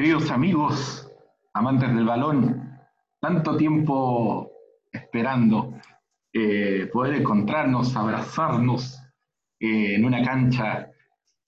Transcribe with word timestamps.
Queridos 0.00 0.30
amigos, 0.30 1.12
amantes 1.52 1.94
del 1.94 2.06
balón, 2.06 2.80
tanto 3.20 3.58
tiempo 3.58 4.50
esperando 4.90 5.74
eh, 6.32 6.88
poder 6.90 7.16
encontrarnos, 7.16 7.94
abrazarnos 7.94 8.98
eh, 9.60 9.96
en 9.96 10.06
una 10.06 10.22
cancha, 10.22 10.90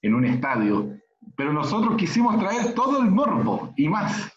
en 0.03 0.15
un 0.15 0.27
estadio, 0.27 0.99
pero 1.35 1.55
nosotros 1.55 1.97
quisimos 1.97 2.39
traer 2.39 2.75
todo 2.75 3.01
el 3.01 3.11
morbo 3.11 3.73
y 3.75 3.89
más 3.89 4.31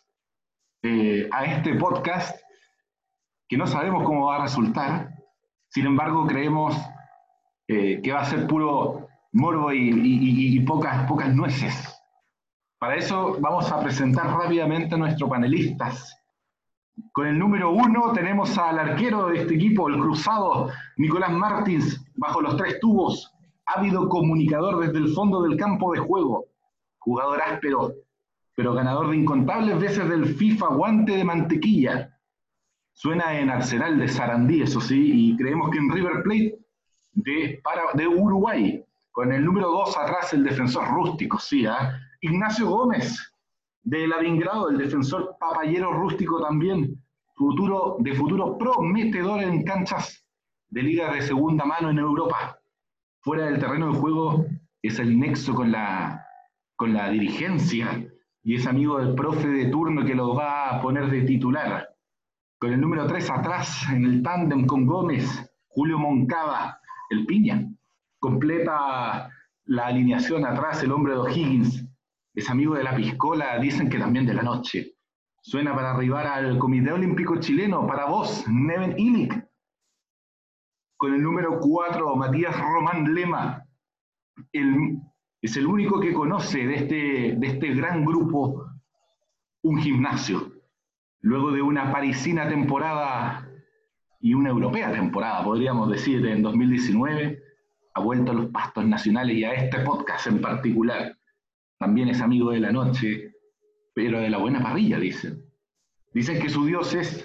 eh, 0.81 1.27
a 1.33 1.43
este 1.43 1.75
podcast 1.75 2.39
que 3.49 3.57
no 3.57 3.67
sabemos 3.67 4.05
cómo 4.05 4.27
va 4.27 4.37
a 4.37 4.43
resultar, 4.43 5.09
sin 5.67 5.87
embargo 5.87 6.25
creemos 6.25 6.73
que 7.67 8.13
va 8.13 8.21
a 8.21 8.25
ser 8.25 8.47
puro 8.47 9.09
morbo 9.33 9.73
y, 9.73 10.57
pocas, 10.61 11.05
pocas 11.05 11.35
nueces. 11.35 11.94
Para 12.85 12.97
eso 12.97 13.35
vamos 13.39 13.71
a 13.71 13.79
presentar 13.79 14.27
rápidamente 14.27 14.93
a 14.93 14.97
nuestros 14.99 15.27
panelistas. 15.27 16.21
Con 17.13 17.25
el 17.25 17.39
número 17.39 17.71
uno 17.71 18.13
tenemos 18.13 18.55
al 18.59 18.77
arquero 18.77 19.25
de 19.25 19.39
este 19.39 19.55
equipo, 19.55 19.89
el 19.89 19.99
cruzado 19.99 20.69
Nicolás 20.97 21.31
Martins, 21.31 22.05
bajo 22.13 22.41
los 22.41 22.55
tres 22.57 22.79
tubos, 22.79 23.33
ávido 23.65 24.07
comunicador 24.07 24.85
desde 24.85 24.99
el 24.99 25.11
fondo 25.15 25.41
del 25.41 25.57
campo 25.57 25.93
de 25.93 25.99
juego, 25.99 26.45
jugador 26.99 27.41
áspero, 27.41 27.91
pero 28.53 28.75
ganador 28.75 29.09
de 29.09 29.17
incontables 29.17 29.79
veces 29.79 30.07
del 30.07 30.35
FIFA 30.35 30.67
guante 30.67 31.17
de 31.17 31.23
mantequilla. 31.23 32.15
Suena 32.93 33.39
en 33.39 33.49
Arsenal 33.49 33.97
de 33.97 34.07
Sarandí, 34.07 34.61
eso 34.61 34.79
sí, 34.79 35.31
y 35.31 35.37
creemos 35.37 35.71
que 35.71 35.79
en 35.79 35.89
River 35.89 36.21
Plate 36.21 36.59
de, 37.13 38.07
Uruguay. 38.07 38.85
Con 39.09 39.31
el 39.31 39.43
número 39.43 39.71
dos 39.71 39.97
atrás 39.97 40.33
el 40.33 40.43
defensor 40.43 40.87
rústico, 40.87 41.39
sí, 41.39 41.65
¿ah? 41.65 41.99
Ignacio 42.25 42.67
Gómez, 42.67 43.31
de 43.83 44.07
Lavingrado, 44.07 44.69
el 44.69 44.79
defensor 44.79 45.37
papayero 45.39 45.93
rústico 45.93 46.41
también, 46.41 46.99
futuro, 47.35 47.97
de 47.99 48.15
futuro 48.15 48.57
prometedor 48.57 49.43
en 49.43 49.63
canchas 49.63 50.25
de 50.69 50.81
liga 50.81 51.13
de 51.13 51.21
segunda 51.21 51.65
mano 51.65 51.91
en 51.91 51.99
Europa. 51.99 52.59
Fuera 53.21 53.45
del 53.45 53.59
terreno 53.59 53.91
de 53.91 53.99
juego 53.99 54.43
es 54.81 54.97
el 54.97 55.19
nexo 55.19 55.53
con 55.53 55.71
la, 55.71 56.25
con 56.75 56.95
la 56.95 57.11
dirigencia 57.11 58.03
y 58.41 58.55
es 58.55 58.65
amigo 58.65 58.97
del 58.97 59.13
profe 59.13 59.47
de 59.47 59.67
turno 59.67 60.03
que 60.03 60.15
lo 60.15 60.33
va 60.33 60.69
a 60.71 60.81
poner 60.81 61.11
de 61.11 61.21
titular. 61.21 61.89
Con 62.57 62.73
el 62.73 62.81
número 62.81 63.05
3 63.05 63.29
atrás, 63.29 63.85
en 63.91 64.03
el 64.03 64.23
tándem 64.23 64.65
con 64.65 64.87
Gómez, 64.87 65.27
Julio 65.67 65.99
Moncada, 65.99 66.81
el 67.11 67.27
piña. 67.27 67.69
Completa 68.17 69.29
la 69.65 69.85
alineación 69.85 70.43
atrás 70.43 70.81
el 70.81 70.91
hombre 70.91 71.13
de 71.13 71.19
O'Higgins, 71.19 71.85
es 72.35 72.49
amigo 72.49 72.75
de 72.75 72.83
la 72.83 72.95
piscola, 72.95 73.57
dicen 73.59 73.89
que 73.89 73.97
también 73.97 74.25
de 74.25 74.33
la 74.33 74.43
noche. 74.43 74.97
Suena 75.41 75.73
para 75.73 75.91
arribar 75.91 76.27
al 76.27 76.57
Comité 76.57 76.91
Olímpico 76.91 77.37
Chileno, 77.37 77.87
para 77.87 78.05
vos, 78.05 78.45
Neven 78.47 78.99
Ilic. 78.99 79.47
Con 80.97 81.13
el 81.13 81.23
número 81.23 81.59
4, 81.59 82.15
Matías 82.15 82.59
Román 82.59 83.13
Lema. 83.13 83.65
es 84.51 85.57
el 85.57 85.65
único 85.65 85.99
que 85.99 86.13
conoce 86.13 86.65
de 86.65 86.75
este, 86.75 86.95
de 87.37 87.47
este 87.47 87.73
gran 87.73 88.03
grupo 88.03 88.65
un 89.63 89.77
gimnasio. 89.79 90.51
Luego 91.21 91.51
de 91.51 91.61
una 91.61 91.91
parisina 91.91 92.49
temporada 92.49 93.49
y 94.19 94.33
una 94.33 94.49
europea 94.49 94.91
temporada, 94.91 95.43
podríamos 95.43 95.89
decir, 95.89 96.25
en 96.25 96.41
2019, 96.41 97.41
ha 97.93 97.99
vuelto 98.01 98.31
a 98.31 98.35
los 98.35 98.47
pastos 98.47 98.85
nacionales 98.85 99.37
y 99.37 99.43
a 99.45 99.53
este 99.53 99.79
podcast 99.79 100.27
en 100.27 100.41
particular 100.41 101.14
también 101.85 102.09
es 102.09 102.19
amigo 102.19 102.49
de 102.49 102.59
la 102.59 102.71
noche, 102.71 103.31
pero 103.93 104.19
de 104.19 104.31
la 104.31 104.39
buena 104.39 104.59
parrilla, 104.59 104.97
dicen. 104.97 105.45
Dicen 106.15 106.41
que 106.41 106.49
su 106.49 106.65
dios 106.65 106.95
es 106.95 107.23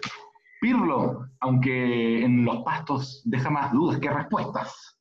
Pirlo, 0.60 1.30
aunque 1.40 2.22
en 2.22 2.44
los 2.44 2.62
pastos 2.62 3.22
deja 3.24 3.48
más 3.48 3.72
dudas 3.72 3.98
que 4.00 4.10
respuestas. 4.10 5.00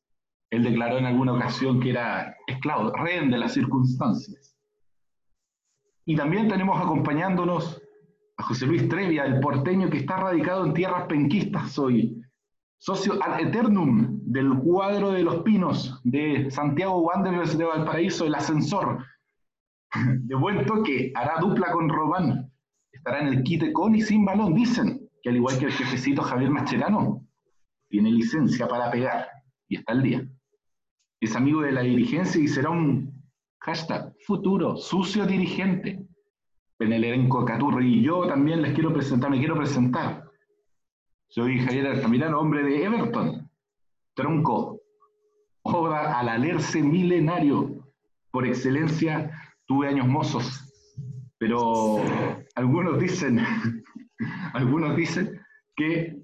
Él 0.50 0.64
declaró 0.64 0.98
en 0.98 1.08
alguna 1.08 1.34
ocasión 1.34 1.82
que 1.82 1.90
era 1.90 2.38
esclavo, 2.48 2.94
rehén 2.94 3.30
de 3.30 3.38
las 3.38 3.54
circunstancias. 3.54 4.58
Y 6.06 6.16
también 6.16 6.48
tenemos 6.48 6.82
acompañándonos 6.82 7.82
a 8.38 8.44
José 8.44 8.66
Luis 8.66 8.88
Trevia, 8.88 9.26
el 9.26 9.42
porteño 9.42 9.90
que 9.90 9.98
está 9.98 10.16
radicado 10.16 10.66
en 10.66 10.74
tierras 10.74 11.06
penquistas 11.08 11.78
hoy, 11.78 12.24
socio 12.78 13.22
ad 13.22 13.42
eternum 13.42 14.22
del 14.24 14.58
cuadro 14.60 15.12
de 15.12 15.24
los 15.24 15.42
pinos 15.42 16.00
de 16.06 16.50
Santiago 16.50 17.02
Wanderers 17.02 17.58
de 17.58 17.66
Valparaíso, 17.66 18.26
el 18.26 18.36
ascensor, 18.36 19.04
de 19.96 20.36
buen 20.36 20.66
toque, 20.66 21.12
hará 21.16 21.40
dupla 21.40 21.72
con 21.72 21.90
Robán. 21.90 22.52
Estará 22.92 23.22
en 23.22 23.28
el 23.28 23.44
quite 23.44 23.72
con 23.72 23.96
y 23.96 24.02
sin 24.02 24.26
balón, 24.26 24.54
dicen, 24.54 25.10
que 25.22 25.30
al 25.30 25.36
igual 25.36 25.58
que 25.58 25.66
el 25.66 25.72
jefecito 25.72 26.22
Javier 26.22 26.50
Mascherano, 26.50 27.26
tiene 27.90 28.12
licencia 28.12 28.68
para 28.68 28.92
pegar 28.92 29.28
y 29.68 29.78
está 29.78 29.94
al 29.94 30.04
día. 30.04 30.28
Es 31.20 31.36
amigo 31.36 31.62
de 31.62 31.72
la 31.72 31.82
dirigencia 31.82 32.42
y 32.42 32.48
será 32.48 32.70
un 32.70 33.24
hashtag 33.62 34.14
futuro, 34.26 34.78
sucio 34.78 35.26
dirigente. 35.26 36.06
En 36.80 36.94
el 36.94 37.04
elenco 37.04 37.44
Caturri 37.44 38.00
y 38.00 38.04
yo 38.04 38.26
también 38.28 38.62
les 38.62 38.74
quiero 38.74 38.94
presentar, 38.94 39.30
me 39.30 39.40
quiero 39.40 39.58
presentar. 39.58 40.24
Soy 41.28 41.60
Javier 41.60 41.88
Altamirano, 41.88 42.40
hombre 42.40 42.64
de 42.64 42.86
Everton, 42.86 43.52
tronco, 44.16 44.80
obra 45.62 46.18
al 46.18 46.30
alerce 46.30 46.82
milenario, 46.82 47.86
por 48.32 48.48
excelencia 48.48 49.32
tuve 49.70 49.88
años 49.88 50.08
mozos, 50.08 50.66
pero 51.38 52.02
algunos 52.56 53.00
dicen, 53.00 53.40
algunos 54.54 54.98
dicen 54.98 55.40
que 55.76 56.18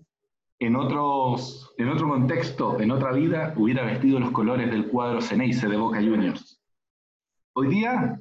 en, 0.60 0.76
otros, 0.76 1.72
en 1.78 1.90
otro 1.90 2.10
contexto, 2.10 2.80
en 2.80 2.90
otra 2.90 3.12
vida, 3.12 3.54
hubiera 3.56 3.86
vestido 3.86 4.20
los 4.20 4.32
colores 4.32 4.72
del 4.72 4.88
cuadro 4.88 5.22
Ceneice 5.22 5.68
de 5.68 5.78
Boca 5.78 6.00
Juniors. 6.00 6.60
Hoy 7.54 7.68
día, 7.68 8.20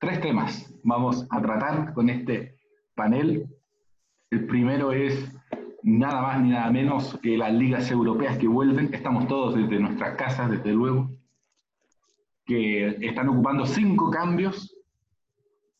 tres 0.00 0.20
temas 0.20 0.74
vamos 0.82 1.24
a 1.30 1.40
tratar 1.40 1.94
con 1.94 2.10
este 2.10 2.56
panel. 2.96 3.46
El 4.32 4.46
primero 4.48 4.90
es 4.90 5.32
nada 5.84 6.20
más 6.20 6.42
ni 6.42 6.50
nada 6.50 6.68
menos 6.72 7.16
que 7.22 7.38
las 7.38 7.54
ligas 7.54 7.88
europeas 7.92 8.38
que 8.38 8.48
vuelven. 8.48 8.92
Estamos 8.92 9.28
todos 9.28 9.54
desde 9.54 9.78
nuestras 9.78 10.16
casas, 10.16 10.50
desde 10.50 10.72
luego 10.72 11.21
que 12.44 12.96
están 13.00 13.28
ocupando 13.28 13.66
cinco 13.66 14.10
cambios. 14.10 14.76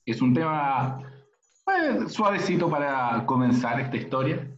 Es 0.05 0.21
un 0.21 0.35
tema 0.35 0.99
suavecito 2.09 2.69
para 2.69 3.25
comenzar 3.27 3.81
esta 3.81 3.97
historia. 3.97 4.49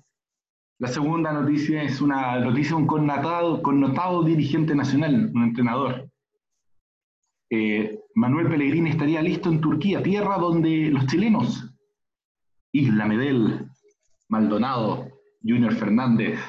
La 0.79 0.89
segunda 0.89 1.33
noticia 1.33 1.83
es 1.83 2.01
una 2.01 2.41
noticia 2.41 2.77
de 2.77 2.83
un 2.83 2.87
connotado, 2.87 3.63
connotado 3.63 4.23
dirigente 4.25 4.75
nacional, 4.75 5.31
un 5.35 5.45
entrenador. 5.45 6.11
Eh, 7.51 8.01
Manuel 8.15 8.49
Pellegrini 8.49 8.91
estaría 8.91 9.23
listo 9.23 9.49
en 9.49 9.61
Turquía, 9.61 10.03
tierra 10.03 10.39
donde 10.39 10.91
los 10.91 11.07
chilenos, 11.07 11.73
Isla 12.73 13.07
Medel, 13.07 13.69
Maldonado, 14.29 15.09
Junior 15.43 15.75
Fernández, 15.75 16.41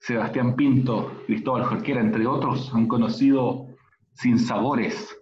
Sebastián 0.00 0.56
Pinto, 0.56 1.22
Cristóbal 1.26 1.64
Jorquera, 1.64 2.00
entre 2.00 2.26
otros, 2.26 2.72
han 2.74 2.86
conocido 2.88 3.67
sin 4.18 4.38
sabores, 4.38 5.16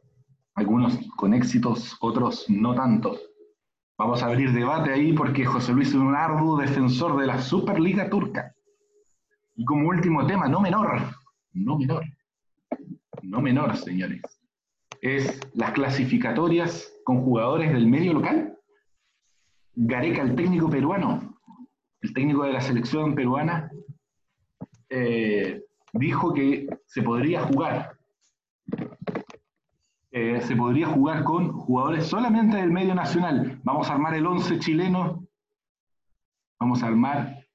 algunos 0.55 0.99
con 1.17 1.35
éxitos, 1.35 1.97
otros 2.01 2.47
no 2.49 2.75
tantos. 2.75 3.21
Vamos 3.99 4.23
a 4.23 4.27
abrir 4.27 4.53
debate 4.53 4.91
ahí 4.91 5.13
porque 5.13 5.45
José 5.45 5.73
Luis 5.73 5.89
es 5.89 5.95
un 5.95 6.15
arduo 6.15 6.57
defensor 6.57 7.19
de 7.21 7.27
la 7.27 7.41
Superliga 7.41 8.09
Turca. 8.09 8.55
Y 9.55 9.65
como 9.67 9.89
último 9.89 10.27
tema, 10.27 10.49
no 10.49 10.61
menor, 10.61 10.99
no 11.53 11.77
menor, 11.79 12.05
no 13.23 13.43
menor, 13.43 13.77
señores, 13.77 14.23
es 15.03 15.41
las 15.53 15.73
clasificatorias 15.73 16.91
con 17.05 17.23
jugadores 17.23 17.73
del 17.75 17.87
medio 17.87 18.15
local. 18.15 18.59
Gareca, 19.75 20.23
el 20.23 20.35
técnico 20.35 20.71
peruano, 20.71 21.39
el 22.01 22.15
técnico 22.15 22.45
de 22.45 22.53
la 22.53 22.63
selección 22.63 23.15
peruana, 23.15 23.71
eh, 24.89 25.63
dijo 25.93 26.33
que 26.33 26.67
se 26.87 27.03
podría 27.03 27.43
jugar 27.43 27.96
eh, 30.13 30.41
se 30.41 30.57
podría 30.57 30.87
jugar 30.87 31.25
con 31.25 31.53
jugadores 31.53 32.07
solamente 32.07 32.57
del 32.57 32.71
medio 32.71 32.95
nacional. 32.95 33.61
Vamos 33.65 33.91
a 33.91 33.95
armar 33.95 34.15
el 34.15 34.27
11 34.27 34.59
chileno. 34.59 35.27
Vamos 36.59 36.83
a 36.83 36.87
armar 36.87 37.47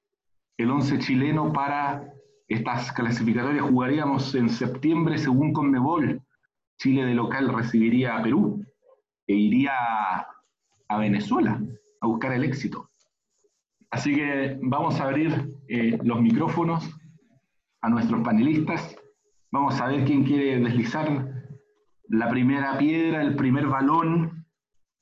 el 0.56 0.70
11 0.70 0.98
chileno 0.98 1.52
para 1.52 2.12
estas 2.48 2.92
clasificatorias. 2.92 3.64
Jugaríamos 3.64 4.34
en 4.34 4.48
septiembre 4.48 5.18
según 5.18 5.52
Conmebol. 5.52 6.22
Chile 6.78 7.04
de 7.04 7.14
local 7.14 7.52
recibiría 7.54 8.16
a 8.16 8.22
Perú 8.22 8.64
e 9.26 9.34
iría 9.34 9.72
a 10.88 10.98
Venezuela 10.98 11.60
a 12.00 12.06
buscar 12.06 12.32
el 12.32 12.44
éxito. 12.44 12.90
Así 13.90 14.14
que 14.14 14.58
vamos 14.62 15.00
a 15.00 15.04
abrir 15.04 15.54
eh, 15.68 15.98
los 16.02 16.20
micrófonos 16.20 16.90
a 17.82 17.88
nuestros 17.88 18.22
panelistas. 18.22 18.96
Vamos 19.50 19.80
a 19.80 19.86
ver 19.86 20.04
quién 20.04 20.24
quiere 20.24 20.58
deslizar 20.60 21.31
la 22.12 22.28
primera 22.28 22.76
piedra, 22.76 23.22
el 23.22 23.34
primer 23.34 23.66
balón 23.66 24.46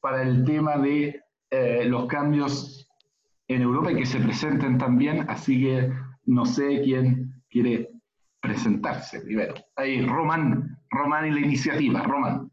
para 0.01 0.23
el 0.23 0.45
tema 0.45 0.79
de 0.79 1.21
eh, 1.51 1.85
los 1.85 2.07
cambios 2.07 2.89
en 3.49 3.63
Europa 3.63 3.91
y 3.91 3.97
que 3.97 4.07
se 4.07 4.21
presenten 4.21 4.79
también, 4.79 5.29
así 5.29 5.61
que 5.61 5.93
no 6.27 6.47
sé 6.47 6.83
quién 6.85 7.43
quiere 7.51 7.91
presentarse 8.41 9.21
primero. 9.23 9.55
Ahí, 9.75 10.07
Román, 10.07 10.79
Román 10.89 11.27
y 11.27 11.33
la 11.33 11.41
iniciativa, 11.41 12.01
Román. 12.05 12.49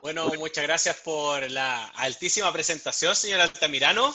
Bueno, 0.00 0.30
muchas 0.38 0.64
gracias 0.64 0.96
por 1.00 1.50
la 1.50 1.86
altísima 1.86 2.52
presentación, 2.52 3.16
señor 3.16 3.40
Altamirano. 3.40 4.14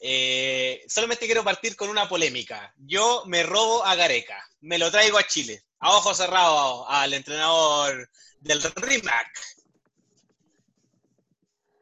Eh, 0.00 0.82
solamente 0.88 1.26
quiero 1.26 1.44
partir 1.44 1.76
con 1.76 1.90
una 1.90 2.08
polémica. 2.08 2.72
Yo 2.78 3.24
me 3.26 3.42
robo 3.42 3.84
a 3.84 3.94
Gareca, 3.94 4.42
me 4.62 4.78
lo 4.78 4.90
traigo 4.90 5.18
a 5.18 5.24
Chile, 5.24 5.62
a 5.82 5.90
ojos 5.90 6.16
cerrados 6.16 6.86
al 6.88 7.12
entrenador 7.12 8.08
del 8.40 8.62
RIMAC. 8.62 9.26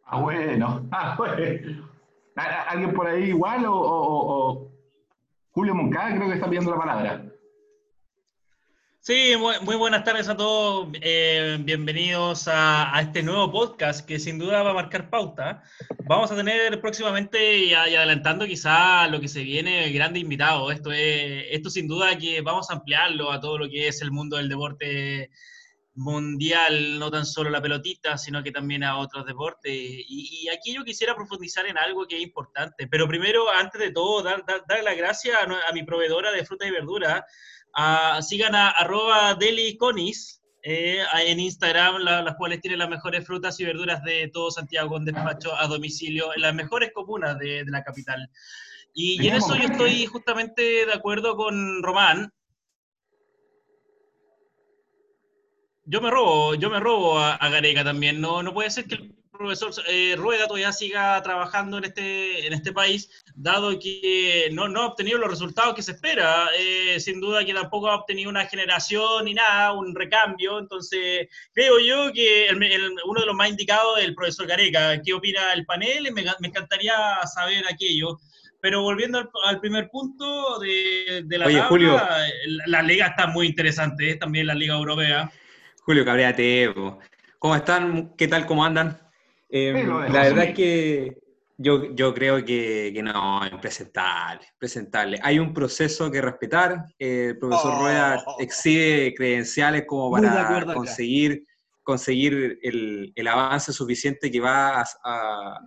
Ah, 0.07 0.21
bueno, 0.21 0.89
ah. 0.93 1.17
¿Alguien 2.69 2.95
por 2.95 3.07
ahí 3.07 3.25
igual 3.25 3.65
o, 3.69 4.73
Julio 5.53 5.75
Moncada 5.75 6.17
creo 6.17 6.29
que 6.29 6.35
está 6.35 6.47
pidiendo 6.47 6.71
la 6.71 6.79
palabra? 6.79 7.30
Sí, 9.03 9.33
muy, 9.39 9.77
buenas 9.77 10.05
tardes 10.05 10.29
a 10.29 10.37
todos. 10.37 10.89
Eh, 11.01 11.57
bienvenidos 11.61 12.47
a, 12.49 12.93
este 13.01 13.23
nuevo 13.23 13.51
podcast 13.51 14.07
que 14.07 14.19
sin 14.19 14.39
duda 14.39 14.63
va 14.63 14.73
a 14.73 14.75
marcar 14.75 15.09
pauta. 15.09 15.63
Vamos 16.05 16.31
a 16.31 16.37
tener 16.37 16.79
próximamente 16.83 17.57
y, 17.61 17.73
adelantando 17.73 18.45
quizá 18.45 19.09
lo 19.09 19.19
que 19.19 19.29
se 19.29 19.43
viene, 19.43 19.91
grande 19.91 20.19
invitado. 20.19 20.71
Esto 20.71 20.93
es, 20.93 21.47
esto 21.49 21.71
sin 21.71 21.89
duda 21.89 22.19
que 22.19 22.43
vamos 22.43 22.69
a 22.69 22.75
ampliarlo 22.75 23.33
a 23.33 23.41
todo 23.41 23.57
lo 23.57 23.71
que 23.71 23.89
es 23.89 24.03
el 24.03 24.11
mundo 24.11 24.37
del 24.37 24.51
deporte 24.51 25.31
mundial, 25.95 26.99
no 26.99 27.11
tan 27.11 27.25
solo 27.25 27.51
la 27.51 27.63
pelotita, 27.63 28.19
sino 28.19 28.43
que 28.43 28.53
también 28.53 28.85
a 28.85 28.99
otros 28.99 29.25
deportes. 29.25 29.73
Y, 29.73 30.49
aquí 30.49 30.75
yo 30.75 30.85
quisiera 30.85 31.15
profundizar 31.15 31.67
en 31.67 31.79
algo 31.79 32.07
que 32.07 32.17
es 32.17 32.23
importante. 32.23 32.87
Pero 32.87 33.09
primero, 33.09 33.51
antes 33.51 33.81
de 33.81 33.93
todo, 33.93 34.23
dar, 34.23 34.45
dar, 34.47 34.83
las 34.83 34.97
gracias 34.97 35.37
a, 35.37 35.73
mi 35.73 35.85
proveedora 35.85 36.33
de 36.33 36.45
fruta 36.45 36.67
y 36.67 36.71
verdura 37.77 38.23
sigan 38.23 38.55
a 38.55 38.71
arroba 38.71 39.35
deliconis 39.35 40.43
eh, 40.63 41.03
en 41.27 41.41
Instagram, 41.41 41.99
las 42.03 42.37
cuales 42.37 42.61
tienen 42.61 42.81
las 42.81 42.91
mejores 42.91 43.27
frutas 43.27 43.59
y 43.61 43.65
verduras 43.65 44.03
de 44.05 44.29
todo 44.33 44.51
Santiago 44.51 44.91
con 44.91 45.05
despacho 45.05 45.55
a 45.57 45.67
domicilio 45.67 46.35
en 46.35 46.43
las 46.43 46.55
mejores 46.55 46.93
comunas 46.93 47.39
de, 47.39 47.65
la 47.67 47.83
capital. 47.83 48.29
Y, 48.93 49.27
en 49.27 49.37
eso 49.37 49.57
yo 49.57 49.69
estoy 49.69 50.05
justamente 50.07 50.63
de 50.85 50.93
acuerdo 50.93 51.37
con 51.37 51.83
Román. 51.83 52.33
Yo 55.85 56.01
me 56.01 56.11
robo, 56.11 56.55
yo 56.55 56.71
me 56.71 56.79
robo 56.79 57.19
a, 57.19 57.35
a 57.35 57.49
Gareca 57.49 57.83
también. 57.83 58.21
No, 58.21 58.43
no 58.43 58.53
puede 58.53 58.71
ser 58.71 58.85
que 58.85 58.97
el 58.97 59.20
profesor 59.41 59.73
eh, 59.89 60.17
Rueda 60.19 60.47
todavía 60.47 60.71
siga 60.71 61.21
trabajando 61.23 61.79
en 61.79 61.85
este, 61.85 62.47
en 62.47 62.53
este 62.53 62.73
país, 62.73 63.11
dado 63.35 63.79
que 63.79 64.51
no, 64.53 64.69
no 64.69 64.83
ha 64.83 64.87
obtenido 64.89 65.19
los 65.19 65.31
resultados 65.31 65.75
que 65.75 65.83
se 65.83 65.93
espera. 65.93 66.49
Eh, 66.59 67.01
sin 67.01 67.21
duda 67.21 67.45
que 67.45 67.55
tampoco 67.55 67.89
ha 67.89 67.97
obtenido 67.97 68.29
una 68.29 68.45
generación 68.45 69.25
ni 69.25 69.33
nada, 69.33 69.73
un 69.73 69.95
recambio. 69.95 70.59
Entonces, 70.59 71.29
creo 71.55 71.79
yo 71.81 72.13
que 72.13 72.49
uno 72.53 73.21
de 73.21 73.27
los 73.27 73.35
más 73.35 73.49
indicados 73.49 73.99
es 73.99 74.05
el 74.05 74.15
profesor 74.15 74.47
Gareca. 74.47 75.01
¿Qué 75.01 75.15
opina 75.15 75.55
el 75.55 75.65
panel? 75.65 76.13
Me, 76.13 76.23
me 76.41 76.49
encantaría 76.49 76.93
saber 77.25 77.65
aquello. 77.67 78.19
Pero 78.61 78.83
volviendo 78.83 79.27
al, 79.47 79.59
primer 79.59 79.89
punto 79.89 80.59
de, 80.59 81.23
de 81.25 81.39
la 81.39 81.47
Oye, 81.47 81.63
Julio. 81.63 81.95
la, 81.95 82.27
la, 82.67 82.83
liga 82.83 83.07
está 83.07 83.27
muy 83.27 83.47
interesante, 83.47 84.17
también 84.17 84.47
la 84.47 84.55
liga 84.55 84.75
europea. 84.75 85.33
Julio 85.81 86.05
Cabrera 86.05 86.37
¿Cómo 87.39 87.57
están? 87.57 88.15
¿Qué 88.19 88.29
tal? 88.29 88.45
¿Cómo 88.45 88.63
andan? 88.63 89.10
Em, 89.51 89.89
la 89.89 90.23
verdad 90.23 90.45
es 90.45 90.55
que 90.55 91.19
yo, 91.63 91.93
yo 91.95 92.15
creo 92.15 92.43
que, 92.45 92.91
que, 92.95 93.03
no, 93.03 93.47
impresentable, 93.47 94.47
presentable. 94.59 95.19
Hay 95.23 95.39
un 95.39 95.53
proceso 95.53 96.11
que 96.11 96.23
respetar. 96.23 96.87
el 96.99 97.39
profesor 97.39 97.81
Rueda 97.81 98.23
oh. 98.27 98.37
exhibe 98.41 99.13
credenciales 99.15 99.85
como 99.87 100.11
para 100.11 100.65
conseguir, 100.73 101.45
conseguir 101.83 102.59
el, 102.63 103.13
el, 103.15 103.29
avance 103.29 103.73
suficiente 103.73 104.31
que 104.31 104.41
va 104.41 104.81
a, 104.81 104.85
a, 105.05 105.61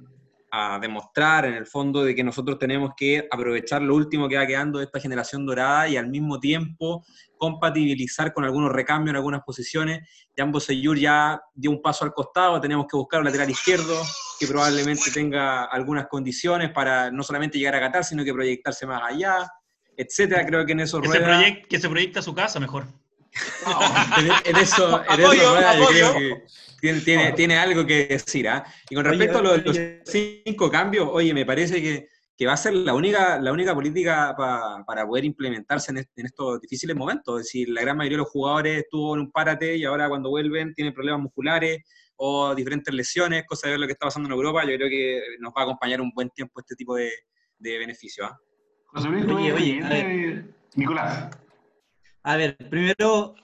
demostrar 0.80 1.46
en 1.46 1.56
el 1.56 1.66
fondo 1.66 2.04
de 2.04 2.14
que 2.14 2.24
nosotros 2.24 2.60
tenemos 2.60 2.92
que 2.96 3.28
aprovechar 3.32 3.82
lo 3.82 3.96
último 3.96 4.30
que 4.30 4.38
va 4.38 4.46
quedando 4.46 4.78
de 4.78 4.86
esta 4.86 5.00
generación 5.00 5.48
dorada 5.48 5.88
y 5.88 5.98
al 5.98 6.08
mismo 6.08 6.40
tiempo 6.40 7.04
compatibilizar 7.38 8.34
con 8.34 8.44
algunos 8.44 8.72
recambios 8.72 9.14
en 9.14 9.16
algunas 9.16 9.42
posiciones. 9.42 10.08
Jambo 10.38 10.60
Seyur 10.60 10.98
ya 10.98 11.42
dio 11.56 11.72
un 11.72 11.82
paso 11.82 12.06
al 12.06 12.14
costado, 12.14 12.62
tenemos 12.62 12.86
que 12.90 12.96
buscar 12.96 13.22
un 13.22 13.26
lateral 13.26 13.50
izquierdo 13.50 14.00
que 14.40 14.46
probablemente 14.46 15.10
tenga 15.12 15.66
algunas 15.66 16.08
condiciones 16.08 16.72
para 16.72 17.10
no 17.10 17.24
solamente 17.24 17.58
llegar 17.58 17.76
a 17.76 17.80
Qatar, 17.80 18.04
sino 18.04 18.24
que 18.24 18.34
proyectarse 18.34 18.86
más 18.86 19.02
allá, 19.04 19.50
etcétera. 19.98 20.46
Creo 20.46 20.66
que 20.66 20.74
en 20.74 20.82
eso 20.82 21.02
que, 21.02 21.10
se, 21.10 21.66
que 21.68 21.80
se 21.80 21.90
proyecta 21.90 22.20
a 22.20 22.24
su 22.24 22.36
casa 22.36 22.60
mejor. 22.60 22.86
en, 24.46 24.56
eso, 24.58 25.04
en 25.10 25.20
eso 25.20 25.34
yo 25.34 25.56
creo 25.90 26.16
que 26.82 26.94
tiene, 27.02 27.32
tiene, 27.32 27.58
algo 27.58 27.86
que 27.86 28.06
decir. 28.08 28.48
¿ah? 28.48 28.64
Y 28.90 28.96
con 28.96 29.06
respecto 29.06 29.40
a 29.40 29.42
los 29.42 29.62
cinco 30.06 30.70
cambios, 30.70 31.08
oye, 31.12 31.34
me 31.34 31.46
parece 31.46 31.82
que 31.82 32.10
que 32.38 32.48
va 32.48 32.54
a 32.54 32.58
ser 32.58 32.74
la 32.74 32.94
única, 32.94 33.40
la 33.40 33.52
única 33.52 33.76
política 33.76 34.34
para 34.36 35.06
poder 35.06 35.26
implementarse 35.26 35.92
en, 35.92 36.26
estos 36.26 36.60
difíciles 36.62 36.96
momentos. 36.96 37.40
Es 37.40 37.46
decir, 37.46 37.70
la 37.70 37.82
gran 37.82 37.98
mayoría 37.98 38.18
de 38.18 38.24
los 38.24 38.30
jugadores 38.30 38.84
estuvo 38.84 39.14
en 39.14 39.22
un 39.22 39.32
párate 39.32 39.78
y 39.78 39.86
ahora 39.86 40.10
cuando 40.10 40.30
vuelven 40.30 40.74
tienen 40.74 40.94
problemas 40.94 41.22
musculares 41.22 41.84
o 42.16 42.56
diferentes 42.56 42.94
lesiones, 42.94 43.44
cosa 43.48 43.68
de 43.68 43.74
ver 43.74 43.80
lo 43.80 43.88
que 43.88 43.94
está 43.94 44.08
pasando 44.08 44.28
en 44.28 44.34
Europa. 44.34 44.64
Yo 44.64 44.76
creo 44.76 44.90
que 44.90 45.22
nos 45.40 45.54
va 45.54 45.62
a 45.62 45.64
acompañar 45.64 46.02
un 46.02 46.12
buen 46.12 46.30
tiempo 46.32 46.60
este 46.60 46.76
tipo 46.76 46.96
de, 46.96 47.12
de 47.60 47.78
beneficios. 47.78 48.30
¿ah? 48.32 48.40
Oye, 48.96 49.54
oye, 49.54 50.44
Nicolás. 50.76 51.30
A 52.24 52.38
ver, 52.38 52.58
primero 52.70 53.36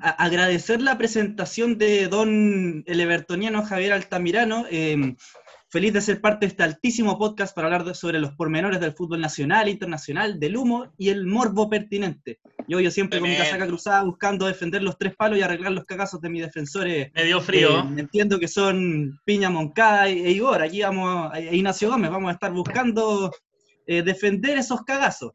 agradecer 0.00 0.82
la 0.82 0.98
presentación 0.98 1.78
de 1.78 2.08
don 2.08 2.84
el 2.86 3.00
evertoniano 3.00 3.64
Javier 3.64 3.92
Altamirano. 3.92 4.66
Eh, 4.70 5.16
Feliz 5.68 5.92
de 5.92 6.00
ser 6.00 6.20
parte 6.20 6.46
de 6.46 6.50
este 6.50 6.62
altísimo 6.62 7.18
podcast 7.18 7.52
para 7.52 7.66
hablar 7.66 7.94
sobre 7.96 8.20
los 8.20 8.32
pormenores 8.32 8.78
del 8.78 8.92
fútbol 8.92 9.20
nacional, 9.20 9.68
internacional, 9.68 10.38
del 10.38 10.56
humo 10.56 10.92
y 10.96 11.08
el 11.08 11.26
morbo 11.26 11.68
pertinente. 11.68 12.38
Yo, 12.68 12.78
yo 12.78 12.90
siempre 12.92 13.18
con 13.18 13.28
mi 13.28 13.36
casaca 13.36 13.66
cruzada 13.66 14.04
buscando 14.04 14.46
defender 14.46 14.82
los 14.84 14.96
tres 14.96 15.16
palos 15.16 15.38
y 15.38 15.42
arreglar 15.42 15.72
los 15.72 15.84
cagazos 15.84 16.20
de 16.20 16.30
mis 16.30 16.42
defensores. 16.42 17.10
Medio 17.14 17.40
frío. 17.40 17.80
Eh, 17.80 17.94
entiendo 17.98 18.38
que 18.38 18.46
son 18.46 19.20
Piña 19.24 19.50
Moncada 19.50 20.08
e 20.08 20.30
Igor. 20.30 20.62
Aquí 20.62 20.82
vamos, 20.82 21.32
e 21.34 21.56
Ignacio 21.56 21.90
Gómez, 21.90 22.12
vamos 22.12 22.30
a 22.30 22.34
estar 22.34 22.52
buscando 22.52 23.32
eh, 23.86 24.02
defender 24.02 24.58
esos 24.58 24.82
cagazos. 24.82 25.32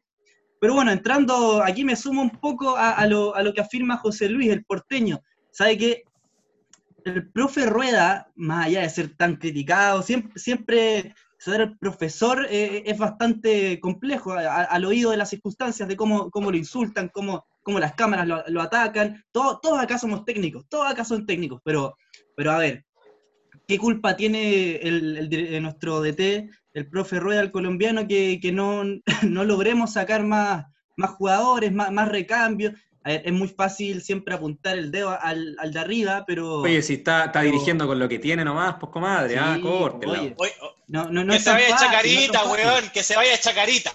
Pero 0.62 0.74
bueno, 0.74 0.92
entrando, 0.92 1.60
aquí 1.60 1.84
me 1.84 1.96
sumo 1.96 2.22
un 2.22 2.30
poco 2.30 2.76
a, 2.76 3.04
lo, 3.08 3.34
a 3.34 3.42
lo 3.42 3.52
que 3.52 3.60
afirma 3.60 3.96
José 3.96 4.28
Luis, 4.28 4.48
el 4.48 4.64
porteño. 4.64 5.20
¿Sabe 5.50 5.76
que 5.76 6.04
el 7.04 7.32
profe 7.32 7.66
Rueda, 7.66 8.30
más 8.36 8.66
allá 8.66 8.82
de 8.82 8.88
ser 8.88 9.16
tan 9.16 9.34
criticado, 9.34 10.02
siempre, 10.02 11.16
ser 11.36 11.60
el 11.62 11.76
profesor 11.78 12.46
eh, 12.48 12.84
es 12.86 12.96
bastante 12.96 13.80
complejo 13.80 14.34
al 14.34 14.84
oído 14.84 15.10
de 15.10 15.16
las 15.16 15.30
circunstancias, 15.30 15.88
de 15.88 15.96
cómo, 15.96 16.30
cómo 16.30 16.52
lo 16.52 16.56
insultan, 16.56 17.08
cómo, 17.08 17.44
cómo 17.64 17.80
las 17.80 17.94
cámaras 17.94 18.28
lo, 18.46 18.62
atacan. 18.62 19.20
todos 19.32 19.80
acá 19.80 19.98
somos 19.98 20.24
técnicos, 20.24 20.64
todos 20.68 20.88
acá 20.88 21.04
son 21.04 21.26
técnicos, 21.26 21.60
pero, 21.64 21.96
pero 22.36 22.52
a 22.52 22.58
ver, 22.58 22.84
¿qué 23.72 23.78
culpa 23.78 24.16
tiene 24.16 24.76
el, 24.76 25.62
nuestro 25.62 26.02
DT, 26.02 26.50
el 26.74 26.90
profe 26.90 27.18
Rueda, 27.18 27.40
el 27.40 27.50
colombiano, 27.50 28.06
que, 28.06 28.38
no, 28.52 28.84
no 29.22 29.44
logremos 29.44 29.94
sacar 29.94 30.24
más, 30.24 30.66
más 30.94 31.12
jugadores, 31.12 31.72
más, 31.72 31.90
más 31.90 32.08
recambios? 32.08 32.74
es 33.04 33.32
muy 33.32 33.48
fácil 33.48 34.00
siempre 34.00 34.32
apuntar 34.32 34.78
el 34.78 34.92
dedo 34.92 35.18
al, 35.20 35.56
al 35.58 35.72
de 35.72 35.80
arriba, 35.80 36.24
pero... 36.24 36.60
Oye, 36.60 36.82
si 36.82 36.94
está, 36.94 37.24
está 37.24 37.40
dirigiendo 37.40 37.86
con 37.86 37.98
lo 37.98 38.08
que 38.08 38.20
tiene 38.20 38.44
nomás, 38.44 38.76
pues 38.78 38.92
comadre, 38.92 39.38
ah, 39.38 39.58
corte. 39.60 40.06
no, 40.86 41.08
no, 41.08 41.24
no 41.24 41.32
que 41.32 41.40
se 41.40 41.50
vaya 41.50 41.74
a 41.74 41.78
Chacarita, 41.78 42.44
weón, 42.44 42.90
que 42.92 43.02
se 43.02 43.16
vaya 43.16 43.34
a 43.34 43.38
Chacarita. 43.38 43.90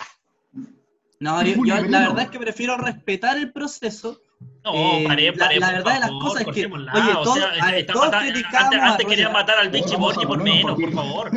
No, 1.20 1.42
yo, 1.44 1.64
la 1.64 2.10
verdad 2.10 2.22
es 2.22 2.30
que 2.32 2.40
prefiero 2.40 2.78
respetar 2.78 3.38
el 3.38 3.54
proceso. 3.54 4.20
No, 4.64 4.74
eh, 4.74 5.04
paré, 5.08 5.34
paré, 5.34 5.60
la, 5.60 5.72
verdad 5.72 5.94
de 5.94 6.00
las 6.02 6.12
cosas 6.12 6.42
es 6.42 6.48
que, 6.54 6.66
oye, 6.66 7.14
todo, 7.14 7.32
o 7.32 7.36
sea, 7.36 7.86
todos 7.88 8.14
antes, 8.14 8.44
antes 8.54 9.08
querían 9.08 9.32
matar 9.32 9.60
al 9.60 9.70
Vichy 9.70 9.96
Borgi 9.96 10.26
por 10.26 10.44
menos, 10.44 10.80
por 10.80 10.94
favor. 10.94 11.32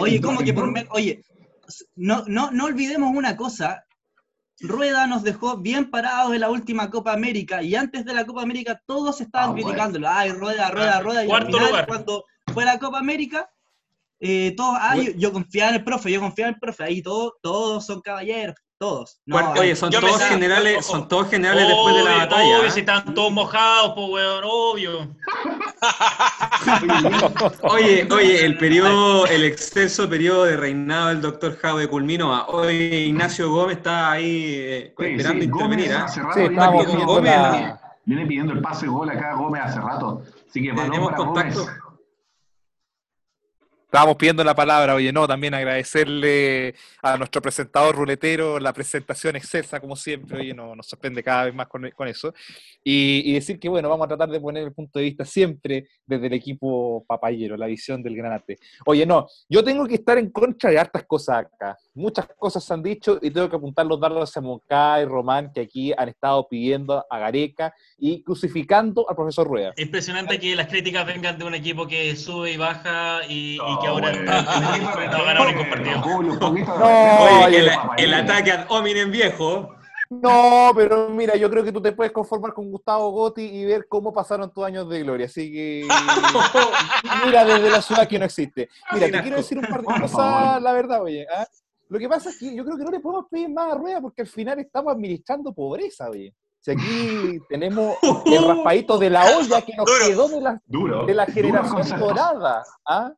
Oye, 0.00 0.20
¿cómo 0.22 0.40
que 0.40 0.52
por 0.52 0.70
menos? 0.70 0.88
Oye, 0.92 1.22
no, 1.94 2.24
no, 2.26 2.50
no 2.50 2.64
olvidemos 2.64 3.14
una 3.14 3.36
cosa, 3.36 3.84
Rueda 4.60 5.06
nos 5.06 5.22
dejó 5.22 5.58
bien 5.58 5.90
parados 5.90 6.34
en 6.34 6.40
la 6.40 6.50
última 6.50 6.90
Copa 6.90 7.12
América 7.12 7.62
y 7.62 7.74
antes 7.74 8.04
de 8.04 8.14
la 8.14 8.24
Copa 8.24 8.42
América 8.42 8.80
todos 8.86 9.20
estaban 9.20 9.50
ah, 9.50 9.54
criticándolo. 9.54 10.08
Ay, 10.08 10.30
Rueda, 10.30 10.70
Rueda, 10.70 11.00
Rueda. 11.00 11.24
Y 11.24 11.30
al 11.30 11.46
final, 11.46 11.86
cuando 11.86 12.24
fue 12.52 12.64
la 12.64 12.78
Copa 12.78 12.98
América, 12.98 13.50
eh, 14.20 14.54
todos, 14.56 14.76
ay, 14.80 15.14
yo, 15.16 15.32
confiaba 15.32 15.70
en 15.70 15.76
el 15.76 15.84
profe, 15.84 16.10
yo 16.10 16.20
confiaba 16.20 16.50
en 16.50 16.54
el 16.54 16.60
profe. 16.60 16.84
Ahí 16.84 17.02
todos, 17.02 17.32
todos 17.42 17.84
son 17.84 18.00
caballeros. 18.00 18.56
Todos. 18.78 19.20
oye, 19.58 19.76
son 19.76 19.90
todos, 19.90 20.22
generales, 20.22 20.84
son 20.84 21.08
todos 21.08 21.30
generales 21.30 21.68
después 21.68 21.94
de 21.96 22.04
la 22.04 22.16
batalla. 22.18 22.58
Obvio, 22.58 22.68
¿eh? 22.68 22.70
si 22.70 22.80
están 22.80 23.14
todos 23.14 23.32
mojados, 23.32 23.92
pues 23.94 24.08
weón, 24.08 24.44
obvio. 24.44 25.14
oye, 27.62 28.08
oye, 28.10 28.44
el 28.44 28.58
periodo, 28.58 29.26
el 29.26 29.44
extenso 29.44 30.08
periodo 30.08 30.44
de 30.44 30.56
reinado 30.56 31.08
del 31.08 31.20
doctor 31.20 31.56
Jave 31.56 31.88
culminó. 31.88 32.44
Hoy 32.46 32.74
Ignacio 32.74 33.50
Gómez 33.50 33.78
está 33.78 34.12
ahí 34.12 34.54
eh, 34.56 34.94
esperando 34.98 35.44
intervenir. 35.44 35.92
¿eh? 35.92 36.04
Gómez, 37.04 37.74
viene 38.04 38.26
pidiendo 38.26 38.52
el 38.52 38.60
pase 38.60 38.86
gol 38.86 39.08
acá 39.10 39.34
Gómez 39.34 39.62
hace 39.64 39.80
rato. 39.80 40.22
Así 40.48 40.62
que 40.62 40.72
tenemos 40.72 41.12
contacto. 41.12 41.66
Estábamos 43.94 44.16
pidiendo 44.16 44.42
la 44.42 44.56
palabra, 44.56 44.96
oye, 44.96 45.12
no, 45.12 45.28
también 45.28 45.54
agradecerle 45.54 46.74
a 47.00 47.16
nuestro 47.16 47.40
presentador 47.40 47.94
ruletero 47.94 48.58
la 48.58 48.72
presentación 48.72 49.36
excelsa, 49.36 49.78
como 49.78 49.94
siempre, 49.94 50.40
oye, 50.40 50.52
no, 50.52 50.74
nos 50.74 50.88
sorprende 50.88 51.22
cada 51.22 51.44
vez 51.44 51.54
más 51.54 51.68
con, 51.68 52.08
eso. 52.08 52.34
Y, 52.82 53.32
decir 53.34 53.60
que, 53.60 53.68
bueno, 53.68 53.88
vamos 53.88 54.06
a 54.06 54.08
tratar 54.08 54.30
de 54.30 54.40
poner 54.40 54.64
el 54.64 54.72
punto 54.72 54.98
de 54.98 55.04
vista 55.04 55.24
siempre 55.24 55.86
desde 56.04 56.26
el 56.26 56.32
equipo 56.32 57.04
papayero, 57.06 57.56
la 57.56 57.66
visión 57.66 58.02
del 58.02 58.16
granate. 58.16 58.58
Oye, 58.84 59.06
no, 59.06 59.28
yo 59.48 59.62
tengo 59.62 59.86
que 59.86 59.94
estar 59.94 60.18
en 60.18 60.28
contra 60.32 60.70
de 60.70 60.78
hartas 60.80 61.04
cosas 61.04 61.46
acá. 61.46 61.78
Muchas 61.96 62.26
cosas 62.36 62.64
se 62.64 62.74
han 62.74 62.82
dicho 62.82 63.20
y 63.22 63.30
tengo 63.30 63.48
que 63.48 63.54
apuntar 63.54 63.86
los 63.86 64.00
dardos 64.00 64.36
a 64.36 64.40
Moncada 64.40 65.00
y 65.00 65.04
Román, 65.04 65.52
que 65.52 65.60
aquí 65.60 65.92
han 65.96 66.08
estado 66.08 66.48
pidiendo 66.48 67.06
a 67.08 67.18
Gareca 67.20 67.72
y 67.96 68.20
crucificando 68.24 69.08
al 69.08 69.14
profesor 69.14 69.46
Rueda. 69.46 69.72
Impresionante 69.76 70.40
que 70.40 70.56
las 70.56 70.66
críticas 70.66 71.06
vengan 71.06 71.38
de 71.38 71.44
un 71.44 71.54
equipo 71.54 71.86
que 71.86 72.16
sube 72.16 72.50
y 72.50 72.56
baja 72.56 73.20
y 73.28 73.58
que 73.80 73.86
ahora 73.86 74.12
no 74.12 75.46
el, 77.96 78.14
ataque 78.14 78.50
ad 78.50 78.66
hominem 78.68 79.12
viejo. 79.12 79.76
No, 80.10 80.72
pero 80.74 81.08
mira, 81.10 81.36
yo 81.36 81.48
creo 81.48 81.62
que 81.62 81.72
tú 81.72 81.80
te 81.80 81.92
puedes 81.92 82.12
conformar 82.12 82.52
con 82.52 82.70
Gustavo 82.70 83.10
Gotti 83.10 83.42
y 83.42 83.64
ver 83.64 83.86
cómo 83.88 84.12
pasaron 84.12 84.52
tus 84.52 84.64
años 84.64 84.88
de 84.88 85.00
gloria. 85.02 85.26
Así 85.26 85.52
que 85.52 85.86
mira 87.24 87.44
desde 87.44 87.70
la 87.70 87.80
ciudad 87.80 88.08
que 88.08 88.18
no 88.18 88.24
existe. 88.24 88.68
Mira, 88.92 89.06
te 89.10 89.22
quiero 89.22 89.36
decir 89.36 89.58
un 89.58 89.64
par 89.64 89.80
de 89.80 90.00
cosas, 90.00 90.60
la 90.60 90.72
verdad, 90.72 91.02
oye. 91.02 91.26
¿ah? 91.32 91.46
Lo 91.94 92.00
que 92.00 92.08
pasa 92.08 92.30
es 92.30 92.38
que 92.38 92.52
yo 92.52 92.64
creo 92.64 92.76
que 92.76 92.82
no 92.82 92.90
le 92.90 92.98
podemos 92.98 93.26
pedir 93.30 93.48
más 93.50 93.72
a 93.72 93.76
Rueda 93.76 94.00
porque 94.00 94.22
al 94.22 94.26
final 94.26 94.58
estamos 94.58 94.92
administrando 94.92 95.52
pobreza, 95.52 96.10
oye. 96.10 96.34
Si 96.58 96.72
aquí 96.72 97.38
tenemos 97.48 97.96
el 98.26 98.44
raspadito 98.44 98.98
de 98.98 99.10
la 99.10 99.38
olla 99.38 99.62
que 99.62 99.76
nos 99.76 99.86
quedó 100.04 100.28
de 100.28 100.40
la, 100.40 100.60
de 100.66 101.14
la 101.14 101.24
generación 101.26 102.00
dorada. 102.00 102.64
¿ah? 102.84 103.12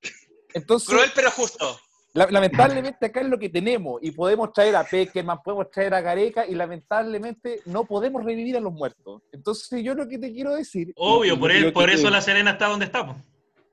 Entonces, 0.53 0.91
Cruel 0.91 1.11
pero 1.15 1.31
justo. 1.31 1.79
lamentablemente 2.13 3.07
acá 3.07 3.23
es 3.23 3.29
lo 3.29 3.39
que 3.39 3.49
tenemos 3.49 3.99
y 4.03 4.11
podemos 4.11 4.53
traer 4.53 4.77
a 4.77 4.85
Peckerman, 4.85 5.43
podemos 5.43 5.71
traer 5.71 5.95
a 5.95 6.03
Gareca 6.03 6.47
y 6.47 6.55
lamentablemente 6.55 7.63
no 7.65 7.87
podemos 7.87 8.23
revivir 8.23 8.59
a 8.59 8.61
los 8.61 8.75
muertos. 8.75 9.23
Entonces 9.33 9.83
yo 9.83 9.95
lo 9.95 10.07
que 10.07 10.19
te 10.19 10.31
quiero 10.35 10.55
decir... 10.55 10.93
Obvio, 10.97 11.41
por, 11.41 11.51
por 11.73 11.89
eso 11.89 12.11
la 12.11 12.21
Serena 12.21 12.51
está 12.51 12.67
donde 12.67 12.85
estamos. 12.85 13.17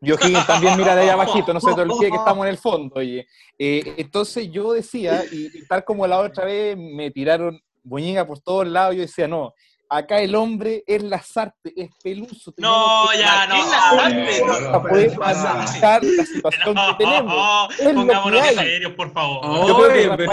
Yo 0.03 0.17
también 0.17 0.77
mira 0.77 0.95
de 0.95 1.03
allá 1.03 1.13
abajito, 1.13 1.53
no 1.53 1.59
se 1.59 1.73
te 1.73 1.81
olvide 1.81 2.11
que 2.11 2.17
estamos 2.17 2.45
en 2.45 2.51
el 2.51 2.57
fondo, 2.57 2.95
oye. 2.95 3.25
Eh, 3.57 3.95
entonces 3.97 4.51
yo 4.51 4.73
decía, 4.73 5.23
y, 5.31 5.65
tal 5.67 5.83
como 5.83 6.05
la 6.05 6.19
otra 6.19 6.45
vez 6.45 6.77
me 6.77 7.09
tiraron 7.11 7.59
buñiga 7.83 8.25
por 8.25 8.39
todos 8.39 8.67
lados, 8.67 8.95
yo 8.95 9.01
decía, 9.01 9.27
no, 9.27 9.53
Acá 9.89 10.21
el 10.21 10.33
hombre 10.33 10.83
es 10.87 11.03
lazarte, 11.03 11.71
es 11.75 11.91
peluso. 12.03 12.51
No, 12.57 13.13
ya, 13.13 13.45
no. 13.45 13.55
Es 13.55 13.69
lazarte. 13.69 14.41
No, 14.71 14.81
poder 14.81 15.15
pasar 15.15 16.03
la 16.03 16.25
situación 16.25 16.75
que 16.75 16.95
tenemos. 16.97 17.79
Es 17.79 17.93
Pongámonos 17.93 18.47
serios, 18.55 18.93
por 18.93 19.13
favor. 19.13 19.45
Oye, 19.45 20.09
pero, 20.17 20.31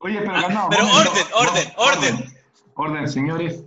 oye, 0.00 0.20
pero, 0.20 0.36
orden, 0.90 1.24
orden, 1.32 1.66
orden. 1.78 2.34
Orden, 2.74 3.08
señores. 3.08 3.64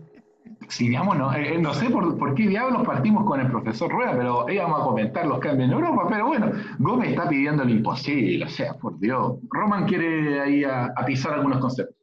Sigamos, 0.70 1.18
no, 1.18 1.34
eh, 1.36 1.58
no 1.58 1.74
sé 1.74 1.90
por, 1.90 2.36
qué 2.36 2.48
diablos 2.48 2.86
partimos 2.86 3.26
con 3.26 3.40
el 3.40 3.50
profesor 3.50 3.92
Rueda, 3.92 4.16
pero 4.16 4.50
íbamos 4.50 4.82
a 4.82 4.84
comentar 4.84 5.26
los 5.26 5.40
cambios 5.40 5.70
en 5.70 5.76
Europa, 5.76 6.08
pero 6.10 6.28
bueno, 6.28 6.52
Gómez 6.78 7.10
está 7.10 7.28
pidiendo 7.28 7.64
lo 7.66 7.72
imposible, 7.72 8.46
o 8.46 8.50
sea, 8.50 8.76
por 8.76 9.00
Dios. 9.00 9.38
Roman 9.50 9.88
quiere 9.88 10.40
ahí 10.40 10.64
a, 10.64 10.86
a 10.96 11.06
pisar 11.06 11.34
algunos 11.34 11.60
conceptos. 11.60 12.00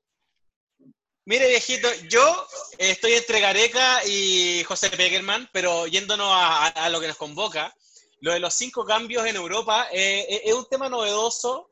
Mire, 1.29 1.49
viejito, 1.49 1.89
yo 2.09 2.47
estoy 2.79 3.15
entre 3.15 3.41
Gareca 3.41 4.05
y 4.07 4.63
José 4.63 4.91
Peckerman, 4.91 5.49
pero 5.53 5.89
yéndonos 5.89 6.29
a, 6.31 6.89
lo 6.89 7.01
que 7.01 7.09
nos 7.09 7.17
convoca, 7.17 7.75
lo 8.21 8.33
de 8.33 8.39
los 8.39 8.55
cinco 8.55 8.85
cambios 8.85 9.27
en 9.27 9.35
Europa 9.35 9.89
eh, 9.93 10.25
eh, 10.29 10.43
es 10.45 10.55
un 10.55 10.69
tema 10.69 10.89
novedoso 10.89 11.69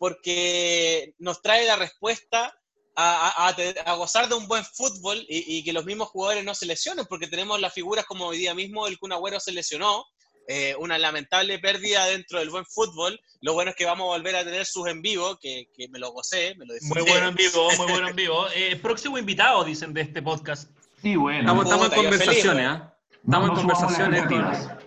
porque 0.00 1.14
nos 1.18 1.40
trae 1.40 1.64
la 1.66 1.76
respuesta 1.76 2.55
a, 2.96 3.94
gozar 3.96 4.28
de 4.28 4.34
un 4.34 4.48
buen 4.48 4.64
fútbol 4.64 5.18
y, 5.28 5.58
y, 5.58 5.64
que 5.64 5.72
los 5.72 5.84
mismos 5.84 6.08
jugadores 6.08 6.44
no 6.44 6.54
se 6.54 6.66
lesionen, 6.66 7.06
porque 7.06 7.26
tenemos 7.26 7.60
las 7.60 7.72
figuras 7.72 8.06
como 8.06 8.26
hoy 8.26 8.38
día 8.38 8.54
mismo 8.54 8.86
el 8.86 8.98
Kun 8.98 9.12
Agüero 9.12 9.38
se 9.38 9.52
lesionó, 9.52 10.06
eh, 10.48 10.76
una 10.78 10.96
lamentable 10.96 11.58
pérdida 11.58 12.06
dentro 12.06 12.38
del 12.38 12.50
buen 12.50 12.64
fútbol. 12.64 13.20
Lo 13.40 13.54
bueno 13.54 13.70
es 13.70 13.76
que 13.76 13.84
vamos 13.84 14.04
a 14.04 14.16
volver 14.16 14.36
a 14.36 14.44
tener 14.44 14.64
sus 14.64 14.86
en 14.88 15.02
vivo, 15.02 15.36
que, 15.38 15.68
que 15.76 15.88
me 15.88 15.98
lo 15.98 16.12
gocé, 16.12 16.54
me 16.56 16.64
lo 16.66 16.74
Muy 16.82 17.02
bueno 17.02 17.28
en 17.28 17.34
vivo, 17.34 17.68
muy 17.76 17.86
bueno 17.90 18.08
en 18.08 18.16
vivo. 18.16 18.46
Eh, 18.54 18.76
próximo 18.76 19.18
invitado, 19.18 19.64
dicen, 19.64 19.92
de 19.92 20.02
este 20.02 20.22
podcast. 20.22 20.70
Sí, 21.02 21.16
bueno. 21.16 21.62
Estamos, 21.62 21.90
en 21.90 22.02
conversaciones, 22.02 22.66
¿ah? 22.66 22.95
Estamos 23.26 23.50
en 23.50 23.56
conversaciones. 23.56 24.24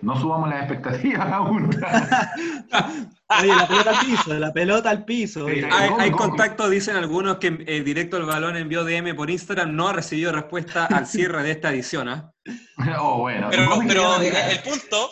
No 0.00 0.18
subamos 0.18 0.48
las 0.48 0.62
expectativas 0.62 1.30
aún. 1.30 1.70
Oye, 3.40 3.54
la 3.54 3.68
pelota 3.68 3.90
al 3.90 4.06
piso, 4.06 4.34
la 4.34 4.52
pelota 4.52 4.90
al 4.90 5.04
piso. 5.04 5.46
hay, 5.46 6.10
contacto, 6.10 6.68
dicen 6.68 6.96
algunos 6.96 7.36
que 7.36 7.64
eh, 7.66 7.82
directo 7.82 8.16
el 8.16 8.24
balón 8.24 8.56
envió 8.56 8.84
DM 8.84 9.14
por 9.14 9.30
Instagram, 9.30 9.76
no 9.76 9.88
ha 9.88 9.92
recibido 9.92 10.32
respuesta 10.32 10.86
al 10.86 11.06
cierre 11.06 11.42
de 11.42 11.50
esta 11.52 11.70
edición. 11.70 12.08
¿ah? 12.08 12.32
Oh, 12.98 13.18
bueno. 13.18 13.48
Pero, 13.50 13.78
pero 13.86 14.20
el 14.22 14.60
punto 14.62 15.10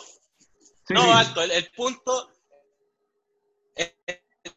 no, 0.89 1.13
alto. 1.13 1.41
El, 1.41 1.69
punto. 1.75 2.31
El, 3.75 3.93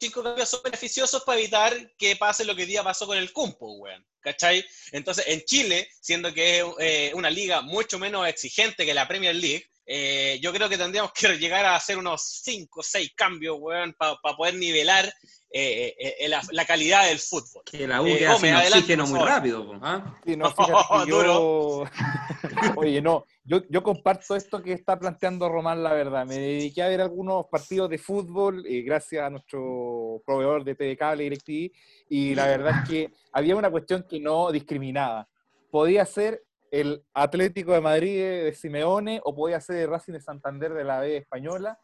cinco 0.02 0.22
cambios 0.22 0.48
son 0.48 0.60
beneficiosos 0.64 1.22
para 1.22 1.38
evitar 1.38 1.92
que 1.96 2.16
pase 2.16 2.44
lo 2.44 2.56
que 2.56 2.66
día 2.66 2.82
pasó 2.82 3.06
con 3.06 3.16
el 3.16 3.32
Cumpo, 3.32 3.74
weón. 3.74 4.04
¿Cachai? 4.20 4.64
Entonces, 4.92 5.24
en 5.28 5.44
Chile, 5.44 5.88
siendo 6.00 6.32
que 6.32 6.58
es 6.58 6.64
eh, 6.78 7.12
una 7.14 7.30
liga 7.30 7.60
mucho 7.60 7.98
menos 7.98 8.26
exigente 8.26 8.84
que 8.84 8.94
la 8.94 9.06
Premier 9.06 9.34
League, 9.34 9.66
eh, 9.94 10.38
yo 10.40 10.54
creo 10.54 10.70
que 10.70 10.78
tendríamos 10.78 11.12
que 11.12 11.28
llegar 11.38 11.66
a 11.66 11.76
hacer 11.76 11.98
unos 11.98 12.22
5 12.42 12.80
o 12.80 12.82
6 12.82 13.12
cambios, 13.14 13.58
weón, 13.60 13.94
para 13.98 14.16
poder 14.36 14.54
nivelar 14.54 15.12
eh, 15.54 15.94
eh, 16.18 16.28
la, 16.30 16.64
calidad 16.64 17.06
del 17.08 17.18
fútbol. 17.18 17.62
Que 17.70 17.86
la 17.86 18.00
U 18.00 18.06
eh, 18.06 18.26
hace 18.26 18.54
oxígeno 18.54 19.06
muy 19.06 19.20
rápido. 19.20 19.78
¿ah? 19.82 20.18
no, 20.24 20.50
fíjate 20.50 21.06
yo... 21.10 21.84
Oye, 22.76 23.02
no, 23.02 23.26
yo, 23.44 23.60
yo, 23.68 23.82
comparto 23.82 24.34
esto 24.34 24.62
que 24.62 24.72
está 24.72 24.98
planteando 24.98 25.50
Román, 25.50 25.82
la 25.82 25.92
verdad. 25.92 26.24
Me 26.24 26.38
dediqué 26.38 26.82
a 26.82 26.88
ver 26.88 27.02
algunos 27.02 27.48
partidos 27.50 27.90
de 27.90 27.98
fútbol 27.98 28.64
gracias 28.66 29.26
a 29.26 29.28
nuestro 29.28 30.22
proveedor 30.24 30.64
de 30.64 30.74
TV 30.74 30.96
Cable 30.96 31.24
DirecTV 31.24 31.70
y 32.08 32.34
la 32.34 32.46
verdad 32.46 32.82
es 32.82 32.88
que 32.88 33.10
había 33.32 33.54
una 33.54 33.70
cuestión 33.70 34.06
que 34.08 34.20
no 34.20 34.50
discriminaba. 34.50 35.28
Podía 35.70 36.06
ser 36.06 36.42
el 36.72 37.04
Atlético 37.12 37.72
de 37.72 37.80
Madrid 37.80 38.18
de 38.18 38.54
Simeone 38.54 39.20
o 39.22 39.34
podía 39.34 39.60
ser 39.60 39.76
el 39.76 39.90
Racing 39.90 40.14
de 40.14 40.20
Santander 40.20 40.72
de 40.72 40.84
la 40.84 41.00
B 41.00 41.18
española 41.18 41.78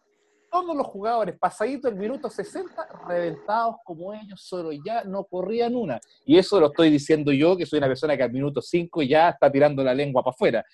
todos 0.50 0.74
los 0.74 0.86
jugadores, 0.86 1.38
pasadito 1.38 1.88
el 1.88 1.96
minuto 1.96 2.30
60, 2.30 2.88
reventados 3.06 3.76
como 3.84 4.14
ellos, 4.14 4.40
solo 4.40 4.70
ya 4.72 5.04
no 5.04 5.24
corrían 5.24 5.76
una. 5.76 6.00
Y 6.24 6.38
eso 6.38 6.58
lo 6.58 6.68
estoy 6.68 6.90
diciendo 6.90 7.32
yo, 7.32 7.56
que 7.56 7.66
soy 7.66 7.78
una 7.78 7.86
persona 7.86 8.16
que 8.16 8.22
al 8.22 8.32
minuto 8.32 8.62
5 8.62 9.02
ya 9.02 9.30
está 9.30 9.50
tirando 9.50 9.82
la 9.84 9.94
lengua 9.94 10.22
para 10.22 10.32
afuera. 10.32 10.64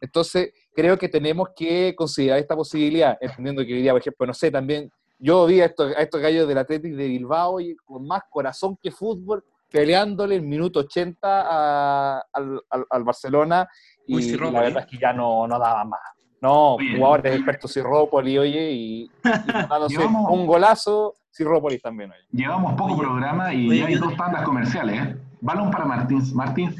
Entonces, 0.00 0.52
creo 0.72 0.96
que 0.96 1.08
tenemos 1.08 1.48
que 1.56 1.94
considerar 1.96 2.38
esta 2.38 2.54
posibilidad, 2.54 3.16
entendiendo 3.20 3.64
que 3.64 3.74
hoy 3.74 3.82
día, 3.82 3.92
por 3.92 4.00
ejemplo, 4.00 4.26
no 4.26 4.34
sé, 4.34 4.50
también 4.50 4.90
yo 5.18 5.46
vi 5.46 5.60
a 5.60 5.66
estos, 5.66 5.96
a 5.96 6.00
estos 6.02 6.20
gallos 6.20 6.46
del 6.46 6.58
Atlético 6.58 6.96
de 6.96 7.08
Bilbao 7.08 7.60
y 7.60 7.74
con 7.76 8.06
más 8.06 8.22
corazón 8.30 8.76
que 8.80 8.90
fútbol, 8.90 9.44
peleándole 9.74 10.36
el 10.36 10.42
minuto 10.42 10.78
80 10.78 12.20
al, 12.32 12.60
al, 12.88 13.02
Barcelona 13.02 13.68
y, 14.06 14.36
la 14.36 14.60
verdad 14.60 14.84
es 14.84 14.86
que 14.86 14.98
ya 14.98 15.12
no, 15.12 15.48
no 15.48 15.58
daba 15.58 15.84
más. 15.84 16.00
No, 16.40 16.76
jugadores 16.96 17.34
expertos 17.34 17.74
Cirrópoli, 17.74 18.38
oye, 18.38 18.70
y, 18.70 19.02
y 19.02 19.10
un 20.30 20.46
golazo, 20.46 21.14
Cirrópoli 21.36 21.80
también, 21.80 22.12
oye. 22.12 22.20
Llevamos 22.30 22.74
poco 22.74 22.96
programa 22.96 23.52
y 23.52 23.80
hay 23.80 23.96
dos 23.96 24.16
tandas 24.16 24.44
comerciales, 24.44 25.02
¿eh? 25.02 25.16
Balón 25.40 25.72
para 25.72 25.86
Martins. 25.86 26.32
Martín. 26.32 26.76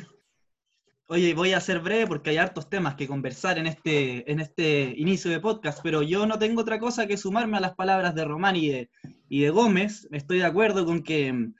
Oye, 1.09 1.35
voy 1.35 1.53
a 1.53 1.61
ser 1.61 1.81
breve 1.81 2.07
porque 2.07 2.31
hay 2.31 2.37
hartos 2.37 2.71
temas 2.71 2.95
que 2.95 3.09
conversar 3.09 3.59
en 3.59 3.67
este, 3.67 4.31
en 4.31 4.39
este 4.39 4.95
inicio 4.97 5.33
de 5.33 5.41
podcast, 5.41 5.81
pero 5.83 6.03
yo 6.03 6.27
no 6.27 6.39
tengo 6.39 6.61
otra 6.61 6.79
cosa 6.79 7.09
que 7.09 7.17
sumarme 7.17 7.57
a 7.57 7.61
las 7.61 7.75
palabras 7.75 8.15
de 8.15 8.25
Román 8.25 8.55
y 8.55 8.69
de, 8.69 8.91
y 9.29 9.41
de 9.41 9.51
Gómez. 9.51 10.07
Estoy 10.13 10.39
de 10.39 10.47
acuerdo 10.47 10.87
con 10.87 11.03
que 11.03 11.51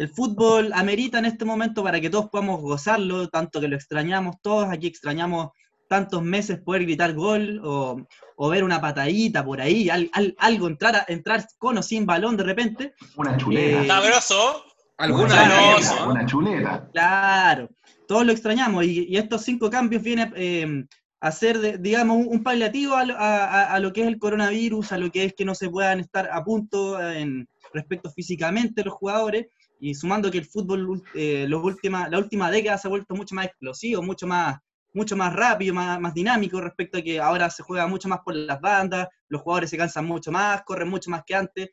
el 0.00 0.08
fútbol 0.08 0.72
amerita 0.72 1.18
en 1.18 1.26
este 1.26 1.44
momento 1.44 1.82
para 1.82 2.00
que 2.00 2.08
todos 2.08 2.30
podamos 2.30 2.62
gozarlo, 2.62 3.28
tanto 3.28 3.60
que 3.60 3.68
lo 3.68 3.76
extrañamos 3.76 4.36
todos, 4.40 4.70
aquí 4.70 4.86
extrañamos 4.86 5.50
tantos 5.90 6.22
meses 6.22 6.58
poder 6.58 6.84
gritar 6.84 7.12
gol 7.12 7.60
o, 7.62 8.06
ver 8.48 8.64
una 8.64 8.80
patadita 8.80 9.44
por 9.44 9.60
ahí, 9.60 9.90
algo, 9.90 10.68
entrar, 10.68 11.04
entrar 11.06 11.44
con 11.58 11.76
o 11.76 11.82
sin 11.82 12.06
balón 12.06 12.38
de 12.38 12.44
repente. 12.44 12.94
Una 13.16 13.36
chuleta. 13.36 13.82
Eh, 13.82 13.86
sabroso. 13.86 14.64
Alguna 14.96 15.76
una 16.08 16.24
chuleta. 16.24 16.88
Claro, 16.94 17.68
todos 18.08 18.24
lo 18.24 18.32
extrañamos 18.32 18.86
y, 18.86 19.14
estos 19.14 19.42
cinco 19.42 19.68
cambios 19.68 20.02
vienen 20.02 20.32
eh, 20.34 20.86
a 21.20 21.30
ser, 21.30 21.78
digamos, 21.78 22.26
un, 22.26 22.42
paliativo 22.42 22.94
a, 22.96 23.78
lo 23.78 23.92
que 23.92 24.00
es 24.00 24.06
el 24.06 24.18
coronavirus, 24.18 24.92
a 24.92 24.98
lo 24.98 25.10
que 25.10 25.24
es 25.26 25.34
que 25.34 25.44
no 25.44 25.54
se 25.54 25.68
puedan 25.68 26.00
estar 26.00 26.30
a 26.32 26.42
punto 26.42 26.98
en 26.98 27.46
respecto 27.74 28.10
físicamente 28.10 28.82
los 28.82 28.94
jugadores 28.94 29.48
y 29.80 29.94
sumando 29.94 30.30
que 30.30 30.38
el 30.38 30.44
fútbol 30.44 31.02
eh, 31.14 31.46
los 31.48 31.64
última, 31.64 32.08
la 32.08 32.18
última 32.18 32.50
década 32.50 32.78
se 32.78 32.86
ha 32.86 32.90
vuelto 32.90 33.14
mucho 33.14 33.34
más 33.34 33.46
explosivo, 33.46 34.02
mucho 34.02 34.26
más, 34.26 34.58
mucho 34.94 35.16
más 35.16 35.32
rápido, 35.34 35.74
más, 35.74 35.98
más 36.00 36.14
dinámico 36.14 36.60
respecto 36.60 36.98
a 36.98 37.02
que 37.02 37.18
ahora 37.18 37.50
se 37.50 37.62
juega 37.62 37.86
mucho 37.86 38.08
más 38.08 38.20
por 38.24 38.34
las 38.34 38.60
bandas, 38.60 39.08
los 39.28 39.42
jugadores 39.42 39.70
se 39.70 39.76
cansan 39.76 40.04
mucho 40.06 40.30
más, 40.30 40.62
corren 40.62 40.88
mucho 40.88 41.10
más 41.10 41.22
que 41.26 41.34
antes 41.34 41.70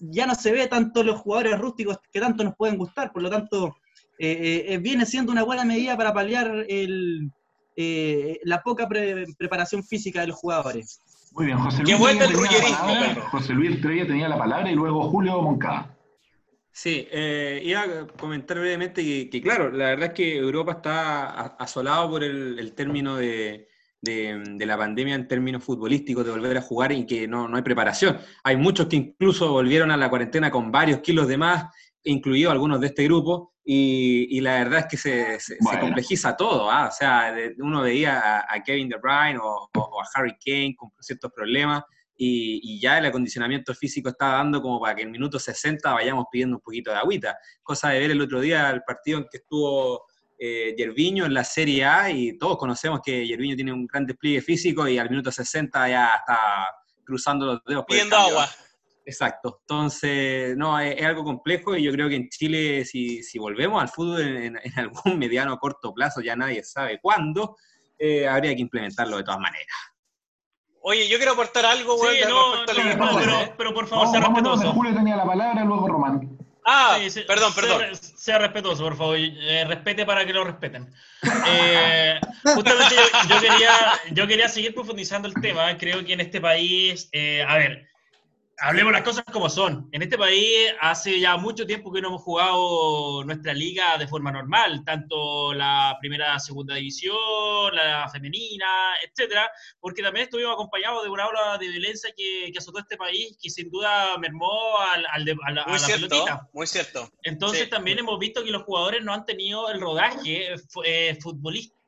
ya 0.00 0.26
no 0.26 0.34
se 0.34 0.52
ve 0.52 0.66
tanto 0.66 1.02
los 1.02 1.20
jugadores 1.20 1.58
rústicos 1.58 1.98
que 2.12 2.20
tanto 2.20 2.44
nos 2.44 2.54
pueden 2.56 2.76
gustar, 2.76 3.12
por 3.12 3.22
lo 3.22 3.30
tanto, 3.30 3.76
eh, 4.18 4.66
eh, 4.68 4.78
viene 4.78 5.06
siendo 5.06 5.32
una 5.32 5.42
buena 5.42 5.64
medida 5.64 5.96
para 5.96 6.12
paliar 6.12 6.66
el, 6.68 7.30
eh, 7.76 8.38
la 8.44 8.62
poca 8.62 8.88
preparación 8.88 9.82
física 9.82 10.20
de 10.20 10.28
los 10.28 10.36
jugadores. 10.36 11.00
Muy 11.32 11.46
bien, 11.46 11.58
José 11.58 11.82
Luis. 11.82 12.20
el 12.20 13.20
José 13.30 13.52
Luis 13.52 13.80
Trevia 13.80 14.06
tenía 14.06 14.28
la 14.28 14.38
palabra 14.38 14.70
y 14.70 14.74
luego 14.74 15.08
Julio 15.10 15.40
Moncada. 15.42 15.96
Sí, 16.72 17.08
iba 17.62 17.82
a 17.82 18.06
comentar 18.06 18.58
brevemente 18.58 19.28
que, 19.28 19.42
claro, 19.42 19.70
la 19.70 19.86
verdad 19.86 20.08
es 20.08 20.14
que 20.14 20.36
Europa 20.36 20.72
está 20.72 21.30
asolado 21.56 22.10
por 22.10 22.24
el 22.24 22.72
término 22.74 23.16
de, 23.16 23.70
de, 24.00 24.66
la 24.66 24.78
pandemia 24.78 25.14
en 25.14 25.28
términos 25.28 25.64
futbolísticos, 25.64 26.24
de 26.24 26.30
volver 26.30 26.56
a 26.56 26.62
jugar 26.62 26.92
y 26.92 27.06
que 27.06 27.28
no, 27.28 27.48
no, 27.48 27.56
hay 27.56 27.62
preparación. 27.62 28.18
Hay 28.44 28.56
muchos 28.56 28.86
que 28.86 28.96
incluso 28.96 29.52
volvieron 29.52 29.90
a 29.90 29.96
la 29.96 30.08
cuarentena 30.08 30.50
con 30.50 30.72
varios 30.72 31.00
kilos 31.00 31.28
de 31.28 31.36
más, 31.36 31.66
incluidos 32.04 32.52
algunos 32.52 32.80
de 32.80 32.88
este 32.88 33.04
grupo, 33.04 33.54
y, 33.62 34.40
la 34.40 34.54
verdad 34.54 34.80
es 34.80 34.86
que 34.86 34.96
se, 34.96 35.38
se, 35.38 35.58
complejiza 35.78 36.36
todo. 36.36 36.70
¿ah? 36.70 36.88
O 36.88 36.92
sea, 36.92 37.32
uno 37.58 37.82
veía 37.82 38.44
a, 38.48 38.62
Kevin 38.64 38.88
De 38.88 38.96
Bruyne 38.96 39.38
o, 39.40 39.70
a 39.74 40.08
Harry 40.14 40.36
Kane 40.44 40.74
con 40.76 40.90
ciertos 40.98 41.30
problemas. 41.32 41.84
Y, 42.22 42.60
y, 42.62 42.78
ya 42.78 42.98
el 42.98 43.06
acondicionamiento 43.06 43.74
físico 43.74 44.10
está 44.10 44.32
dando 44.32 44.60
como 44.60 44.78
para 44.78 44.94
que 44.94 45.02
en 45.04 45.10
minuto 45.10 45.38
60 45.38 45.90
vayamos 45.94 46.26
pidiendo 46.30 46.56
un 46.56 46.60
poquito 46.60 46.90
de 46.90 46.98
agüita. 46.98 47.38
Cosa 47.62 47.88
de 47.88 48.00
ver 48.00 48.10
el 48.10 48.20
otro 48.20 48.42
día 48.42 48.68
el 48.68 48.82
partido 48.82 49.20
en 49.20 49.24
que 49.30 49.38
estuvo 49.38 50.04
eh, 50.38 50.74
Yerviño 50.76 51.24
en 51.24 51.32
la 51.32 51.44
Serie 51.44 51.84
A 51.84 52.10
y 52.10 52.36
todos 52.36 52.58
conocemos 52.58 53.00
que 53.02 53.26
Yerviño 53.26 53.56
tiene 53.56 53.72
un 53.72 53.86
gran 53.86 54.04
despliegue 54.04 54.42
físico 54.42 54.86
y 54.86 54.98
al 54.98 55.08
minuto 55.08 55.32
60 55.32 55.88
ya 55.88 56.10
está 56.14 56.66
cruzando 57.04 57.46
los 57.46 57.64
dedos. 57.64 57.84
Pidiendo 57.86 58.16
agua. 58.16 58.50
Exacto. 59.04 59.58
Entonces, 59.62 60.56
no, 60.56 60.78
es, 60.78 61.02
algo 61.02 61.24
complejo 61.24 61.76
y 61.76 61.82
yo 61.82 61.92
creo 61.92 62.08
que 62.08 62.16
en 62.16 62.28
Chile, 62.28 62.84
si, 62.84 63.22
si 63.22 63.38
volvemos 63.38 63.82
al 63.82 63.88
fútbol 63.88 64.20
en, 64.20 64.58
algún 64.76 65.18
mediano 65.18 65.54
o 65.54 65.58
corto 65.58 65.92
plazo, 65.92 66.20
ya 66.20 66.36
nadie 66.36 66.62
sabe 66.64 66.98
cuándo, 67.00 67.56
eh, 67.98 68.28
habría 68.28 68.54
que 68.54 68.62
implementarlo 68.62 69.16
de 69.16 69.24
todas 69.24 69.40
maneras. 69.40 69.76
Oye, 70.82 71.08
yo 71.08 71.18
quiero 71.18 71.32
aportar 71.32 71.66
algo, 71.66 71.96
sí, 71.98 72.20
no, 72.28 72.64
pero, 72.66 73.54
pero, 73.56 73.74
por 73.74 73.86
favor, 73.86 74.08
sea 74.08 74.20
respetuoso. 74.20 74.72
Julio 74.72 74.94
tenía 74.94 75.16
la 75.16 75.26
palabra, 75.26 75.64
luego 75.64 75.88
Román. 75.88 76.38
Ah, 76.64 76.98
perdón, 77.26 77.52
perdón. 77.54 77.82
Sea, 77.96 78.38
respetuoso, 78.38 78.84
por 78.84 78.96
favor. 78.96 79.16
Eh, 79.18 79.64
respete 79.66 80.06
para 80.06 80.24
que 80.24 80.32
lo 80.32 80.44
respeten. 80.44 80.92
Eh, 81.46 82.20
justamente 82.44 82.94
yo, 83.28 83.40
quería, 83.40 83.72
yo 84.12 84.26
quería 84.26 84.48
seguir 84.48 84.74
profundizando 84.74 85.28
el 85.28 85.34
tema. 85.34 85.76
Creo 85.76 86.04
que 86.04 86.12
en 86.12 86.20
este 86.20 86.40
país, 86.40 87.08
eh, 87.12 87.44
a 87.46 87.56
ver, 87.56 87.89
hablemos 88.60 88.92
las 88.92 89.02
cosas 89.02 89.24
como 89.32 89.48
son. 89.48 89.88
En 89.92 90.02
este 90.02 90.18
país 90.18 90.72
hace 90.80 91.18
ya 91.18 91.36
mucho 91.36 91.66
tiempo 91.66 91.92
que 91.92 92.00
no 92.00 92.08
hemos 92.08 92.22
jugado 92.22 93.24
nuestra 93.24 93.54
liga 93.54 93.96
de 93.98 94.06
forma 94.06 94.30
normal, 94.30 94.82
tanto 94.84 95.52
la 95.54 95.96
primera, 96.00 96.38
segunda 96.38 96.74
división, 96.74 97.74
la 97.74 98.08
femenina, 98.10 98.66
etcétera, 99.02 99.50
porque 99.80 100.02
también 100.02 100.24
estuvimos 100.24 100.54
acompañados 100.54 101.02
de 101.02 101.08
una 101.08 101.26
ola 101.26 101.58
de 101.58 101.68
violencia 101.68 102.10
que, 102.16 102.50
que 102.52 102.58
azotó 102.58 102.78
este 102.78 102.96
país, 102.96 103.36
que 103.40 103.50
sin 103.50 103.70
duda 103.70 104.16
mermó 104.18 104.78
al, 104.92 105.06
al 105.06 105.38
a 105.46 105.50
la, 105.52 105.66
muy 105.66 105.78
cierto, 105.78 106.08
pelotita. 106.08 106.48
Muy 106.52 106.66
cierto. 106.66 107.10
Entonces 107.22 107.70
también 107.70 107.98
hemos 107.98 108.18
visto 108.18 108.44
que 108.44 108.50
los 108.50 108.62
jugadores 108.62 109.02
no 109.02 109.14
han 109.14 109.24
tenido 109.24 109.70
el 109.70 109.80
rodaje 109.80 110.54
eh, 110.84 111.18
futbolístico 111.20 111.80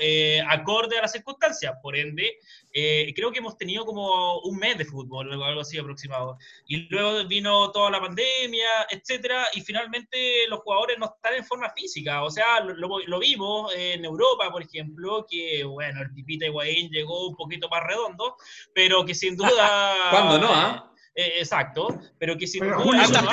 eh, 0.00 0.40
acorde 0.48 0.98
a 0.98 1.02
las 1.02 1.12
circunstancias. 1.12 1.74
Por 1.82 1.96
ende, 1.96 2.38
eh, 2.72 3.12
creo 3.14 3.30
que 3.30 3.38
hemos 3.38 3.56
tenido 3.56 3.84
como 3.84 4.40
un 4.40 4.56
mes 4.56 4.78
de 4.78 4.84
fútbol, 4.84 5.30
algo 5.32 5.60
así 5.60 5.78
aproximado. 5.78 6.38
Y 6.66 6.88
luego 6.88 7.26
vino 7.28 7.70
toda 7.70 7.90
la 7.90 8.00
pandemia, 8.00 8.68
etcétera, 8.90 9.46
y 9.54 9.60
finalmente 9.60 10.46
los 10.48 10.60
jugadores 10.60 10.98
no 10.98 11.06
están 11.06 11.34
en 11.34 11.44
forma 11.44 11.70
física. 11.70 12.22
O 12.22 12.30
sea, 12.30 12.60
lo, 12.60 12.98
lo 12.98 13.18
vimos 13.18 13.72
en 13.76 14.04
Europa, 14.04 14.50
por 14.50 14.62
ejemplo, 14.62 15.26
que, 15.28 15.64
bueno, 15.64 16.02
el 16.02 16.12
Pipita 16.12 16.46
Higuaín 16.46 16.90
llegó 16.90 17.28
un 17.28 17.36
poquito 17.36 17.68
más 17.68 17.82
redondo, 17.84 18.36
pero 18.74 19.04
que 19.04 19.14
sin 19.14 19.36
duda... 19.36 19.94
¿Cuándo 20.10 20.38
no? 20.38 20.48
Ah? 20.50 20.92
Eh, 21.14 21.34
exacto, 21.38 21.88
pero 22.18 22.38
que 22.38 22.46
sin 22.46 22.64
duda 22.64 22.76
no 22.78 23.30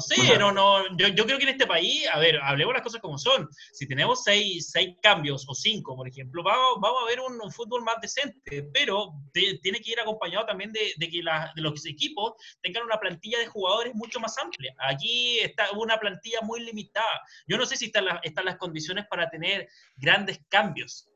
sé, 0.00 0.38
no, 0.38 0.52
no, 0.52 0.96
yo, 0.96 1.08
yo, 1.08 1.26
creo 1.26 1.38
que 1.38 1.44
en 1.44 1.50
este 1.50 1.66
país, 1.66 2.06
a 2.12 2.18
ver, 2.18 2.38
hablemos 2.42 2.74
las 2.74 2.82
cosas 2.82 3.00
como 3.00 3.18
son. 3.18 3.48
Si 3.72 3.86
tenemos 3.86 4.22
seis, 4.24 4.70
seis 4.70 4.96
cambios 5.02 5.44
o 5.48 5.54
cinco, 5.54 5.96
por 5.96 6.08
ejemplo, 6.08 6.42
vamos, 6.42 6.78
vamos 6.80 7.02
a 7.02 7.06
ver 7.06 7.20
un, 7.20 7.34
fútbol 7.52 7.82
más 7.82 7.96
decente, 8.00 8.68
pero 8.72 9.12
tiene 9.32 9.80
que 9.80 9.92
ir 9.92 10.00
acompañado 10.00 10.46
también 10.46 10.72
de, 10.72 10.92
de 10.96 11.08
que 11.08 11.22
la, 11.22 11.52
de 11.54 11.62
los 11.62 11.84
equipos 11.86 12.32
tengan 12.62 12.84
una 12.84 12.98
plantilla 12.98 13.38
de 13.38 13.46
jugadores 13.46 13.94
mucho 13.94 14.18
más 14.18 14.36
amplia. 14.38 14.74
Aquí 14.78 15.38
está 15.40 15.70
una 15.72 15.98
plantilla 15.98 16.40
muy 16.42 16.60
limitada. 16.60 17.20
Yo 17.46 17.56
no 17.56 17.66
sé 17.66 17.76
si 17.76 17.86
están, 17.86 18.06
están 18.22 18.46
las 18.46 18.56
condiciones 18.56 19.06
para 19.08 19.28
tener 19.30 19.68
grandes 19.96 20.40
cambios 20.48 21.08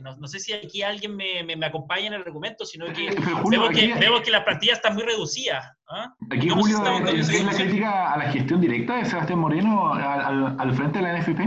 no, 0.00 0.28
sé 0.28 0.40
si 0.40 0.52
aquí 0.52 0.82
alguien 0.82 1.14
me, 1.14 1.42
me, 1.44 1.66
acompaña 1.66 2.06
en 2.06 2.14
el 2.14 2.22
argumento, 2.22 2.64
sino 2.64 2.86
que, 2.86 3.10
vemos, 3.50 3.70
que 3.70 3.94
vemos 3.94 4.22
que 4.22 4.30
las 4.30 4.44
plantillas 4.44 4.78
están 4.78 4.94
muy 4.94 5.02
reducidas. 5.02 5.76
¿ah? 5.88 6.14
Aquí, 6.30 6.48
Julio, 6.48 6.78
¿es 7.06 7.44
la 7.44 7.52
crítica 7.52 8.12
a 8.12 8.16
la 8.16 8.30
gestión 8.30 8.60
directa 8.60 8.96
de 8.96 9.04
Sebastián 9.04 9.40
Moreno 9.40 9.92
al, 9.92 10.56
al 10.58 10.74
frente 10.74 10.98
de 10.98 11.04
la 11.04 11.18
NFP? 11.18 11.40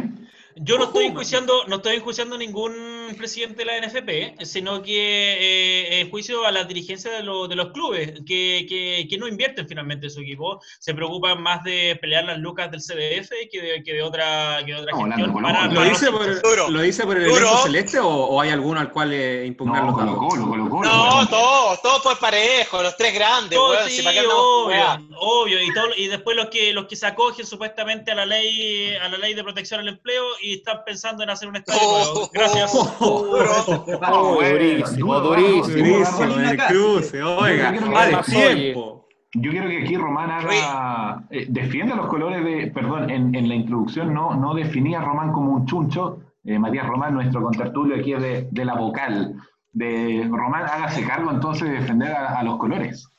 Yo 0.58 0.78
no 0.78 0.86
estoy 0.86 1.06
enjuiciando, 1.06 1.66
no 1.68 1.78
estoy 1.78 1.96
enjuiciando 1.96 2.38
ningún 2.38 2.74
presidente 3.16 3.64
de 3.64 3.66
la 3.66 3.80
NFP, 3.80 4.46
sino 4.46 4.82
que 4.82 6.02
eh, 6.02 6.08
juicio 6.10 6.46
a 6.46 6.52
la 6.52 6.64
dirigencia 6.64 7.12
de, 7.12 7.18
de 7.18 7.56
los 7.56 7.72
clubes, 7.72 8.14
que, 8.26 8.66
que, 8.68 9.08
que, 9.10 9.18
no 9.18 9.28
invierten 9.28 9.68
finalmente 9.68 10.08
en 10.08 10.12
su 10.12 10.22
equipo, 10.22 10.62
se 10.80 10.94
preocupan 10.94 11.42
más 11.42 11.64
de 11.64 11.98
pelear 12.02 12.26
las 12.26 12.40
lucas 12.40 12.72
del 12.72 12.82
CDF 12.82 13.32
que 13.52 13.62
de, 13.62 13.84
que 13.84 13.94
de 13.94 14.04
otra, 14.04 14.60
que 14.66 14.76
otra 14.76 14.96
gestión. 14.96 15.74
¿Lo, 15.74 15.84
dice 15.84 16.12
por, 16.12 16.72
¿Lo 16.72 16.82
dice 16.82 17.06
por 17.06 17.18
el 17.18 17.24
elenco 17.24 17.58
celeste 17.64 18.00
o, 18.00 18.40
hay 18.42 18.50
alguno 18.50 18.80
al 18.80 18.92
cual 18.92 19.14
eh, 19.14 19.46
impugnarlo? 19.46 19.92
No, 19.92 20.84
no, 20.84 21.28
todos, 21.28 21.82
todos 21.82 22.02
por 22.02 22.20
parejo, 22.20 22.82
los 22.82 22.96
tres 22.98 23.14
grandes. 23.14 23.58
sí, 23.88 24.06
obvio, 24.08 25.08
obvio, 25.18 25.64
y, 25.64 25.74
todo, 25.74 25.88
y 25.96 26.08
después 26.08 26.36
los 26.36 26.48
que, 26.48 26.74
los 26.74 26.88
que 26.88 26.96
se 26.96 27.06
acogen 27.06 27.46
supuestamente 27.46 28.12
a 28.12 28.16
la 28.16 28.26
ley, 28.26 28.96
a 28.96 29.10
la 29.10 29.18
ley 29.18 29.34
de 29.34 29.44
protección 29.44 29.80
al 29.80 29.88
empleo 29.88 30.24
y 30.42 30.56
están 30.56 30.84
pensando 30.86 31.24
en 31.24 31.30
hacer 31.30 31.48
un 31.48 31.56
estadio 31.56 31.82
nuevo. 31.82 32.30
Gracias. 32.34 32.72
Durísimo, 33.02 35.20
durísimo. 35.20 36.40
el 36.40 36.58
cruce, 36.58 37.24
oiga, 37.24 38.24
tiempo. 38.24 39.08
Yo 39.34 39.52
quiero 39.52 39.70
que 39.70 39.84
aquí 39.84 39.96
Román 39.96 40.30
haga, 40.30 41.24
eh, 41.30 41.46
defienda 41.48 41.96
los 41.96 42.08
colores 42.08 42.44
de, 42.44 42.68
perdón, 42.68 43.10
en, 43.10 43.34
en, 43.34 43.48
la 43.48 43.56
introducción 43.56 44.14
no, 44.14 44.36
no 44.36 44.54
definía 44.54 45.00
a 45.00 45.06
Román 45.06 45.32
como 45.32 45.54
un 45.54 45.66
chuncho, 45.66 46.20
eh, 46.44 46.60
Matías 46.60 46.86
Román, 46.86 47.14
nuestro 47.14 47.42
contertulio 47.42 47.96
aquí 47.96 48.12
es 48.12 48.22
de, 48.22 48.50
de, 48.52 48.66
la 48.66 48.76
vocal, 48.76 49.42
de 49.72 50.28
Román, 50.30 50.66
hágase 50.66 51.06
cargo 51.06 51.32
entonces 51.32 51.70
de 51.70 51.76
defender 51.76 52.12
a 52.12 52.44
los 52.44 52.58
colores. 52.58 53.10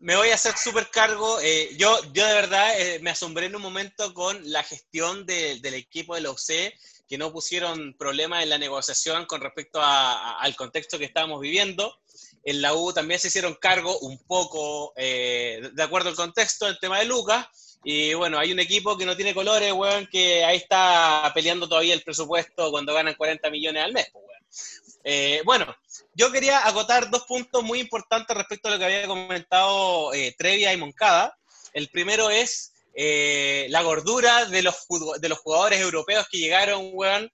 Me 0.00 0.16
voy 0.16 0.30
a 0.30 0.34
hacer 0.34 0.56
súper 0.56 0.88
cargo. 0.90 1.38
Eh, 1.42 1.76
yo, 1.76 1.94
yo 2.14 2.26
de 2.26 2.32
verdad 2.32 2.80
eh, 2.80 3.00
me 3.02 3.10
asombré 3.10 3.46
en 3.46 3.56
un 3.56 3.60
momento 3.60 4.14
con 4.14 4.38
la 4.50 4.62
gestión 4.62 5.26
del 5.26 5.74
equipo 5.74 6.14
de 6.14 6.22
la 6.22 6.30
OC, 6.30 6.72
que 7.10 7.18
no 7.18 7.32
pusieron 7.32 7.96
problemas 7.98 8.44
en 8.44 8.50
la 8.50 8.58
negociación 8.58 9.26
con 9.26 9.40
respecto 9.40 9.80
al 9.82 10.54
contexto 10.54 10.96
que 10.96 11.06
estábamos 11.06 11.40
viviendo. 11.40 11.98
En 12.44 12.62
la 12.62 12.72
U 12.72 12.92
también 12.92 13.18
se 13.18 13.26
hicieron 13.26 13.54
cargo 13.54 13.98
un 13.98 14.16
poco, 14.28 14.92
eh, 14.96 15.60
de 15.72 15.82
acuerdo 15.82 16.10
al 16.10 16.14
contexto, 16.14 16.68
el 16.68 16.78
tema 16.78 17.00
de 17.00 17.06
Lucas. 17.06 17.48
Y 17.82 18.14
bueno, 18.14 18.38
hay 18.38 18.52
un 18.52 18.60
equipo 18.60 18.96
que 18.96 19.06
no 19.06 19.16
tiene 19.16 19.34
colores, 19.34 19.72
weón, 19.72 20.06
que 20.06 20.44
ahí 20.44 20.58
está 20.58 21.32
peleando 21.34 21.68
todavía 21.68 21.94
el 21.94 22.02
presupuesto 22.04 22.70
cuando 22.70 22.94
ganan 22.94 23.16
40 23.16 23.50
millones 23.50 23.82
al 23.82 23.92
mes, 23.92 24.06
pues, 24.12 24.24
weón. 24.24 25.44
bueno, 25.44 25.76
yo 26.14 26.30
quería 26.30 26.60
agotar 26.60 27.10
dos 27.10 27.24
puntos 27.24 27.64
muy 27.64 27.80
importantes 27.80 28.36
respecto 28.36 28.68
a 28.68 28.72
lo 28.72 28.78
que 28.78 28.84
había 28.84 29.06
comentado 29.08 30.14
eh, 30.14 30.32
Trevia 30.38 30.72
y 30.72 30.76
Moncada. 30.76 31.36
El 31.72 31.88
primero 31.88 32.30
es 32.30 32.69
eh, 32.94 33.66
la 33.70 33.82
gordura 33.82 34.46
de 34.46 34.62
los, 34.62 34.86
de 35.20 35.28
los 35.28 35.38
jugadores 35.38 35.80
europeos 35.80 36.26
que 36.30 36.38
llegaron, 36.38 36.90
weón, 36.92 37.30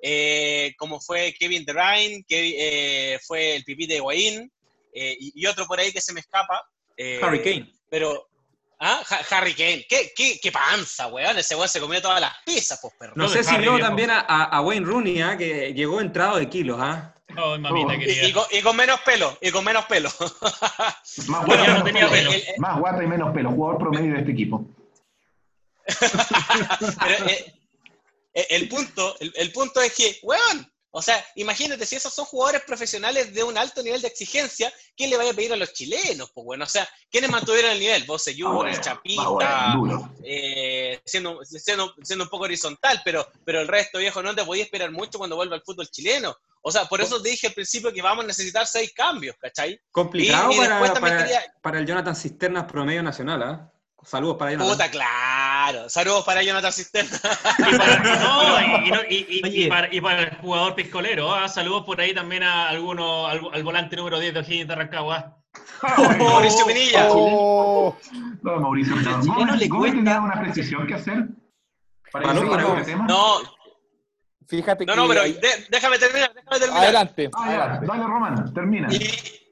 eh, 0.00 0.74
como 0.78 1.00
fue 1.00 1.34
Kevin 1.38 1.64
De 1.64 1.72
Bruyne, 1.72 2.24
que 2.28 3.18
fue 3.26 3.56
el 3.56 3.64
pipí 3.64 3.86
de 3.86 3.96
Higuaín, 3.96 4.50
y, 4.92 5.46
otro 5.46 5.66
por 5.66 5.80
ahí 5.80 5.92
que 5.92 6.00
se 6.00 6.12
me 6.12 6.20
escapa. 6.20 6.62
Harry 7.20 7.42
Kane. 7.42 7.72
Pero, 7.90 8.28
¿Ah? 8.80 9.02
Harry 9.30 9.54
Kane. 9.54 9.86
¿Qué, 9.88 10.12
qué, 10.14 10.38
qué 10.42 10.52
panza, 10.52 11.06
weón? 11.06 11.38
Ese 11.38 11.54
weón 11.54 11.68
se 11.68 11.80
comió 11.80 12.02
todas 12.02 12.20
las 12.20 12.32
pizzas, 12.44 12.78
pues, 12.80 12.92
perro. 12.98 13.12
No, 13.16 13.28
sé 13.28 13.42
si 13.42 13.56
vio 13.56 13.78
también 13.78 14.10
a, 14.10 14.20
a, 14.20 14.60
Wayne 14.60 14.84
Rooney, 14.84 15.22
¿ah? 15.22 15.36
que 15.36 15.72
llegó 15.72 16.00
entrado 16.00 16.36
de 16.36 16.48
kilos, 16.48 16.78
¿ah? 16.80 17.14
Oh, 17.36 17.58
mamita. 17.58 17.94
Y, 17.94 18.32
con, 18.32 18.44
y, 18.50 18.60
con, 18.60 18.76
menos 18.76 19.00
pelo, 19.00 19.38
y 19.40 19.50
con 19.50 19.64
menos 19.64 19.86
pelo. 19.86 20.10
Más 21.28 21.46
guata, 21.46 21.78
no 21.78 21.84
tenía 21.84 22.08
pelo. 22.08 22.30
Más 22.58 22.78
guata 22.78 23.02
y 23.02 23.06
menos 23.06 23.32
pelo, 23.32 23.50
jugador 23.52 23.78
promedio 23.78 24.12
de 24.12 24.18
este 24.20 24.32
equipo. 24.32 24.66
Pero, 27.04 27.26
eh, 27.26 27.54
eh, 28.34 28.46
el, 28.50 28.68
punto, 28.68 29.16
el, 29.20 29.32
el 29.36 29.52
punto 29.52 29.80
es 29.80 29.94
que, 29.94 30.18
weón, 30.22 30.72
o 30.96 31.02
sea, 31.02 31.26
imagínate, 31.34 31.86
si 31.86 31.96
esos 31.96 32.14
son 32.14 32.24
jugadores 32.24 32.62
profesionales 32.62 33.34
de 33.34 33.42
un 33.42 33.58
alto 33.58 33.82
nivel 33.82 34.00
de 34.00 34.06
exigencia, 34.06 34.72
¿quién 34.96 35.10
le 35.10 35.16
vaya 35.16 35.32
a 35.32 35.34
pedir 35.34 35.52
a 35.52 35.56
los 35.56 35.72
chilenos? 35.72 36.30
Pues 36.32 36.44
bueno, 36.44 36.62
o 36.62 36.68
sea, 36.68 36.88
¿quiénes 37.10 37.30
mantuvieron 37.30 37.72
el 37.72 37.80
nivel? 37.80 38.04
Vos, 38.04 38.24
Yur, 38.26 38.68
el 38.68 38.80
Chapita, 38.80 39.74
eh, 40.22 41.00
siendo, 41.04 41.44
siendo, 41.44 41.92
siendo, 42.00 42.26
un 42.26 42.30
poco 42.30 42.44
horizontal, 42.44 43.02
pero, 43.04 43.26
pero 43.44 43.60
el 43.60 43.66
resto, 43.66 43.98
viejo, 43.98 44.22
no 44.22 44.36
te 44.36 44.44
podía 44.44 44.62
esperar 44.62 44.92
mucho 44.92 45.18
cuando 45.18 45.34
vuelva 45.34 45.56
al 45.56 45.62
fútbol 45.62 45.90
chileno. 45.90 46.36
O 46.62 46.70
sea, 46.70 46.84
por 46.84 47.00
eso 47.00 47.20
te 47.20 47.30
dije 47.30 47.48
al 47.48 47.54
principio 47.54 47.92
que 47.92 48.00
vamos 48.00 48.22
a 48.22 48.28
necesitar 48.28 48.64
seis 48.64 48.92
cambios, 48.94 49.34
¿cachai? 49.36 49.76
Complicado 49.90 50.52
para, 50.56 51.40
para, 51.60 51.78
el 51.80 51.86
Jonathan 51.86 52.14
Cisternas 52.14 52.70
promedio 52.70 53.02
nacional, 53.02 53.42
¿ah? 53.42 53.72
Saludos 54.04 54.36
para 54.38 54.52
Jonathan. 54.52 54.72
Puta, 54.72 54.90
claro. 54.92 55.53
Saludos 55.88 56.24
para 56.24 56.42
Jonathan 56.42 56.72
Cisterna. 56.72 57.18
y, 59.08 59.68
para, 59.68 59.94
y, 59.94 60.00
para, 60.00 60.22
el 60.22 60.36
jugador 60.36 60.74
piscolero. 60.74 61.32
¿ah? 61.34 61.48
Saludos 61.48 61.84
por 61.84 62.00
ahí 62.00 62.14
también 62.14 62.42
a 62.42 62.68
alguno, 62.68 63.26
al, 63.26 63.62
volante 63.62 63.96
número 63.96 64.18
10 64.18 64.34
de 64.34 64.40
O'Higgins 64.40 64.68
de 64.68 64.74
Rancagua. 64.74 65.38
Oh, 65.96 66.08
Mauricio 66.18 66.66
Pinilla. 66.66 67.08
Oh. 67.10 67.96
No, 68.42 68.60
Mauricio, 68.60 68.96
no, 68.96 69.22
no, 69.22 69.46
no 69.46 69.56
le 69.56 69.68
cuesta 69.68 70.20
una 70.20 70.40
precisión 70.40 70.86
que 70.86 70.94
hacer. 70.94 71.28
Para 72.10 72.32
no, 72.32 72.44
no, 72.44 73.06
no, 73.06 73.40
Fíjate 74.46 74.84
no, 74.84 74.92
que. 74.92 75.00
No, 75.00 75.08
pero 75.08 75.22
déjame 75.70 75.98
terminar, 75.98 76.32
déjame 76.34 76.58
terminar. 76.58 76.82
Adelante. 76.82 77.30
Ah, 77.34 77.44
adelante. 77.48 77.86
Dale, 77.86 78.04
Román, 78.04 78.54
termina. 78.54 78.88
Y, 78.92 79.43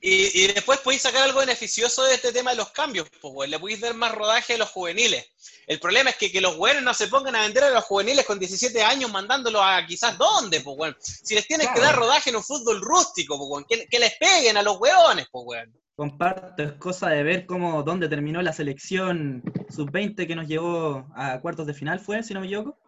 y, 0.00 0.46
después 0.52 0.78
podéis 0.80 1.02
sacar 1.02 1.22
algo 1.22 1.40
beneficioso 1.40 2.04
de 2.04 2.14
este 2.14 2.32
tema 2.32 2.52
de 2.52 2.56
los 2.56 2.70
cambios, 2.70 3.08
pues, 3.20 3.50
le 3.50 3.58
podéis 3.58 3.80
dar 3.80 3.94
más 3.94 4.14
rodaje 4.14 4.54
a 4.54 4.58
los 4.58 4.70
juveniles. 4.70 5.26
El 5.66 5.80
problema 5.80 6.10
es 6.10 6.16
que, 6.16 6.30
que 6.30 6.40
los 6.40 6.56
buenos 6.56 6.82
no 6.82 6.94
se 6.94 7.08
pongan 7.08 7.34
a 7.34 7.42
vender 7.42 7.64
a 7.64 7.70
los 7.70 7.84
juveniles 7.84 8.24
con 8.24 8.38
17 8.38 8.82
años 8.82 9.10
mandándolos 9.10 9.60
a 9.62 9.84
quizás 9.86 10.16
dónde, 10.16 10.60
pues, 10.60 10.76
bueno. 10.76 10.96
Si 11.00 11.34
les 11.34 11.46
tienes 11.46 11.68
que 11.74 11.80
dar 11.80 11.96
rodaje 11.96 12.30
en 12.30 12.36
un 12.36 12.44
fútbol 12.44 12.80
rústico, 12.80 13.36
pues, 13.36 13.48
bueno, 13.48 13.66
que, 13.68 13.98
les 13.98 14.16
peguen 14.18 14.56
a 14.56 14.62
los 14.62 14.78
hueones, 14.78 15.26
pues, 15.30 15.44
bueno. 15.44 15.72
Comparto, 15.96 16.62
es 16.62 16.72
cosa 16.74 17.08
de 17.08 17.24
ver 17.24 17.46
cómo, 17.46 17.82
dónde 17.82 18.08
terminó 18.08 18.40
la 18.40 18.52
selección 18.52 19.42
sub-20 19.68 20.28
que 20.28 20.36
nos 20.36 20.46
llevó 20.46 21.08
a 21.16 21.40
cuartos 21.40 21.66
de 21.66 21.74
final, 21.74 21.98
¿fue, 21.98 22.22
si 22.22 22.34
no 22.34 22.40
me 22.40 22.46
equivoco? 22.46 22.78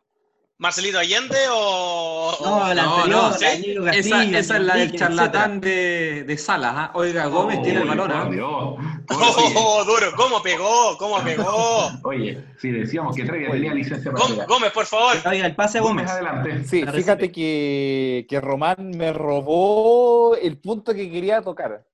¿Marcelito 0.61 0.99
Allende 0.99 1.39
o.? 1.51 2.37
No, 2.45 2.75
la 2.75 2.83
anterior, 2.83 3.09
no, 3.09 3.91
esa, 3.91 4.25
esa, 4.25 4.57
es 4.57 4.63
la 4.63 4.77
del 4.77 4.93
charlatán 4.93 5.59
de, 5.59 6.25
de, 6.25 6.37
Salas. 6.37 6.75
¿ah? 6.77 6.91
Oiga, 6.93 7.29
Gómez 7.29 7.63
tiene 7.63 7.81
el 7.81 7.89
balón. 7.89 8.13
¿ah? 8.13 8.29
Oh, 9.09 9.85
duro, 9.87 10.13
¿cómo 10.15 10.43
pegó? 10.43 10.99
¿Cómo 10.99 11.19
pegó? 11.25 11.91
Oye, 12.03 12.45
si 12.59 12.73
decíamos 12.73 13.17
que 13.17 13.25
Trevia 13.25 13.51
tenía 13.53 13.73
licencia 13.73 14.13
para 14.13 14.23
Gómez, 14.23 14.47
Gómez, 14.47 14.73
por 14.73 14.85
favor. 14.85 15.17
Oiga, 15.25 15.47
el 15.47 15.55
pase 15.55 15.79
a 15.79 15.81
Gómez. 15.81 16.11
adelante. 16.11 16.65
Sí, 16.65 16.85
fíjate 16.85 17.33
que, 17.33 18.27
que 18.29 18.41
Román 18.43 18.91
me 18.91 19.15
robó 19.15 20.37
el 20.37 20.59
punto 20.59 20.93
que 20.93 21.11
quería 21.11 21.41
tocar. 21.41 21.87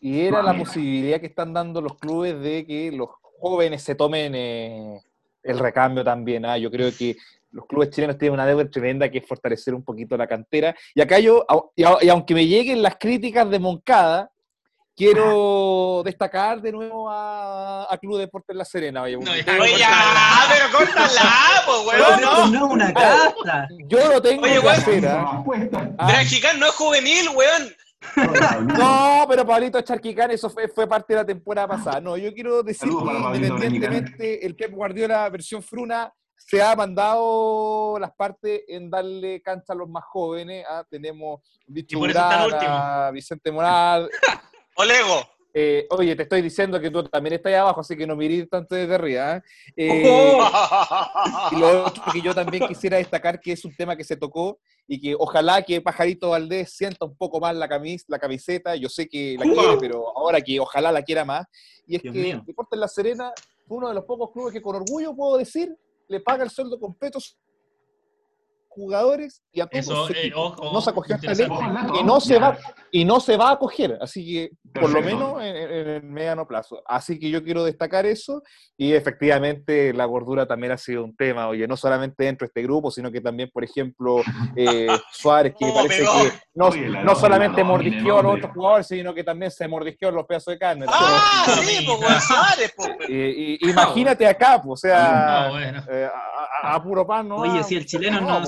Y 0.00 0.20
era 0.20 0.40
la 0.40 0.56
posibilidad 0.56 1.18
que 1.18 1.26
están 1.26 1.52
dando 1.52 1.80
los 1.80 1.98
clubes 1.98 2.40
de 2.40 2.64
que 2.64 2.92
los 2.92 3.08
jóvenes 3.40 3.82
se 3.82 3.96
tomen 3.96 4.36
eh, 4.36 5.00
el 5.42 5.58
recambio 5.58 6.04
también. 6.04 6.44
¿ah? 6.44 6.56
Yo 6.56 6.70
creo 6.70 6.92
que 6.96 7.16
los 7.52 7.66
clubes 7.66 7.90
chilenos 7.90 8.18
tienen 8.18 8.34
una 8.34 8.46
deuda 8.46 8.68
tremenda 8.68 9.10
que 9.10 9.18
es 9.18 9.26
fortalecer 9.26 9.74
un 9.74 9.84
poquito 9.84 10.16
la 10.16 10.26
cantera. 10.26 10.74
Y 10.94 11.00
acá 11.00 11.18
yo, 11.18 11.44
y 11.76 12.08
aunque 12.08 12.34
me 12.34 12.46
lleguen 12.46 12.82
las 12.82 12.96
críticas 12.96 13.48
de 13.50 13.58
Moncada, 13.58 14.30
quiero 14.96 16.02
destacar 16.04 16.60
de 16.60 16.72
nuevo 16.72 17.08
a, 17.10 17.92
a 17.92 17.98
Club 17.98 18.18
Deportes 18.18 18.56
La 18.56 18.64
Serena. 18.64 19.02
Oye, 19.02 19.16
no, 19.16 19.30
oye 19.30 19.78
ya, 19.78 20.46
pero 20.50 20.78
córtala, 20.78 21.62
pues, 21.66 21.86
weón, 21.86 22.20
no. 22.20 22.46
No, 22.48 22.66
una 22.66 22.92
casa. 22.92 23.68
Yo 23.86 24.12
lo 24.12 24.22
tengo 24.22 24.44
oye, 24.44 24.60
que 24.60 24.68
hacer. 24.68 25.06
¿ah? 25.06 25.42
no 26.58 26.66
es 26.66 26.72
juvenil, 26.72 27.28
weón. 27.34 27.74
No, 28.76 29.26
pero 29.28 29.46
Pablito 29.46 29.80
Charquicán, 29.80 30.30
eso 30.32 30.50
fue, 30.50 30.68
fue 30.68 30.88
parte 30.88 31.12
de 31.12 31.20
la 31.20 31.26
temporada 31.26 31.68
pasada. 31.68 32.00
No, 32.00 32.16
yo 32.16 32.32
quiero 32.34 32.62
decir 32.62 32.88
que 32.88 33.36
independientemente 33.36 34.44
el 34.44 34.56
Pep 34.56 34.72
Guardiola 34.72 35.28
versión 35.28 35.62
Fruna 35.62 36.12
se 36.46 36.60
ha 36.60 36.74
mandado 36.74 37.98
las 37.98 38.12
partes 38.12 38.62
en 38.68 38.90
darle 38.90 39.40
cancha 39.42 39.72
a 39.72 39.76
los 39.76 39.88
más 39.88 40.04
jóvenes. 40.04 40.64
¿ah? 40.68 40.84
Tenemos 40.88 41.40
a 42.16 43.10
Vicente 43.12 43.50
Moral. 43.50 44.10
Olego. 44.76 45.22
Eh, 45.54 45.86
oye, 45.90 46.16
te 46.16 46.22
estoy 46.22 46.40
diciendo 46.40 46.80
que 46.80 46.90
tú 46.90 47.04
también 47.04 47.34
estás 47.34 47.50
ahí 47.50 47.56
abajo, 47.56 47.80
así 47.80 47.94
que 47.94 48.06
no 48.06 48.16
mirís 48.16 48.48
tanto 48.48 48.74
desde 48.74 48.94
arriba. 48.94 49.34
¿ah? 49.34 49.42
Eh, 49.76 50.38
y 51.52 51.56
lo 51.56 51.84
otro 51.84 52.04
que 52.10 52.22
yo 52.22 52.34
también 52.34 52.66
quisiera 52.66 52.96
destacar 52.96 53.38
que 53.38 53.52
es 53.52 53.64
un 53.64 53.76
tema 53.76 53.94
que 53.94 54.04
se 54.04 54.16
tocó 54.16 54.58
y 54.88 54.98
que 54.98 55.14
ojalá 55.18 55.62
que 55.62 55.80
Pajarito 55.82 56.30
Valdés 56.30 56.72
sienta 56.72 57.04
un 57.04 57.16
poco 57.16 57.38
más 57.38 57.54
la, 57.54 57.68
camis, 57.68 58.04
la 58.08 58.18
camiseta. 58.18 58.76
Yo 58.76 58.88
sé 58.88 59.06
que 59.06 59.36
la 59.38 59.44
quiere, 59.44 59.76
pero 59.78 60.16
ahora 60.16 60.40
que 60.40 60.58
ojalá 60.58 60.90
la 60.90 61.02
quiera 61.02 61.24
más. 61.24 61.46
Y 61.86 61.96
es 61.96 62.02
que 62.02 62.40
Deportes 62.46 62.78
La 62.78 62.88
Serena 62.88 63.32
fue 63.66 63.76
uno 63.76 63.88
de 63.88 63.94
los 63.94 64.04
pocos 64.04 64.30
clubes 64.32 64.54
que 64.54 64.62
con 64.62 64.76
orgullo 64.76 65.14
puedo 65.14 65.36
decir 65.36 65.76
le 66.08 66.20
paga 66.20 66.44
el 66.44 66.50
sueldo 66.50 66.78
completo 66.78 67.18
jugadores 68.74 69.42
y 69.52 69.60
a 69.60 69.66
todos 69.66 70.10
eh, 70.10 70.32
no 70.34 70.80
se 70.80 70.90
acogió 70.90 71.16
ley 71.18 71.48
y 72.00 72.04
no 72.04 72.20
se 72.20 72.38
va 72.38 72.56
y 72.90 73.04
no 73.04 73.20
se 73.20 73.36
va 73.36 73.50
a 73.50 73.52
acoger 73.52 73.98
así 74.00 74.24
que 74.24 74.50
por 74.72 74.90
lo 74.90 75.02
menos 75.02 75.42
en, 75.42 75.56
el 75.56 76.02
mediano 76.02 76.46
plazo. 76.46 76.82
Así 76.86 77.18
que 77.18 77.30
yo 77.30 77.42
quiero 77.44 77.64
destacar 77.64 78.06
eso 78.06 78.42
y 78.76 78.94
efectivamente 78.94 79.92
la 79.92 80.06
gordura 80.06 80.46
también 80.46 80.72
ha 80.72 80.78
sido 80.78 81.04
un 81.04 81.14
tema 81.14 81.48
oye 81.48 81.68
no 81.68 81.76
solamente 81.76 82.24
dentro 82.24 82.46
de 82.46 82.48
este 82.48 82.62
grupo 82.62 82.90
sino 82.90 83.12
que 83.12 83.20
también 83.20 83.50
por 83.52 83.64
ejemplo 83.64 84.22
eh, 84.56 84.86
Suárez 85.12 85.54
que 85.58 85.70
parece 85.72 86.02
que 86.02 86.32
no, 86.54 86.70
no 86.70 87.14
solamente 87.14 87.62
mordisqueó 87.62 88.18
a 88.18 88.22
los 88.22 88.36
otros 88.36 88.52
jugadores 88.52 88.86
sino 88.86 89.14
que 89.14 89.24
también 89.24 89.50
se 89.50 89.68
mordisqueó 89.68 90.10
los 90.10 90.26
pedazos 90.26 90.54
de 90.54 90.58
carne. 90.58 90.86
Ah 90.88 91.44
sí 91.62 91.86
pues 91.86 92.24
Suárez 92.24 92.74
imagínate 93.60 94.26
acá 94.26 94.60
pues 94.62 94.72
o 94.72 94.88
sea 94.88 95.50
eh, 95.90 96.08
a, 96.62 96.82
puro 96.82 97.06
pan 97.06 97.28
no 97.28 97.36
oye 97.36 97.62
si 97.62 97.76
el 97.76 97.86
chileno 97.86 98.20
no 98.20 98.46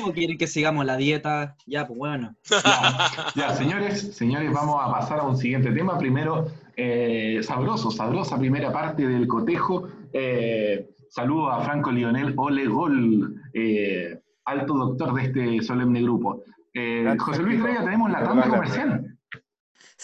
¿Cómo 0.00 0.12
quieren 0.12 0.38
que 0.38 0.46
sigamos 0.46 0.84
la 0.84 0.96
dieta? 0.96 1.56
Ya, 1.66 1.86
pues 1.86 1.98
bueno. 1.98 2.34
Ya, 3.34 3.54
señores, 3.54 4.16
señores, 4.16 4.52
vamos 4.52 4.76
a 4.82 4.90
pasar 4.90 5.20
a 5.20 5.22
un 5.24 5.36
siguiente 5.36 5.70
tema. 5.72 5.98
Primero, 5.98 6.46
eh, 6.76 7.40
sabroso, 7.42 7.90
sabrosa 7.90 8.38
primera 8.38 8.72
parte 8.72 9.06
del 9.06 9.26
cotejo. 9.26 9.88
Eh, 10.12 10.88
saludo 11.10 11.50
a 11.50 11.62
Franco 11.62 11.90
Lionel 11.90 12.34
Ole 12.36 12.66
Gol, 12.66 13.34
eh, 13.52 14.20
alto 14.44 14.74
doctor 14.74 15.14
de 15.14 15.22
este 15.22 15.62
solemne 15.62 16.02
grupo. 16.02 16.42
José 17.18 17.42
Luis 17.42 17.62
Reyes, 17.62 17.84
tenemos 17.84 18.10
la 18.10 18.22
tanda 18.22 18.48
comercial. 18.48 19.05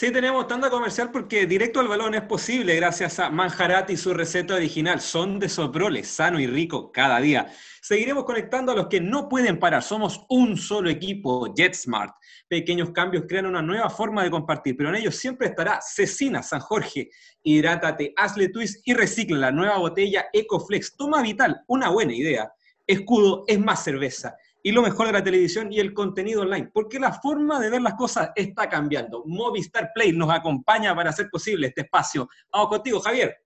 Sí, 0.02 0.10
tenemos 0.10 0.48
tanda 0.48 0.68
comercial 0.68 1.12
porque 1.12 1.46
directo 1.46 1.78
al 1.78 1.86
balón 1.86 2.16
es 2.16 2.22
posible 2.22 2.74
gracias 2.74 3.20
a 3.20 3.30
Manjarat 3.30 3.88
y 3.90 3.96
su 3.96 4.12
receta 4.12 4.56
original. 4.56 5.00
Son 5.00 5.38
de 5.38 5.48
Soprole, 5.48 6.02
sano 6.02 6.40
y 6.40 6.48
rico 6.48 6.90
cada 6.90 7.20
día. 7.20 7.46
Seguiremos 7.80 8.24
conectando 8.24 8.72
a 8.72 8.74
los 8.74 8.88
que 8.88 9.00
no 9.00 9.28
pueden 9.28 9.60
parar. 9.60 9.80
Somos 9.84 10.26
un 10.28 10.56
solo 10.56 10.90
equipo, 10.90 11.54
JetSmart. 11.54 12.16
Pequeños 12.48 12.90
cambios 12.90 13.26
crean 13.28 13.46
una 13.46 13.62
nueva 13.62 13.88
forma 13.90 14.24
de 14.24 14.30
compartir, 14.32 14.76
pero 14.76 14.88
en 14.88 14.96
ellos 14.96 15.14
siempre 15.14 15.46
estará 15.46 15.78
Cecina 15.80 16.42
San 16.42 16.58
Jorge. 16.58 17.08
Hidrátate, 17.40 18.12
hazle 18.16 18.48
twist 18.48 18.80
y 18.84 18.94
recicla 18.94 19.38
la 19.38 19.52
nueva 19.52 19.78
botella 19.78 20.26
EcoFlex. 20.32 20.96
Toma 20.96 21.22
Vital, 21.22 21.62
una 21.68 21.90
buena 21.90 22.12
idea. 22.12 22.52
Escudo 22.88 23.44
es 23.46 23.60
más 23.60 23.84
cerveza 23.84 24.34
y 24.62 24.72
lo 24.72 24.82
mejor 24.82 25.08
de 25.08 25.12
la 25.12 25.24
televisión 25.24 25.72
y 25.72 25.80
el 25.80 25.92
contenido 25.92 26.42
online, 26.42 26.70
porque 26.72 27.00
la 27.00 27.12
forma 27.12 27.58
de 27.58 27.70
ver 27.70 27.82
las 27.82 27.94
cosas 27.94 28.30
está 28.36 28.68
cambiando. 28.68 29.24
Movistar 29.26 29.90
Play 29.94 30.12
nos 30.12 30.30
acompaña 30.30 30.94
para 30.94 31.10
hacer 31.10 31.28
posible 31.30 31.68
este 31.68 31.82
espacio. 31.82 32.28
Vamos 32.52 32.68
contigo, 32.68 33.00
Javier. 33.00 33.36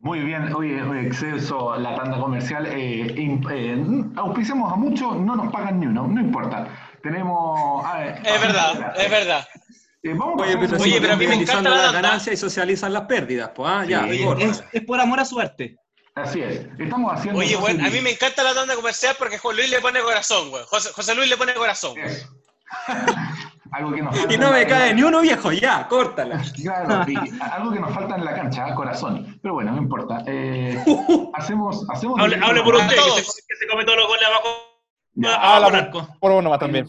Muy 0.00 0.20
bien, 0.20 0.54
oye, 0.54 0.78
exceso 1.06 1.76
la 1.76 1.96
tanda 1.96 2.18
comercial. 2.18 2.66
Eh, 2.66 3.14
eh, 3.16 4.04
auspicemos 4.16 4.72
a 4.72 4.76
muchos, 4.76 5.16
no 5.16 5.36
nos 5.36 5.52
pagan 5.52 5.80
ni 5.80 5.86
uno, 5.86 6.06
no 6.06 6.20
importa. 6.20 6.68
Tenemos. 7.02 7.84
es 8.24 8.40
verdad, 8.40 8.94
es 8.96 9.10
verdad. 9.10 9.46
Eh, 10.02 10.16
oye, 10.16 10.56
pero, 11.00 11.12
a 11.12 11.16
mí 11.16 11.26
me 11.26 11.34
encanta 11.34 11.70
la 11.70 11.92
ganancia 11.92 12.32
y 12.32 12.36
socializan 12.36 12.92
las 12.92 13.02
pérdidas. 13.02 13.50
Pues, 13.54 13.68
ah, 13.68 13.84
ya, 13.84 14.06
es, 14.06 14.62
es, 14.72 14.82
por 14.82 15.00
amor 15.00 15.20
a 15.20 15.24
suerte. 15.24 15.76
Así 16.16 16.40
es. 16.40 16.66
Estamos 16.78 17.12
haciendo. 17.12 17.40
Oye, 17.40 17.56
bueno, 17.56 17.86
a 17.86 17.90
mí 17.90 18.00
me 18.00 18.10
encanta 18.10 18.42
la 18.42 18.54
tanda 18.54 18.74
comercial 18.74 19.14
porque 19.18 19.36
José 19.36 19.56
Luis 19.56 19.70
le 19.70 19.80
pone 19.80 20.00
corazón, 20.00 20.48
güey. 20.50 20.64
José, 20.66 21.14
Luis 21.14 21.28
le 21.28 21.36
pone 21.36 21.52
corazón, 21.54 21.94
algo 23.70 23.92
que 23.92 24.02
nos 24.02 24.32
y 24.32 24.38
no 24.38 24.50
me 24.50 24.66
cae 24.66 24.94
ni 24.94 25.02
uno 25.02 25.20
viejo, 25.20 25.52
ya, 25.52 25.86
córtala. 25.88 26.42
Claro, 26.62 27.04
algo 27.52 27.70
que 27.70 27.80
nos 27.80 27.92
falta 27.92 28.16
en 28.16 28.24
la 28.24 28.34
cancha, 28.34 28.74
corazón. 28.74 29.38
Pero 29.42 29.54
bueno, 29.54 29.72
no 29.72 29.78
importa. 29.78 30.24
Eh, 30.26 30.82
hacemos, 31.34 31.84
hacemos. 31.90 32.18
Hable, 32.18 32.38
por 32.62 32.76
usted, 32.76 32.96
que 32.96 33.22
se, 33.22 33.42
que 33.46 33.56
se, 33.56 33.66
come 33.68 33.84
todos 33.84 33.98
los 33.98 34.08
goles 34.08 34.26
abajo. 34.26 34.48
ah, 35.26 35.68
la, 35.70 35.90
por, 36.18 36.32
uno 36.32 36.48
más 36.48 36.58
también. 36.58 36.88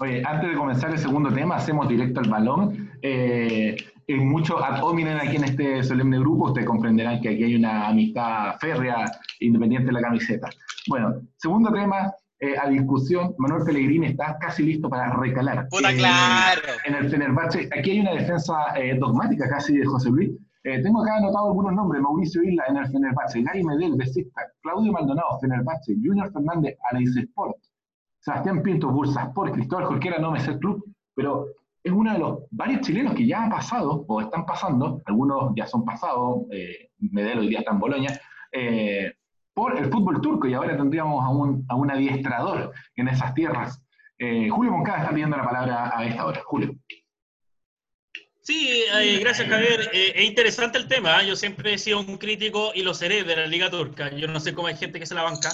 Oye, 0.00 0.22
antes 0.26 0.50
de 0.50 0.56
comenzar 0.56 0.90
el 0.90 0.98
segundo 0.98 1.32
tema, 1.32 1.56
hacemos 1.56 1.88
directo 1.88 2.20
al 2.20 2.28
balón. 2.28 2.90
Eh, 3.02 3.76
en 4.06 4.28
muchos 4.28 4.60
ad 4.62 4.82
hominem 4.82 5.18
aquí 5.18 5.36
en 5.36 5.44
este 5.44 5.82
solemne 5.82 6.18
grupo, 6.18 6.46
ustedes 6.46 6.66
comprenderán 6.66 7.20
que 7.20 7.30
aquí 7.30 7.44
hay 7.44 7.54
una 7.54 7.88
amistad 7.88 8.56
férrea 8.60 9.10
independiente 9.40 9.86
de 9.86 9.92
la 9.92 10.00
camiseta. 10.02 10.50
Bueno, 10.88 11.22
segundo 11.36 11.72
tema, 11.72 12.12
eh, 12.40 12.54
a 12.60 12.68
discusión, 12.68 13.34
Manuel 13.38 13.64
Pellegrini 13.64 14.06
está 14.06 14.36
casi 14.38 14.64
listo 14.64 14.88
para 14.88 15.14
recalar. 15.16 15.68
Puta, 15.68 15.92
eh, 15.92 15.96
claro. 15.96 16.62
En 16.84 16.94
el 16.94 17.08
Fenerbahce, 17.08 17.68
aquí 17.76 17.92
hay 17.92 18.00
una 18.00 18.12
defensa 18.12 18.54
eh, 18.76 18.98
dogmática 18.98 19.48
casi 19.48 19.76
de 19.78 19.86
José 19.86 20.10
Luis. 20.10 20.32
tengo 20.62 21.02
acá 21.02 21.16
anotado 21.16 21.48
algunos 21.48 21.72
nombres, 21.72 22.02
Mauricio 22.02 22.42
Isla 22.42 22.64
en 22.68 22.76
el 22.76 22.86
Fenerbahce, 22.88 23.42
Gary 23.42 23.64
Medel, 23.64 23.96
Besista, 23.96 24.42
Claudio 24.62 24.92
Maldonado, 24.92 25.38
Fenerbahce, 25.40 25.94
Junior 25.94 26.32
Fernández, 26.32 26.76
Anaís 26.90 27.16
Sport, 27.16 27.56
Sebastián 28.20 28.62
Pinto, 28.62 28.90
Bursasport, 28.90 29.54
Cristóbal 29.54 29.86
Jorquera, 29.86 30.18
no 30.18 30.32
me 30.32 30.40
sé 30.40 30.58
club, 30.58 30.84
pero 31.14 31.46
es 31.84 31.92
uno 31.92 32.12
de 32.12 32.18
los 32.18 32.38
varios 32.50 32.80
chilenos 32.80 33.14
que 33.14 33.26
ya 33.26 33.44
ha 33.44 33.50
pasado 33.50 34.04
o 34.08 34.20
están 34.20 34.44
pasando, 34.44 35.02
algunos 35.04 35.52
ya 35.54 35.66
son 35.66 35.84
pasados, 35.84 36.46
Medel 36.98 37.40
hoy 37.40 37.48
día 37.48 37.58
está 37.60 37.72
en 37.72 37.78
Boloña, 37.78 38.20
por 39.54 39.78
el 39.78 39.90
fútbol 39.90 40.20
turco 40.20 40.48
y 40.48 40.54
ahora 40.54 40.76
tendríamos 40.76 41.24
a 41.24 41.28
un, 41.28 41.64
a 41.68 41.76
un 41.76 41.90
adiestrador 41.90 42.72
en 42.96 43.08
esas 43.08 43.32
tierras. 43.34 43.80
Eh, 44.18 44.48
Julio 44.48 44.72
Moncada 44.72 44.98
está 44.98 45.10
pidiendo 45.10 45.36
la 45.36 45.44
palabra 45.44 45.92
a 45.96 46.04
esta 46.04 46.26
hora. 46.26 46.42
Julio. 46.44 46.74
Sí, 48.42 48.84
eh, 48.94 49.18
gracias 49.20 49.48
Javier. 49.48 49.90
Eh, 49.92 50.12
es 50.16 50.24
interesante 50.24 50.76
el 50.76 50.88
tema. 50.88 51.22
Yo 51.22 51.36
siempre 51.36 51.74
he 51.74 51.78
sido 51.78 52.00
un 52.00 52.18
crítico 52.18 52.72
y 52.74 52.82
lo 52.82 52.94
seré 52.94 53.24
de 53.24 53.36
la 53.36 53.46
Liga 53.46 53.70
Turca. 53.70 54.10
Yo 54.14 54.28
no 54.28 54.40
sé 54.40 54.54
cómo 54.54 54.68
hay 54.68 54.76
gente 54.76 54.98
que 54.98 55.06
se 55.06 55.14
la 55.14 55.22
banca. 55.22 55.50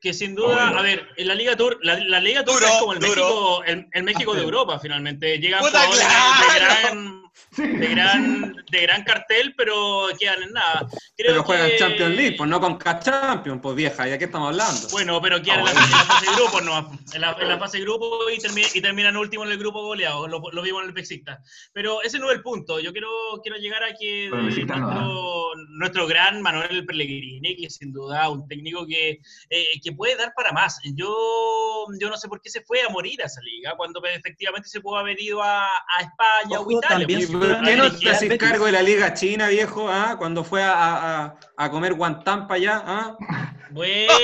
Que 0.00 0.14
sin 0.14 0.36
duda, 0.36 0.68
a 0.68 0.82
ver, 0.82 1.08
en 1.16 1.26
la 1.26 1.34
Liga 1.34 1.56
Turca, 1.56 1.78
la, 1.82 2.20
Liga 2.20 2.44
Turca 2.44 2.68
es 2.68 2.78
como 2.78 2.92
el 2.92 3.00
México, 3.00 3.64
el, 3.64 4.02
México 4.04 4.34
de 4.34 4.42
Europa, 4.42 4.78
finalmente. 4.78 5.38
Llegan 5.38 5.60
jugadores 5.60 5.98
de 5.98 6.60
gran 6.60 7.27
de 7.56 7.88
gran, 7.88 8.54
de 8.70 8.80
gran 8.82 9.04
cartel, 9.04 9.54
pero 9.56 10.08
quedan 10.18 10.42
en 10.42 10.52
nada. 10.52 10.86
Creo 11.16 11.32
pero 11.32 11.44
juegan 11.44 11.70
Champions 11.78 12.16
League, 12.16 12.36
pues 12.36 12.48
no 12.48 12.60
con 12.60 12.76
K-Champions, 12.76 13.60
pues 13.62 13.76
vieja, 13.76 14.06
¿ya 14.06 14.18
qué 14.18 14.26
estamos 14.26 14.48
hablando? 14.48 14.88
Bueno, 14.90 15.20
pero 15.20 15.42
quedan 15.42 15.60
en, 15.60 15.64
la, 15.64 15.72
fase 15.72 16.26
de 16.26 16.36
grupos, 16.36 16.64
no, 16.64 16.90
en 17.14 17.20
la, 17.20 17.36
en 17.40 17.48
la 17.48 17.58
fase 17.58 17.78
de 17.78 17.84
grupos 17.84 18.10
y, 18.32 18.78
y, 18.78 18.80
terminan 18.80 19.16
último 19.16 19.44
en 19.44 19.52
el 19.52 19.58
grupo 19.58 19.82
goleado, 19.82 20.28
lo, 20.28 20.40
lo 20.52 20.62
vimos 20.62 20.82
en 20.82 20.88
el 20.88 20.94
Pexicta. 20.94 21.40
Pero 21.72 22.02
ese 22.02 22.18
no 22.18 22.30
es 22.30 22.36
el 22.36 22.42
punto, 22.42 22.80
yo 22.80 22.92
quiero, 22.92 23.08
quiero 23.42 23.58
llegar 23.58 23.82
a 23.82 23.94
que 23.98 24.28
nuestro, 24.30 25.52
nuestro, 25.70 26.06
gran 26.06 26.42
Manuel 26.42 26.86
Pellegrini, 26.86 27.56
que 27.56 27.70
sin 27.70 27.92
duda 27.92 28.28
un 28.28 28.46
técnico 28.46 28.86
que, 28.86 29.20
eh, 29.50 29.80
que 29.82 29.92
puede 29.92 30.16
dar 30.16 30.32
para 30.34 30.52
más. 30.52 30.78
Yo, 30.94 31.86
yo 32.00 32.08
no 32.08 32.16
sé 32.16 32.28
por 32.28 32.40
qué 32.40 32.50
se 32.50 32.62
fue 32.62 32.82
a 32.82 32.88
morir 32.88 33.22
a 33.22 33.26
esa 33.26 33.40
liga, 33.40 33.74
cuando 33.76 34.02
efectivamente 34.04 34.68
se 34.68 34.80
pudo 34.80 34.96
haber 34.96 35.20
ido 35.20 35.42
a, 35.42 35.64
a 35.64 36.00
España 36.00 36.60
o 36.60 36.70
Italia. 36.70 37.06
Pues, 37.06 37.27
¿Por 37.32 37.62
qué 37.62 37.76
no 37.76 37.90
te 37.92 38.10
haces 38.10 38.38
cargo 38.38 38.66
de 38.66 38.72
la 38.72 38.82
Liga 38.82 39.14
China, 39.14 39.48
viejo? 39.48 39.88
¿ah? 39.88 40.16
Cuando 40.18 40.44
fue 40.44 40.62
a, 40.62 40.72
a, 40.74 41.34
a 41.56 41.70
comer 41.70 41.94
guantán 41.94 42.46
para 42.46 42.56
allá. 42.56 42.82
¿ah? 42.86 43.16
Bueno, 43.70 44.14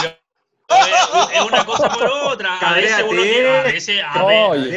pero 0.00 0.21
es 0.68 1.42
una 1.42 1.64
cosa 1.64 1.88
por 1.88 2.08
otra. 2.08 2.58
A 2.58 2.74
veces, 2.74 3.04
uno 3.08 3.22
quiere, 3.22 3.48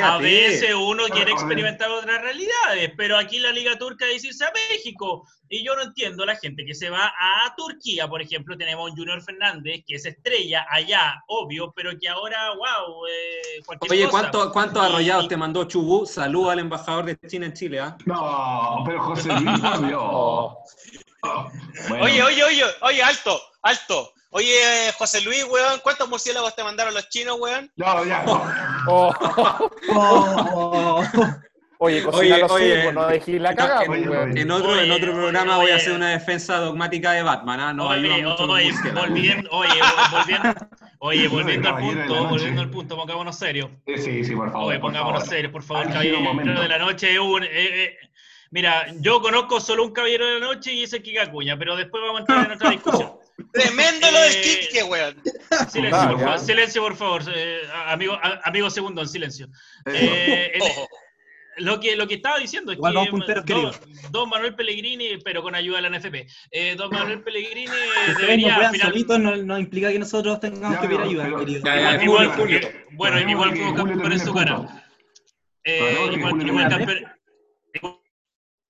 a, 0.02 0.18
veces, 0.18 0.76
uno 0.76 1.04
quiere 1.06 1.32
experimentar 1.32 1.90
otras 1.90 2.22
realidades, 2.22 2.92
pero 2.98 3.18
aquí 3.18 3.40
la 3.40 3.52
Liga 3.52 3.78
Turca 3.78 4.06
dice 4.06 4.28
irse 4.28 4.46
a 4.46 4.52
México. 4.72 5.28
Y 5.48 5.64
yo 5.64 5.76
no 5.76 5.84
entiendo 5.84 6.26
la 6.26 6.36
gente 6.36 6.66
que 6.66 6.74
se 6.74 6.90
va 6.90 7.14
a 7.20 7.54
Turquía, 7.56 8.08
por 8.08 8.22
ejemplo, 8.22 8.58
tenemos 8.58 8.90
un 8.90 8.98
Junior 8.98 9.22
Fernández 9.22 9.84
que 9.86 9.96
es 9.96 10.06
estrella 10.06 10.66
allá, 10.70 11.24
obvio, 11.28 11.72
pero 11.76 11.92
que 12.00 12.10
ahora, 12.10 12.50
wow, 12.56 13.06
eh, 13.06 13.64
Oye, 13.90 14.08
¿cuántos 14.10 14.52
cuánto 14.52 14.82
arrollados 14.82 15.28
te 15.28 15.38
mandó 15.38 15.66
Chubú? 15.66 16.06
Salud 16.06 16.50
al 16.50 16.60
embajador 16.60 17.06
de 17.06 17.18
China 17.28 17.46
en 17.46 17.54
Chile, 17.54 17.80
¿ah? 17.80 17.96
No, 18.06 18.84
pero 18.86 19.02
José 19.02 19.30
Luis, 19.34 19.62
Oye, 22.02 22.24
oye, 22.24 22.44
oye, 22.44 22.64
oye, 22.82 23.04
alto, 23.04 23.40
alto. 23.64 24.14
Oye, 24.38 24.92
José 24.98 25.22
Luis, 25.22 25.46
weón, 25.50 25.80
¿cuántos 25.82 26.10
murciélagos 26.10 26.54
te 26.58 26.62
mandaron 26.62 26.94
los 26.94 27.08
chinos, 27.08 27.38
weón? 27.40 27.72
No, 27.78 28.04
ya. 28.04 28.26
Oh. 28.88 29.14
Oh. 29.96 31.04
Oye, 31.80 32.04
cocina 32.04 32.40
los 32.40 32.52
oye, 32.52 32.92
no 32.92 33.08
dejé 33.08 33.40
la 33.40 33.56
cagada. 33.56 33.86
En 33.86 34.52
otro, 34.52 34.78
en 34.78 34.92
otro 34.92 35.14
programa 35.14 35.56
voy 35.56 35.72
a 35.72 35.78
hacer 35.78 35.94
una 35.94 36.10
defensa 36.10 36.58
dogmática 36.58 37.14
de 37.14 37.24
Batman, 37.24 37.60
¿ah? 37.62 37.74
No 37.74 37.88
oye, 37.88 38.24
mucho 38.24 38.44
oye, 38.44 38.72
volviendo, 38.94 39.50
oye, 39.52 39.80
volviendo, 40.12 40.54
oye, 41.00 41.28
volviendo 41.30 41.70
al 41.70 41.78
punto, 41.78 42.28
volviendo 42.28 42.62
al 42.62 42.70
punto, 42.70 42.96
pongámonos 42.98 43.38
serios. 43.38 43.70
Sí, 43.88 44.26
sí, 44.26 44.36
por 44.36 44.52
favor. 44.52 44.68
Oye, 44.68 44.80
pongámonos 44.80 45.24
serios, 45.26 45.52
por 45.54 45.64
favor, 45.64 45.88
caballero 45.88 46.62
de 46.62 46.68
la 46.68 46.78
noche. 46.78 47.18
Un, 47.18 47.44
eh, 47.44 47.50
eh, 47.50 47.98
mira, 48.52 48.88
yo 49.00 49.22
conozco 49.22 49.62
solo 49.62 49.86
un 49.86 49.94
caballero 49.94 50.26
de 50.28 50.40
la 50.42 50.46
noche 50.46 50.74
y 50.74 50.84
ese 50.84 50.98
es 50.98 51.04
Kika 51.04 51.32
Cuña, 51.32 51.58
pero 51.58 51.78
después 51.78 52.04
vamos 52.04 52.18
a 52.18 52.20
entrar 52.20 52.46
en 52.46 52.52
otra 52.52 52.70
discusión. 52.70 53.14
Tremendo 53.52 54.12
lo 54.12 54.22
del 54.22 54.42
Kike, 54.42 54.84
weón. 54.84 55.22
Silencio, 55.70 56.10
por 56.10 56.20
favor, 56.20 56.40
silencio, 56.40 56.82
por 56.82 56.96
favor. 56.96 57.24
Eh, 57.36 57.62
amigo, 57.88 58.18
amigo 58.44 58.70
segundo, 58.70 59.02
en 59.02 59.10
silencio. 59.10 59.48
Eh, 59.86 60.58
lo, 61.58 61.80
que, 61.80 61.96
lo 61.96 62.08
que 62.08 62.16
estaba 62.16 62.40
diciendo 62.40 62.72
es 62.72 62.78
que 62.78 63.56
don, 64.10 64.30
Manuel 64.30 64.56
Pellegrini, 64.56 65.18
pero 65.24 65.42
con 65.42 65.54
ayuda 65.54 65.82
de 65.82 65.90
la 65.90 65.98
NFP, 65.98 66.28
eh, 66.52 66.76
don 66.78 66.90
Manuel 66.92 67.24
Pellegrini 67.24 67.66
debería... 68.20 68.72
No, 69.08 69.18
no, 69.18 69.36
no, 69.38 69.60
implica 69.60 69.92
que 69.92 70.00
nosotros 70.00 70.40
tengamos 70.40 70.80
que 70.80 70.88
pedir 70.88 71.02
ayuda, 71.02 71.38
querido. 71.38 72.04
igual, 72.04 72.32
bueno, 72.94 73.20
igual 73.20 73.50
podemos 73.52 73.76
campeón 73.76 74.12
en 74.12 74.20
su 74.20 74.34
cara. 74.34 74.84
igual, 75.66 76.48
igual, 76.48 78.05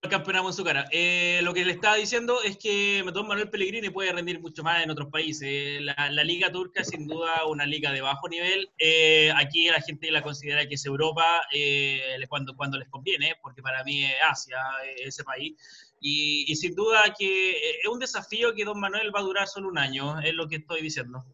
campeonamos 0.09 0.53
en 0.53 0.57
su 0.57 0.63
cara. 0.63 0.87
Eh, 0.91 1.39
lo 1.43 1.53
que 1.53 1.65
le 1.65 1.73
estaba 1.73 1.95
diciendo 1.95 2.41
es 2.43 2.57
que 2.57 3.03
Don 3.13 3.27
Manuel 3.27 3.49
Pellegrini 3.49 3.89
puede 3.89 4.11
rendir 4.11 4.39
mucho 4.39 4.63
más 4.63 4.83
en 4.83 4.89
otros 4.89 5.09
países. 5.09 5.81
La, 5.81 6.23
liga 6.23 6.51
turca 6.51 6.81
es 6.81 6.89
sin 6.89 7.07
duda 7.07 7.45
una 7.45 7.65
liga 7.65 7.91
de 7.91 8.01
bajo 8.01 8.27
nivel. 8.27 8.69
Eh, 8.77 9.31
aquí 9.35 9.69
la 9.69 9.81
gente 9.81 10.11
la 10.11 10.21
considera 10.21 10.67
que 10.67 10.75
es 10.75 10.85
Europa 10.85 11.41
eh, 11.51 12.01
cuando, 12.29 12.55
cuando 12.55 12.77
les 12.77 12.89
conviene, 12.89 13.35
porque 13.41 13.61
para 13.61 13.83
mí 13.83 14.03
es 14.03 14.13
Asia 14.29 14.57
ese 14.97 15.23
país. 15.23 15.53
Y, 16.01 16.45
y, 16.51 16.55
sin 16.55 16.75
duda 16.75 17.13
que 17.17 17.51
es 17.51 17.87
un 17.89 17.99
desafío 17.99 18.53
que 18.53 18.65
Don 18.65 18.79
Manuel 18.79 19.15
va 19.15 19.21
a 19.21 19.23
durar 19.23 19.47
solo 19.47 19.69
un 19.69 19.77
año, 19.77 20.19
es 20.19 20.33
lo 20.33 20.47
que 20.47 20.57
estoy 20.57 20.81
diciendo. 20.81 21.25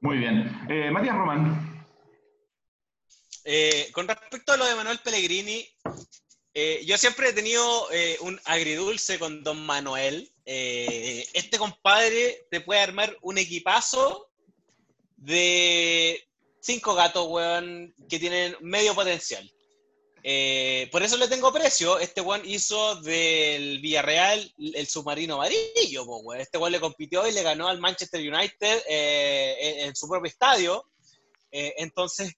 Muy 0.00 0.18
bien. 0.18 0.50
Matías 0.92 1.16
Román. 1.16 1.84
con 3.92 4.08
respecto 4.08 4.52
a 4.52 4.56
lo 4.56 4.64
de 4.64 4.74
Manuel 4.76 4.98
Pellegrini, 5.02 5.66
eh, 6.56 6.84
yo 6.86 6.96
siempre 6.96 7.28
he 7.30 7.32
tenido 7.32 7.90
eh, 7.90 8.16
un 8.20 8.40
agridulce 8.44 9.18
con 9.18 9.42
Don 9.42 9.66
Manuel. 9.66 10.30
Eh, 10.46 11.26
este 11.32 11.58
compadre 11.58 12.46
te 12.48 12.60
puede 12.60 12.80
armar 12.80 13.16
un 13.22 13.38
equipazo 13.38 14.30
de 15.16 16.24
cinco 16.60 16.94
gatos, 16.94 17.26
weón, 17.28 17.92
que 18.08 18.20
tienen 18.20 18.56
medio 18.60 18.94
potencial. 18.94 19.50
por 20.92 21.02
eso 21.02 21.16
le 21.16 21.26
tengo 21.26 21.52
precio. 21.52 21.98
Este 21.98 22.20
weón 22.20 22.42
hizo 22.48 23.00
del 23.02 23.80
Villarreal 23.80 24.54
el 24.58 24.86
submarino 24.86 25.34
amarillo, 25.34 26.04
weón. 26.04 26.40
Este 26.40 26.56
weón 26.56 26.70
le 26.70 26.80
compitió 26.80 27.26
y 27.26 27.32
le 27.32 27.42
ganó 27.42 27.66
al 27.66 27.80
Manchester 27.80 28.20
United 28.20 28.82
en, 28.86 29.88
en, 29.88 29.96
su 29.96 30.08
propio 30.08 30.30
estadio. 30.30 30.88
entonces, 31.50 32.32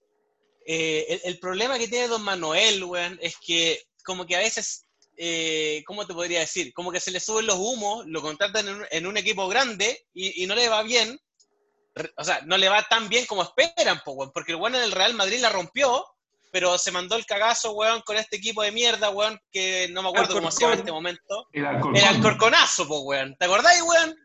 el, 0.65 1.21
el, 1.23 1.39
problema 1.39 1.77
que 1.77 1.87
tiene 1.87 2.07
Don 2.07 2.23
Manuel, 2.23 2.83
weón, 2.83 3.19
es 3.21 3.35
que 3.37 3.86
como 4.07 4.25
que 4.25 4.37
a 4.37 4.39
veces, 4.39 4.87
eh, 5.17 5.83
¿cómo 5.85 6.07
te 6.07 6.13
podría 6.13 6.39
decir? 6.39 6.73
Como 6.73 6.93
que 6.93 7.01
se 7.01 7.11
le 7.11 7.19
suben 7.19 7.45
los 7.45 7.57
humos, 7.57 8.05
lo 8.07 8.21
contratan 8.21 8.87
en 8.89 9.05
un, 9.05 9.17
equipo 9.17 9.49
grande 9.49 10.07
y, 10.13 10.47
no 10.47 10.55
le 10.55 10.69
va 10.69 10.81
bien, 10.81 11.19
o 12.15 12.23
sea, 12.23 12.39
no 12.45 12.57
le 12.57 12.69
va 12.69 12.87
tan 12.87 13.09
bien 13.09 13.25
como 13.25 13.43
esperan, 13.43 14.01
porque 14.05 14.53
el 14.53 14.57
bueno 14.57 14.77
en 14.77 14.85
el 14.85 14.93
Real 14.93 15.13
Madrid 15.13 15.41
la 15.41 15.49
rompió, 15.49 16.05
pero 16.53 16.77
se 16.77 16.93
mandó 16.93 17.17
el 17.17 17.25
cagazo, 17.25 17.73
weón, 17.73 18.01
con 18.05 18.15
este 18.15 18.37
equipo 18.37 18.63
de 18.63 18.71
mierda, 18.71 19.09
weón, 19.09 19.37
que 19.51 19.89
no 19.91 20.01
me 20.01 20.09
acuerdo 20.09 20.35
cómo 20.35 20.49
se 20.49 20.61
llama 20.61 20.75
en 20.75 20.79
este 20.79 20.91
momento. 20.93 21.47
El 21.51 21.65
Alcorconazo, 21.65 22.87
po, 22.87 23.01
weón. 23.01 23.35
¿Te 23.37 23.45
acordáis, 23.45 23.81
weón? 23.81 24.15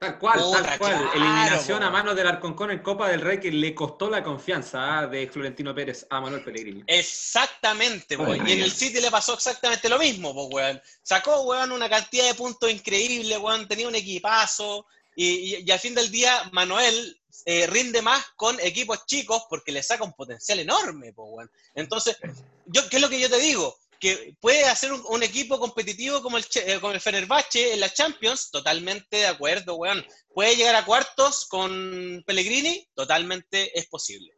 Tal 0.00 0.18
cual, 0.18 0.40
tal 0.50 0.78
cual. 0.78 1.10
Eliminación 1.14 1.82
a 1.82 1.90
manos 1.90 2.16
del 2.16 2.26
Arconcón 2.26 2.70
en 2.70 2.78
Copa 2.78 3.10
del 3.10 3.20
Rey 3.20 3.38
que 3.38 3.52
le 3.52 3.74
costó 3.74 4.08
la 4.08 4.22
confianza 4.22 5.00
¿ah? 5.00 5.06
de 5.06 5.28
Florentino 5.28 5.74
Pérez 5.74 6.06
a 6.08 6.22
Manuel 6.22 6.42
Pellegrini. 6.42 6.82
Exactamente, 6.86 8.16
weón. 8.16 8.48
Y 8.48 8.52
en 8.52 8.62
el 8.62 8.72
City 8.72 8.98
le 8.98 9.10
pasó 9.10 9.34
exactamente 9.34 9.90
lo 9.90 9.98
mismo, 9.98 10.32
pues, 10.32 10.48
weón. 10.50 10.82
Sacó, 11.02 11.42
weón, 11.42 11.72
una 11.72 11.90
cantidad 11.90 12.26
de 12.26 12.34
puntos 12.34 12.70
increíble, 12.70 13.36
weón. 13.36 13.68
Tenía 13.68 13.88
un 13.88 13.94
equipazo. 13.94 14.86
Y, 15.14 15.56
y, 15.56 15.70
al 15.70 15.78
fin 15.78 15.94
del 15.94 16.10
día, 16.10 16.48
Manuel 16.52 17.20
eh, 17.44 17.66
rinde 17.66 18.00
más 18.00 18.24
con 18.36 18.58
equipos 18.60 19.04
chicos 19.04 19.44
porque 19.50 19.70
le 19.70 19.82
saca 19.82 20.02
un 20.02 20.14
potencial 20.14 20.60
enorme. 20.60 21.12
Entonces, 21.74 22.16
yo, 22.64 22.88
¿qué 22.88 22.96
es 22.96 23.02
lo 23.02 23.10
que 23.10 23.20
yo 23.20 23.28
te 23.28 23.38
digo? 23.38 23.78
Que 24.00 24.34
puede 24.40 24.64
hacer 24.64 24.92
un, 24.92 25.22
equipo 25.22 25.60
competitivo 25.60 26.22
como 26.22 26.38
el, 26.38 26.44
eh, 26.54 26.78
como 26.80 26.94
el 26.94 27.00
Fenerbahce 27.00 27.74
en 27.74 27.80
la 27.80 27.92
Champions, 27.92 28.50
totalmente 28.50 29.18
de 29.18 29.26
acuerdo, 29.26 29.74
weón. 29.74 30.04
Puede 30.32 30.56
llegar 30.56 30.74
a 30.74 30.84
cuartos 30.84 31.46
con 31.46 32.24
Pellegrini, 32.26 32.88
totalmente 32.94 33.78
es 33.78 33.86
posible. 33.86 34.32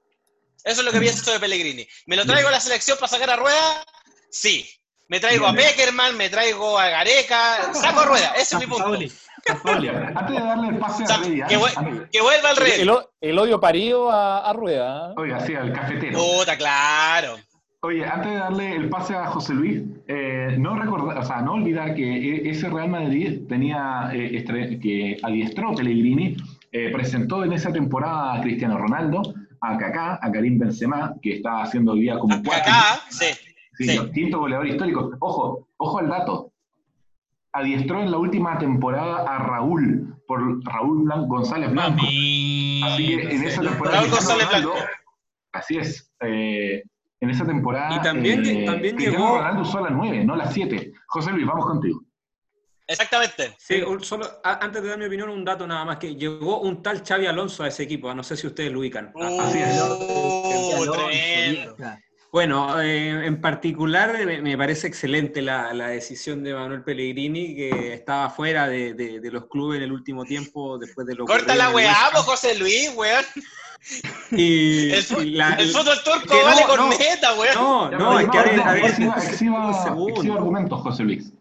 Eso 0.65 0.81
es 0.81 0.85
lo 0.85 0.91
que 0.91 0.99
mm. 0.99 1.03
pienso 1.03 1.33
de 1.33 1.41
Pellegrini. 1.41 1.87
¿Me 2.07 2.17
lo 2.17 2.27
traigo 2.27 2.49
a 2.49 2.53
la 2.53 2.61
selección 2.61 2.99
para 2.99 3.09
sacar 3.09 3.31
a 3.31 3.37
rueda? 3.37 3.85
Sí. 4.31 4.69
Me 5.09 5.21
traigo 5.21 5.47
a 5.47 5.53
Beckerman, 5.53 6.17
me 6.17 6.31
traigo 6.31 6.79
a 6.79 6.89
Gareca, 6.89 7.73
saco 7.75 8.01
a 8.01 8.07
rueda, 8.07 8.33
ese 8.35 8.55
es 8.55 8.61
mi 8.61 8.67
punto. 8.67 8.99
Antes 9.47 10.37
de 10.37 10.41
darle 10.41 10.69
el 10.69 10.79
pase 10.79 11.05
a 11.05 11.17
Rey, 11.19 11.43
que, 11.49 12.09
que, 12.13 12.21
vuelva 12.21 12.51
al 12.51 12.57
Rey. 12.57 12.89
El, 13.21 13.39
odio 13.39 13.61
parido 13.61 14.11
a, 14.11 14.53
Rueda. 14.53 15.11
¿eh? 15.11 15.15
Oiga, 15.17 15.45
sí, 15.45 15.55
al 15.55 15.73
cafetero. 15.73 16.19
Puta, 16.19 16.57
claro. 16.57 17.39
Oye, 17.85 18.05
antes 18.07 18.31
de 18.31 18.39
darle 18.39 18.77
el 18.77 18.89
pase 18.89 19.15
a 19.15 19.27
José 19.27 19.55
Luis, 19.55 19.83
eh, 20.07 20.57
no 20.59 20.77
recordar, 20.77 21.19
o 21.19 21.25
sea, 21.25 21.43
no 21.43 21.55
olvidar 21.55 21.95
que 21.95 22.05
e, 22.05 22.51
ese 22.51 22.71
Real 22.71 22.89
Madrid 22.89 23.43
tenía 23.49 24.11
eh, 24.13 24.79
que 24.81 25.17
adiestró 25.23 25.75
Pellegrini, 25.75 26.37
presentó 26.93 27.45
en 27.45 27.53
esa 27.53 27.73
temporada 27.73 28.35
a 28.35 28.41
Cristiano 28.41 28.79
Ronaldo, 28.79 29.23
a 29.61 29.77
Kaká, 29.77 30.19
a 30.23 30.33
Karim 30.33 30.59
Benzema, 30.59 31.15
que 31.21 31.35
está 31.35 31.63
haciendo 31.63 31.93
hoy 31.93 32.03
día 32.03 32.19
como 32.19 32.35
a 32.35 32.43
Kaká, 32.43 33.01
sí. 33.11 33.27
Sí, 33.75 33.99
quinto 34.15 34.39
goleador 34.39 34.67
histórico. 34.67 35.11
Ojo, 35.19 35.67
ojo 35.77 35.99
al 35.99 36.09
dato 36.09 36.53
adiestró 37.53 38.01
en 38.01 38.11
la 38.11 38.19
última 38.19 38.59
temporada 38.59 39.25
a 39.29 39.39
Raúl, 39.39 40.17
por 40.27 40.65
Raúl 40.65 41.09
González 41.27 41.71
Blanco. 41.71 42.03
así 42.03 43.07
que 43.07 43.35
en 43.35 43.45
esa 43.45 43.63
temporada. 43.63 43.99
Raúl 43.99 44.11
González 44.11 44.49
Blanco. 44.49 44.75
Así 45.53 45.77
es. 45.77 46.11
Eh, 46.21 46.83
en 47.23 47.31
esa 47.31 47.47
temporada. 47.47 47.95
Y 47.95 48.03
también, 48.03 48.45
eh, 48.45 48.67
también 48.67 48.99
llegó. 48.99 49.39
Ronaldo 49.39 49.63
usó 49.63 49.81
la 49.81 49.91
9, 49.91 50.25
no 50.25 50.35
la 50.35 50.51
7. 50.51 50.93
José 51.07 51.31
Luis, 51.31 51.47
vamos 51.47 51.67
contigo. 51.67 52.03
Exactamente. 52.85 53.55
Sí, 53.59 53.81
solo, 54.01 54.27
antes 54.43 54.83
de 54.83 54.89
dar 54.89 54.99
mi 54.99 55.05
opinión, 55.05 55.31
un 55.31 55.45
dato 55.45 55.65
nada 55.65 55.85
más, 55.85 55.99
que 55.99 56.17
llegó 56.17 56.61
un 56.61 56.83
tal 56.83 57.03
Xavi 57.07 57.27
Alonso 57.27 57.63
a 57.63 57.69
ese 57.69 57.85
equipo, 57.85 58.13
no 58.13 58.25
sé 58.25 58.37
si 58.37 58.49
ustedes 58.49 58.73
lo 58.73 58.81
ubican. 58.81 59.13
Así 59.41 59.59
es. 59.61 59.81
Oh, 59.81 60.85
bueno, 62.33 62.81
eh, 62.81 63.27
en 63.27 63.41
particular 63.41 64.17
eh, 64.17 64.43
me 64.43 64.59
parece 64.59 64.89
excelente 64.89 65.43
la, 65.43 65.73
decisión 65.89 66.43
de 66.43 66.55
Manuel 66.55 66.83
Pellegrini, 66.83 67.55
que 67.55 67.95
estaba 67.95 68.31
fuera 68.31 68.67
de, 68.67 69.21
los 69.31 69.47
clubes 69.47 69.77
en 69.79 69.85
el 69.85 69.93
último 69.93 70.25
tiempo 70.25 70.77
después 70.77 71.07
de 71.07 71.15
lo 71.15 71.25
Corta 71.25 71.55
la 71.55 71.71
weá, 71.71 71.95
José 72.15 72.59
Luis, 72.59 72.91
weón. 72.97 73.25
Y, 74.31 74.91
el, 74.91 75.03
fútbol 75.03 75.99
turco 76.05 76.35
vale 76.45 76.63
con 76.63 76.89
neta, 76.91 77.35
weón. 77.35 77.55
No, 77.55 77.91
no, 77.91 78.19
es 78.21 78.29
que 78.29 78.39
a 78.39 78.43
ver, 78.43 78.61
a 78.61 78.73
ver, 78.73 78.85
un 78.85 79.75
segundo. 79.75 80.35
argumentos, 80.35 80.81
José 80.81 81.03
Luis. 81.03 81.33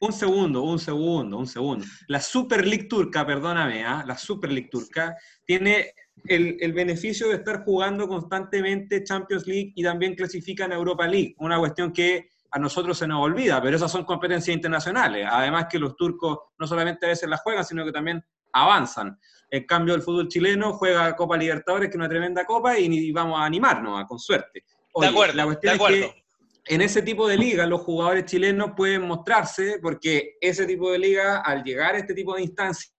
Un 0.00 0.12
segundo, 0.12 0.62
un 0.62 0.78
segundo, 0.78 1.38
un 1.38 1.46
segundo. 1.46 1.84
La 2.08 2.20
Super 2.20 2.66
League 2.66 2.84
turca, 2.84 3.24
perdóname, 3.26 3.84
¿ah? 3.84 4.02
la 4.06 4.18
Super 4.18 4.50
League 4.50 4.68
turca 4.70 5.16
tiene 5.44 5.94
el, 6.26 6.72
beneficio 6.72 7.28
de 7.28 7.36
estar 7.36 7.64
jugando 7.64 8.08
constantemente 8.08 9.04
Champions 9.04 9.46
League 9.46 9.72
y 9.74 9.82
también 9.82 10.14
clasifican 10.14 10.72
a 10.72 10.76
Europa 10.76 11.06
League, 11.06 11.34
una 11.38 11.58
cuestión 11.58 11.92
que 11.92 12.30
a 12.50 12.58
nosotros 12.58 12.98
se 12.98 13.06
nos 13.06 13.22
olvida, 13.22 13.62
pero 13.62 13.76
esas 13.76 13.92
son 13.92 14.04
competencias 14.04 14.54
internacionales. 14.54 15.26
Además 15.30 15.66
que 15.70 15.78
los 15.78 15.96
turcos 15.96 16.38
no 16.58 16.66
solamente 16.66 17.06
a 17.06 17.10
veces 17.10 17.28
las 17.28 17.40
juegan, 17.42 17.64
sino 17.64 17.84
que 17.84 17.92
también 17.92 18.24
avanzan. 18.52 19.18
En 19.50 19.64
cambio, 19.64 19.94
el 19.94 20.02
fútbol 20.02 20.28
chileno 20.28 20.74
juega 20.74 21.16
Copa 21.16 21.36
Libertadores, 21.36 21.88
que 21.88 21.92
es 21.92 21.96
una 21.96 22.08
tremenda 22.08 22.44
copa, 22.44 22.78
y 22.78 23.10
vamos 23.10 23.40
a 23.40 23.44
animarnos, 23.44 24.04
con 24.06 24.18
suerte. 24.18 24.64
de 24.94 25.06
acuerdo, 25.06 25.34
la 25.34 25.44
cuestión 25.44 25.74
Es 25.74 25.80
que 25.80 26.24
en 26.66 26.82
ese 26.82 27.02
tipo 27.02 27.26
de 27.26 27.36
liga 27.36 27.66
los 27.66 27.80
jugadores 27.80 28.26
chilenos 28.26 28.72
pueden 28.76 29.02
mostrarse, 29.02 29.78
porque 29.82 30.36
ese 30.40 30.66
tipo 30.66 30.92
de 30.92 30.98
liga, 30.98 31.40
al 31.40 31.64
llegar 31.64 31.94
a 31.94 31.98
este 31.98 32.14
tipo 32.14 32.36
de 32.36 32.42
instancias, 32.42 32.94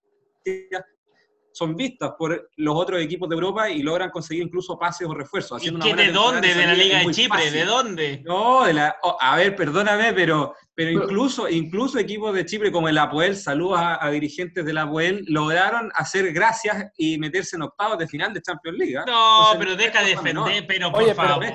son 1.53 1.75
vistas 1.75 2.11
por 2.17 2.49
los 2.57 2.75
otros 2.75 3.01
equipos 3.01 3.29
de 3.29 3.35
Europa 3.35 3.69
y 3.69 3.81
logran 3.81 4.09
conseguir 4.09 4.43
incluso 4.43 4.77
pases 4.77 5.07
o 5.07 5.13
refuerzos. 5.13 5.57
Haciendo 5.57 5.85
¿Y 5.87 5.93
de 5.93 6.11
dónde? 6.11 6.53
¿De 6.53 6.65
la 6.65 6.73
Liga 6.73 6.99
de 6.99 7.11
Chipre? 7.11 7.51
¿De 7.51 7.65
dónde? 7.65 8.21
No, 8.25 8.63
de 8.65 8.73
la, 8.73 8.95
oh, 9.03 9.17
a 9.19 9.35
ver, 9.37 9.55
perdóname, 9.55 10.13
pero, 10.13 10.55
pero 10.73 10.91
incluso, 10.91 11.49
incluso 11.49 11.99
equipos 11.99 12.33
de 12.33 12.45
Chipre 12.45 12.71
como 12.71 12.87
el 12.89 12.97
Apoel, 12.97 13.35
saludos 13.35 13.79
a, 13.81 14.09
dirigentes 14.09 14.65
del 14.65 14.77
Apoel, 14.77 15.23
lograron 15.27 15.91
hacer 15.95 16.31
gracias 16.33 16.91
y 16.97 17.17
meterse 17.17 17.55
en 17.55 17.63
octavos 17.63 17.97
de 17.97 18.07
final 18.07 18.33
de 18.33 18.41
Champions 18.41 18.77
League. 18.77 18.97
¿ah? 18.97 19.03
No, 19.07 19.59
pero 19.59 19.75
deja 19.75 20.01
de 20.01 20.09
defender, 20.09 20.65
pero 20.67 20.91
por 20.91 21.13
favor. 21.13 21.45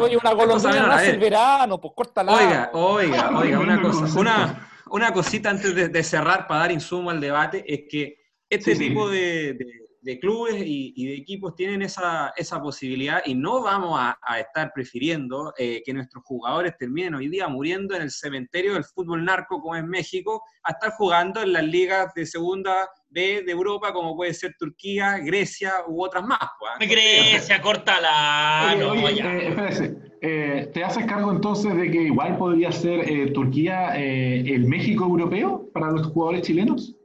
Oye, 0.00 0.16
una 0.16 0.34
golondrina 0.34 0.86
nace 0.86 1.10
el 1.10 1.18
verano, 1.18 1.80
pues 1.80 1.94
córtala. 1.96 2.34
Oiga, 2.34 2.70
oiga, 2.74 3.30
oiga, 3.38 3.58
una 3.58 3.80
cosa, 3.82 4.18
una, 4.18 4.68
una 4.90 5.12
cosita 5.12 5.48
antes 5.48 5.74
de, 5.74 5.88
de 5.88 6.04
cerrar 6.04 6.46
para 6.46 6.60
dar 6.60 6.72
insumo 6.72 7.08
al 7.08 7.18
debate, 7.18 7.64
es 7.66 7.84
que 7.88 8.17
este 8.50 8.74
tipo 8.76 9.08
De, 9.10 10.18
clubes 10.20 10.54
y, 10.64 11.06
de 11.06 11.16
equipos 11.16 11.54
tienen 11.54 11.82
esa, 11.82 12.32
posibilidad 12.62 13.20
y 13.26 13.34
no 13.34 13.62
vamos 13.62 13.98
a, 14.00 14.40
estar 14.40 14.72
prefiriendo 14.74 15.52
eh, 15.58 15.82
que 15.84 15.92
nuestros 15.92 16.24
jugadores 16.24 16.78
terminen 16.78 17.14
hoy 17.14 17.28
día 17.28 17.46
muriendo 17.48 17.94
en 17.94 18.02
el 18.02 18.10
cementerio 18.10 18.72
del 18.72 18.84
fútbol 18.84 19.22
narco 19.22 19.60
como 19.60 19.76
es 19.76 19.84
México, 19.84 20.42
a 20.62 20.72
estar 20.72 20.92
jugando 20.92 21.42
en 21.42 21.52
las 21.52 21.64
ligas 21.64 22.14
de 22.14 22.24
segunda 22.24 22.88
B 23.10 23.42
de 23.44 23.52
Europa 23.52 23.92
como 23.92 24.16
puede 24.16 24.32
ser 24.32 24.54
Turquía, 24.58 25.18
Grecia 25.18 25.74
u 25.86 26.02
otras 26.02 26.24
más. 26.24 26.38
Pues, 26.58 26.88
Grecia, 26.88 27.60
córtala. 27.62 28.76
no, 28.78 28.94
eh, 29.08 29.94
eh, 30.22 30.70
¿Te 30.72 30.84
haces 30.84 31.04
cargo 31.04 31.32
entonces 31.32 31.76
de 31.76 31.90
que 31.90 32.04
igual 32.04 32.38
podría 32.38 32.72
ser 32.72 33.32
Turquía 33.34 33.94
el 33.94 34.64
México 34.64 35.04
europeo 35.04 35.68
para 35.74 35.90
los 35.90 36.06
jugadores 36.06 36.42
chilenos? 36.42 36.97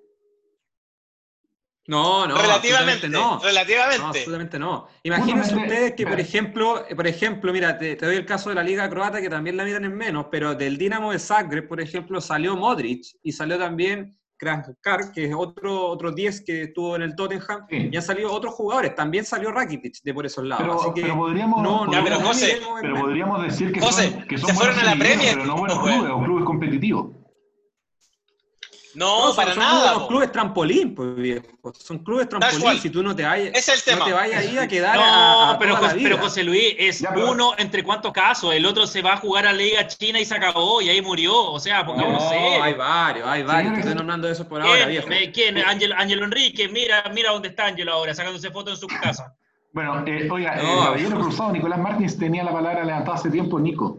No, 1.87 2.25
no. 2.27 2.37
Relativamente 2.37 3.09
no. 3.09 3.39
Relativamente. 3.39 3.99
No, 3.99 4.07
absolutamente 4.07 4.59
no. 4.59 4.87
Imagínense 5.03 5.55
ustedes 5.55 5.93
que, 5.93 6.07
por 6.07 6.19
ejemplo, 6.19 6.85
por 6.95 7.07
ejemplo, 7.07 7.51
mira, 7.51 7.77
te, 7.77 7.95
doy 7.95 8.15
el 8.15 8.25
caso 8.25 8.49
de 8.49 8.55
la 8.55 8.63
Liga 8.63 8.89
Croata, 8.89 9.21
que 9.21 9.29
también 9.29 9.57
la 9.57 9.65
miran 9.65 9.83
en 9.85 9.95
menos, 9.95 10.27
pero 10.31 10.55
del 10.55 10.77
Dinamo 10.77 11.11
de 11.11 11.19
Zagreb, 11.19 11.67
por 11.67 11.81
ejemplo, 11.81 12.21
salió 12.21 12.55
Modric 12.55 13.05
y 13.21 13.31
salió 13.33 13.57
también 13.57 14.17
Kranjkar, 14.37 15.11
que 15.11 15.25
es 15.25 15.35
otro, 15.35 15.87
otro 15.87 16.11
10 16.11 16.41
que 16.45 16.63
estuvo 16.63 16.95
en 16.95 17.01
el 17.01 17.15
Tottenham, 17.15 17.65
y 17.69 17.95
han 17.95 18.01
salido 18.01 18.31
otros 18.31 18.53
jugadores. 18.53 18.95
También 18.95 19.25
salió 19.25 19.51
Rakitic 19.51 20.01
de 20.03 20.13
por 20.13 20.25
esos 20.25 20.45
lados. 20.45 20.63
Pero, 20.63 20.81
Así 20.81 20.93
que 20.93 21.01
pero 21.01 21.17
podríamos, 21.17 21.61
no, 21.61 21.87
pero, 21.89 22.19
José, 22.21 22.61
pero 22.81 22.99
podríamos 22.99 23.43
decir 23.43 23.71
que 23.71 23.81
son, 23.81 24.23
que 24.27 24.37
son 24.37 24.49
se 24.49 24.55
fueron 24.55 24.79
a 24.79 24.83
la 24.83 24.95
Premier, 24.95 25.33
pero 25.33 25.45
no 25.45 25.57
buenos 25.57 25.79
clubes 25.79 26.11
o 26.11 26.23
clubes 26.23 26.45
competitivos. 26.45 27.22
No, 28.95 29.33
para 29.35 29.55
nada. 29.55 29.93
Son 29.93 30.07
clubes 30.07 30.31
trampolín, 30.31 30.93
pues 30.93 31.15
viejo. 31.15 31.47
Son 31.77 31.99
clubes 31.99 32.29
trampolín. 32.29 32.79
Si 32.79 32.89
tú 32.89 33.01
no 33.01 33.15
te 33.15 33.23
vayas, 33.23 33.51
es 33.55 33.67
el 33.69 33.83
tema. 33.83 33.99
no 33.99 34.05
te 34.05 34.13
vayas 34.13 34.39
ahí 34.41 34.57
a 34.57 34.67
quedar. 34.67 34.95
No, 34.95 35.51
a, 35.51 35.59
pero, 35.59 35.75
José, 35.77 35.99
pero, 36.01 36.17
José 36.17 36.43
Luis 36.43 36.75
es 36.77 37.03
uno 37.15 37.53
entre 37.57 37.83
cuántos 37.83 38.11
casos. 38.11 38.53
El 38.53 38.65
otro 38.65 38.85
se 38.85 39.01
va 39.01 39.13
a 39.13 39.17
jugar 39.17 39.47
a 39.47 39.51
la 39.51 39.57
Liga 39.57 39.87
China 39.87 40.19
y 40.19 40.25
se 40.25 40.35
acabó 40.35 40.81
y 40.81 40.89
ahí 40.89 41.01
murió. 41.01 41.35
O 41.35 41.59
sea, 41.59 41.85
pongámonos 41.85 42.23
no, 42.23 42.63
hay 42.63 42.73
varios, 42.73 43.27
hay 43.27 43.43
varios. 43.43 43.77
Estoy 43.77 43.95
nombrando 43.95 44.29
eso 44.29 44.47
por 44.47 44.61
ahora, 44.61 44.85
viejo. 44.85 45.07
¿Quién? 45.33 45.57
Ángel, 45.57 45.93
Ángel 45.93 46.21
Enrique. 46.21 46.67
Mira, 46.69 47.03
mira 47.13 47.31
dónde 47.31 47.49
está 47.49 47.65
Ángelo 47.65 47.93
ahora, 47.93 48.13
sacándose 48.13 48.51
fotos 48.51 48.73
en 48.73 48.79
su 48.79 48.87
casa. 48.87 49.35
Bueno, 49.73 50.03
eh, 50.05 50.29
oiga, 50.29 50.55
no, 50.57 50.95
eh, 50.95 51.03
Cruzado, 51.09 51.51
Nicolás 51.51 51.79
Martins 51.79 52.17
tenía 52.17 52.43
la 52.43 52.51
palabra 52.51 52.83
levantada 52.85 53.17
hace 53.17 53.31
tiempo. 53.31 53.59
Nico. 53.59 53.97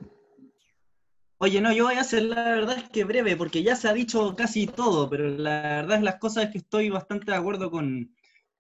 Oye, 1.39 1.61
no, 1.61 1.73
yo 1.73 1.85
voy 1.85 1.97
a 1.97 2.01
hacer 2.01 2.23
la 2.23 2.45
verdad 2.45 2.79
es 2.79 2.89
que 2.91 3.05
breve, 3.05 3.37
porque 3.37 3.63
ya 3.63 3.75
se 3.77 3.89
ha 3.89 3.93
dicho 3.93 4.37
casi 4.37 4.67
todo, 4.67 5.11
pero 5.11 5.29
la 5.29 5.63
verdad 5.63 5.99
es 5.99 6.03
las 6.03 6.17
cosas 6.17 6.45
es 6.45 6.51
que 6.51 6.59
estoy 6.59 6.91
bastante 6.91 7.33
de 7.33 7.37
acuerdo 7.37 7.71
con, 7.71 8.15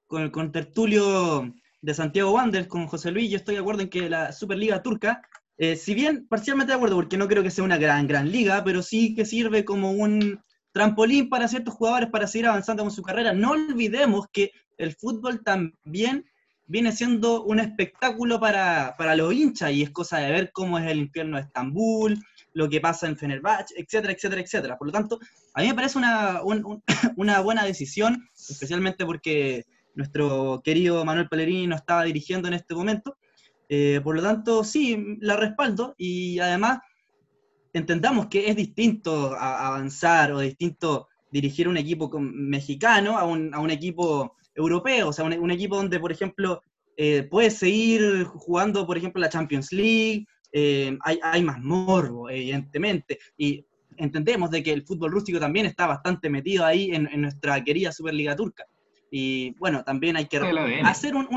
con, 0.07 0.53
Tertulio 0.53 1.55
de 1.81 1.95
Santiago 1.95 2.33
Wanderers, 2.33 2.69
con 2.69 2.87
José 2.87 3.13
Luis, 3.13 3.31
yo 3.31 3.37
estoy 3.37 3.55
de 3.55 3.61
acuerdo 3.61 3.83
en 3.83 3.91
que 3.91 4.09
la 4.09 4.33
Superliga 4.33 4.83
turca, 4.83 5.23
eh, 5.57 5.77
si 5.77 5.95
bien 5.95 6.27
parcialmente 6.27 6.73
de 6.73 6.77
acuerdo, 6.77 6.97
porque 6.97 7.17
no 7.17 7.29
creo 7.29 7.43
que 7.45 7.51
sea 7.51 7.65
una 7.65 7.79
gran, 7.79 8.09
gran 8.09 8.31
liga, 8.31 8.65
pero 8.65 8.83
sí 8.83 9.15
que 9.15 9.25
sirve 9.25 9.65
como 9.65 9.93
un 9.93 10.41
trampolín 10.73 11.29
para 11.29 11.47
ciertos 11.47 11.75
jugadores 11.75 12.11
para 12.11 12.27
seguir 12.27 12.49
avanzando 12.49 12.83
con 12.83 12.91
su 12.91 13.03
carrera. 13.03 13.33
No 13.33 13.53
olvidemos 13.53 14.27
que 14.33 14.51
el 14.79 14.95
fútbol 14.95 15.45
también 15.45 16.25
viene 16.67 16.91
siendo 16.91 17.45
un 17.45 17.61
espectáculo 17.61 18.41
para, 18.41 18.97
para 18.99 19.15
los 19.15 19.33
hinchas 19.33 19.73
y 19.73 19.83
es 19.83 19.91
cosa 19.91 20.19
de 20.19 20.33
ver 20.33 20.51
cómo 20.53 20.79
es 20.79 20.91
el 20.91 20.99
infierno 20.99 21.37
de 21.37 21.45
Estambul, 21.45 22.19
lo 22.55 22.69
que 22.69 22.81
pasa 22.81 23.07
en 23.07 23.17
Fenerbahce, 23.17 23.75
etcétera, 23.77 24.13
etcétera, 24.13 24.41
etcétera. 24.41 24.79
Por 24.79 24.89
lo 24.89 24.93
tanto, 24.93 25.19
a 25.53 25.61
mí 25.61 25.69
me 25.69 25.75
parece 25.75 25.99
una, 25.99 26.41
una 27.17 27.41
buena 27.41 27.65
decisión, 27.65 28.29
especialmente 28.35 29.05
porque 29.05 29.65
nuestro 29.95 30.63
querido 30.65 31.05
Manuel 31.05 31.29
Pellegrini 31.29 31.67
no 31.67 31.77
estaba 31.77 32.05
dirigiendo 32.05 32.49
en 32.49 32.55
este 32.55 32.75
momento. 32.75 33.17
Eh, 33.69 34.01
por 34.03 34.17
lo 34.17 34.23
tanto, 34.23 34.65
sí, 34.65 35.19
la 35.21 35.37
respaldo 35.37 35.95
y 35.99 36.39
además 36.39 36.79
entendamos 37.73 38.27
que 38.27 38.49
es 38.49 38.57
distinto 38.57 39.35
avanzar 39.35 40.33
o 40.33 40.41
distinto 40.41 41.09
dirigir 41.31 41.67
un 41.67 41.77
equipo 41.77 42.09
mexicano 42.21 43.19
a 43.19 43.25
un, 43.25 43.53
a 43.53 43.59
un 43.59 43.71
equipo 43.71 44.37
europeo, 44.55 45.09
o 45.09 45.13
sea, 45.13 45.25
un, 45.25 45.51
equipo 45.51 45.77
donde, 45.77 45.99
por 45.99 46.13
ejemplo, 46.13 46.63
eh, 46.97 47.27
puedes 47.29 47.59
seguir 47.59 48.23
jugando, 48.25 48.87
por 48.87 48.97
ejemplo, 48.97 49.21
la 49.21 49.29
Champions 49.29 49.73
League, 49.73 50.27
eh, 50.57 50.97
hay, 51.01 51.43
más 51.43 51.61
morbo, 51.61 52.31
evidentemente, 52.31 53.19
y 53.37 53.67
entendemos 53.97 54.53
de 54.53 54.63
que 54.63 54.73
el 54.73 54.87
fútbol 54.87 55.11
rústico 55.11 55.41
también 55.41 55.67
está 55.67 55.89
bastante 55.89 56.31
metido 56.31 56.65
ahí 56.65 56.93
en, 56.95 57.09
nuestra 57.21 57.63
querida 57.65 57.91
Superliga 57.91 58.37
Turca. 58.37 58.65
Y 59.11 59.51
bueno, 59.59 59.83
también 59.83 60.17
hay 60.17 60.27
que 60.27 60.39
hacer 60.85 61.17
un, 61.17 61.29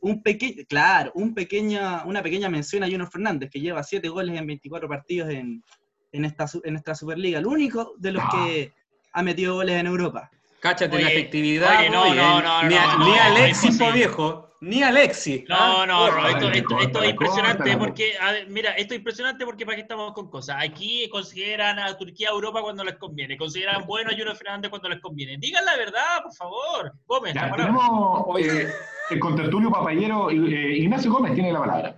un, 0.00 0.22
pequeño, 0.24 0.64
claro, 0.68 1.12
un 1.14 1.32
pequeña, 1.32 2.02
una 2.04 2.24
pequeña 2.24 2.48
mención 2.48 2.82
a 2.82 2.86
Junior 2.86 3.08
Fernández, 3.08 3.50
que 3.52 3.60
lleva 3.60 3.84
siete 3.84 4.08
goles 4.08 4.36
en 4.36 4.44
24 4.44 4.88
partidos 4.88 5.30
en, 5.30 5.62
en, 6.10 6.24
esta, 6.24 6.46
en 6.64 6.72
nuestra 6.72 6.96
Superliga, 6.96 7.38
el 7.38 7.46
único 7.46 7.94
de 7.98 8.10
los 8.10 8.24
que 8.34 8.72
ha 9.12 9.22
metido 9.22 9.54
goles 9.54 9.76
en 9.76 9.86
Europa. 9.86 10.28
Cáchate 10.58 11.00
la 11.00 11.08
efectividad. 11.08 11.88
no, 11.88 12.12
no, 12.12 12.42
no, 12.42 12.62
ni, 12.64 12.70
ni 12.74 13.18
Alexis, 13.18 13.78
viejo. 13.94 14.49
Ni 14.62 14.82
Alexis. 14.82 15.48
No, 15.48 15.56
¿ah? 15.58 15.86
no, 15.86 16.10
no, 16.10 16.28
esto, 16.28 16.50
esto, 16.50 17.02
es 17.02 17.10
impresionante 17.10 17.76
porque, 17.78 18.12
mira, 18.48 18.72
esto 18.72 18.92
es 18.92 18.98
impresionante 18.98 19.46
porque 19.46 19.64
para 19.64 19.76
qué 19.76 19.82
estamos 19.82 20.12
con 20.12 20.28
cosas. 20.30 20.56
Aquí 20.60 21.08
consideran 21.08 21.78
a 21.78 21.96
Turquía 21.96 22.28
Europa 22.28 22.60
cuando 22.60 22.84
les 22.84 22.96
conviene, 22.96 23.38
consideran 23.38 23.86
bueno 23.86 24.10
a 24.10 24.12
Junior 24.12 24.36
Fernández 24.36 24.68
cuando 24.68 24.90
les 24.90 25.00
conviene. 25.00 25.38
Digan 25.38 25.64
la 25.64 25.76
verdad, 25.78 26.22
por 26.22 26.34
favor. 26.34 26.92
Gómez. 27.06 27.34
Ya, 27.34 27.50
tenemos 27.50 28.38
eh, 28.38 28.70
el 29.08 29.18
contertulio 29.18 29.70
papayero, 29.70 30.30
eh, 30.30 30.76
Ignacio 30.76 31.10
Gómez 31.10 31.32
tiene 31.32 31.52
la 31.52 31.60
palabra. 31.60 31.96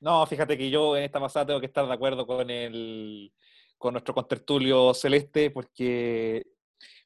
No, 0.00 0.26
fíjate 0.26 0.58
que 0.58 0.68
yo 0.68 0.98
en 0.98 1.04
esta 1.04 1.18
pasada 1.18 1.46
tengo 1.46 1.60
que 1.60 1.66
estar 1.66 1.86
de 1.86 1.94
acuerdo 1.94 2.26
con 2.26 2.50
el 2.50 3.32
con 3.78 3.94
nuestro 3.94 4.12
contertulio 4.12 4.92
celeste 4.92 5.50
porque 5.50 6.44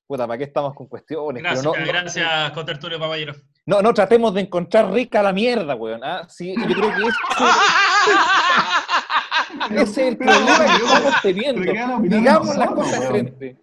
puta, 0.04 0.26
¿para 0.26 0.38
qué 0.38 0.44
estamos 0.44 0.74
con 0.74 0.88
cuestiones? 0.88 1.44
Gracias, 1.44 1.86
gracias, 1.86 2.50
contertulio 2.50 2.98
papayero. 2.98 3.34
No, 3.66 3.80
no 3.80 3.94
tratemos 3.94 4.34
de 4.34 4.42
encontrar 4.42 4.92
rica 4.92 5.22
la 5.22 5.32
mierda, 5.32 5.74
weón. 5.74 6.04
¿ah? 6.04 6.26
Sí, 6.28 6.54
yo 6.56 6.74
creo 6.74 6.90
que 6.94 7.02
ese, 9.76 9.82
es 9.82 9.98
el 9.98 10.16
problema 10.18 10.58
que 10.58 10.84
estamos 10.84 11.14
teniendo. 11.22 11.62
Digamos 12.02 12.56
las 12.56 12.70
cosas 12.70 13.08
frente. 13.08 13.58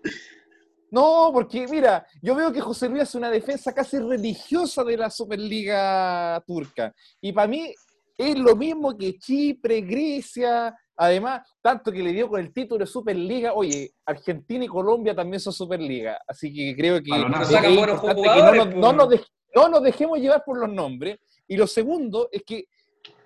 No, 0.89 1.29
porque 1.31 1.67
mira, 1.67 2.05
yo 2.21 2.35
veo 2.35 2.51
que 2.51 2.59
José 2.59 2.89
Luis 2.89 3.03
hace 3.03 3.17
una 3.17 3.29
defensa 3.29 3.73
casi 3.73 3.97
religiosa 3.99 4.83
de 4.83 4.97
la 4.97 5.09
Superliga 5.09 6.43
turca. 6.45 6.93
Y 7.21 7.31
para 7.31 7.47
mí 7.47 7.73
es 8.17 8.37
lo 8.37 8.55
mismo 8.55 8.97
que 8.97 9.17
Chipre, 9.17 9.81
Grecia, 9.81 10.75
además, 10.97 11.47
tanto 11.61 11.91
que 11.91 12.03
le 12.03 12.11
dio 12.11 12.27
con 12.27 12.41
el 12.41 12.51
título 12.51 12.83
de 12.83 12.91
Superliga, 12.91 13.53
oye, 13.53 13.93
Argentina 14.05 14.65
y 14.65 14.67
Colombia 14.67 15.15
también 15.15 15.39
son 15.39 15.53
Superliga. 15.53 16.19
Así 16.27 16.53
que 16.53 16.75
creo 16.75 16.97
que, 16.97 17.09
que 17.09 17.19
no, 17.19 18.93
nos, 18.93 19.09
no 19.55 19.69
nos 19.69 19.83
dejemos 19.83 20.19
llevar 20.19 20.43
por 20.43 20.57
los 20.57 20.69
nombres. 20.69 21.19
Y 21.47 21.57
lo 21.57 21.67
segundo 21.67 22.29
es 22.31 22.43
que 22.43 22.67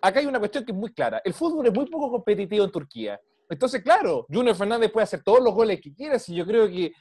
acá 0.01 0.19
hay 0.19 0.25
una 0.25 0.39
cuestión 0.39 0.65
que 0.65 0.71
es 0.71 0.77
muy 0.77 0.93
clara. 0.93 1.21
El 1.23 1.33
fútbol 1.33 1.67
es 1.67 1.73
muy 1.73 1.85
poco 1.85 2.11
competitivo 2.11 2.65
en 2.65 2.71
Turquía. 2.71 3.19
Entonces, 3.49 3.83
claro, 3.83 4.25
Junior 4.27 4.55
Fernández 4.55 4.91
puede 4.91 5.03
hacer 5.03 5.23
todos 5.23 5.43
los 5.43 5.53
goles 5.53 5.79
que 5.79 5.93
quiera, 5.93 6.17
y 6.27 6.35
yo 6.35 6.45
creo 6.45 6.67
que 6.67 6.85
eh, 6.85 6.93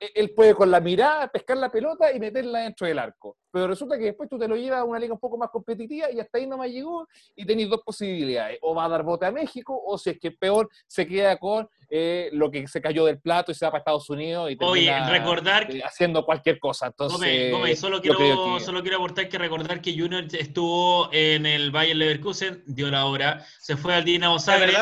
eh, 0.00 0.10
él 0.14 0.32
puede 0.34 0.54
con 0.54 0.70
la 0.70 0.80
mirada 0.80 1.28
pescar 1.28 1.58
la 1.58 1.70
pelota 1.70 2.12
y 2.12 2.18
meterla 2.18 2.60
dentro 2.60 2.86
del 2.86 2.98
arco. 2.98 3.36
Pero 3.56 3.68
resulta 3.68 3.96
que 3.96 4.04
después 4.04 4.28
tú 4.28 4.38
te 4.38 4.46
lo 4.46 4.54
llevas 4.54 4.80
a 4.80 4.84
una 4.84 4.98
liga 4.98 5.14
un 5.14 5.18
poco 5.18 5.38
más 5.38 5.48
competitiva 5.48 6.10
y 6.12 6.20
hasta 6.20 6.36
ahí 6.36 6.46
no 6.46 6.58
me 6.58 6.70
llegó 6.70 7.08
y 7.34 7.46
tenéis 7.46 7.70
dos 7.70 7.80
posibilidades. 7.82 8.58
O 8.60 8.74
va 8.74 8.84
a 8.84 8.88
dar 8.90 9.02
bote 9.02 9.24
a 9.24 9.30
México 9.30 9.80
o 9.82 9.96
si 9.96 10.10
es 10.10 10.18
que 10.18 10.30
peor 10.30 10.68
se 10.86 11.06
queda 11.06 11.38
con 11.38 11.66
eh, 11.88 12.28
lo 12.32 12.50
que 12.50 12.68
se 12.68 12.82
cayó 12.82 13.06
del 13.06 13.18
plato 13.18 13.52
y 13.52 13.54
se 13.54 13.64
va 13.64 13.70
para 13.70 13.78
Estados 13.78 14.10
Unidos 14.10 14.50
y 14.50 14.58
Oye, 14.60 14.92
recordar 15.08 15.74
eh, 15.74 15.80
haciendo 15.82 16.26
cualquier 16.26 16.58
cosa. 16.58 16.88
Entonces, 16.88 17.78
solo, 17.78 18.02
quiero, 18.02 18.60
solo 18.60 18.82
quiero 18.82 18.98
aportar 18.98 19.30
que 19.30 19.38
recordar 19.38 19.80
que 19.80 19.98
Junior 19.98 20.26
estuvo 20.32 21.08
en 21.12 21.46
el 21.46 21.70
Bayern 21.70 21.98
Leverkusen, 21.98 22.62
dio 22.66 22.90
la 22.90 23.06
hora, 23.06 23.42
se 23.58 23.78
fue 23.78 23.94
al 23.94 24.04
Dinamo 24.04 24.38
Zagreb 24.38 24.76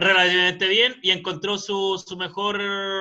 relativamente 0.00 0.66
bien 0.66 0.94
y 1.02 1.10
encontró 1.10 1.58
su, 1.58 2.02
su 2.02 2.16
mejor 2.16 2.58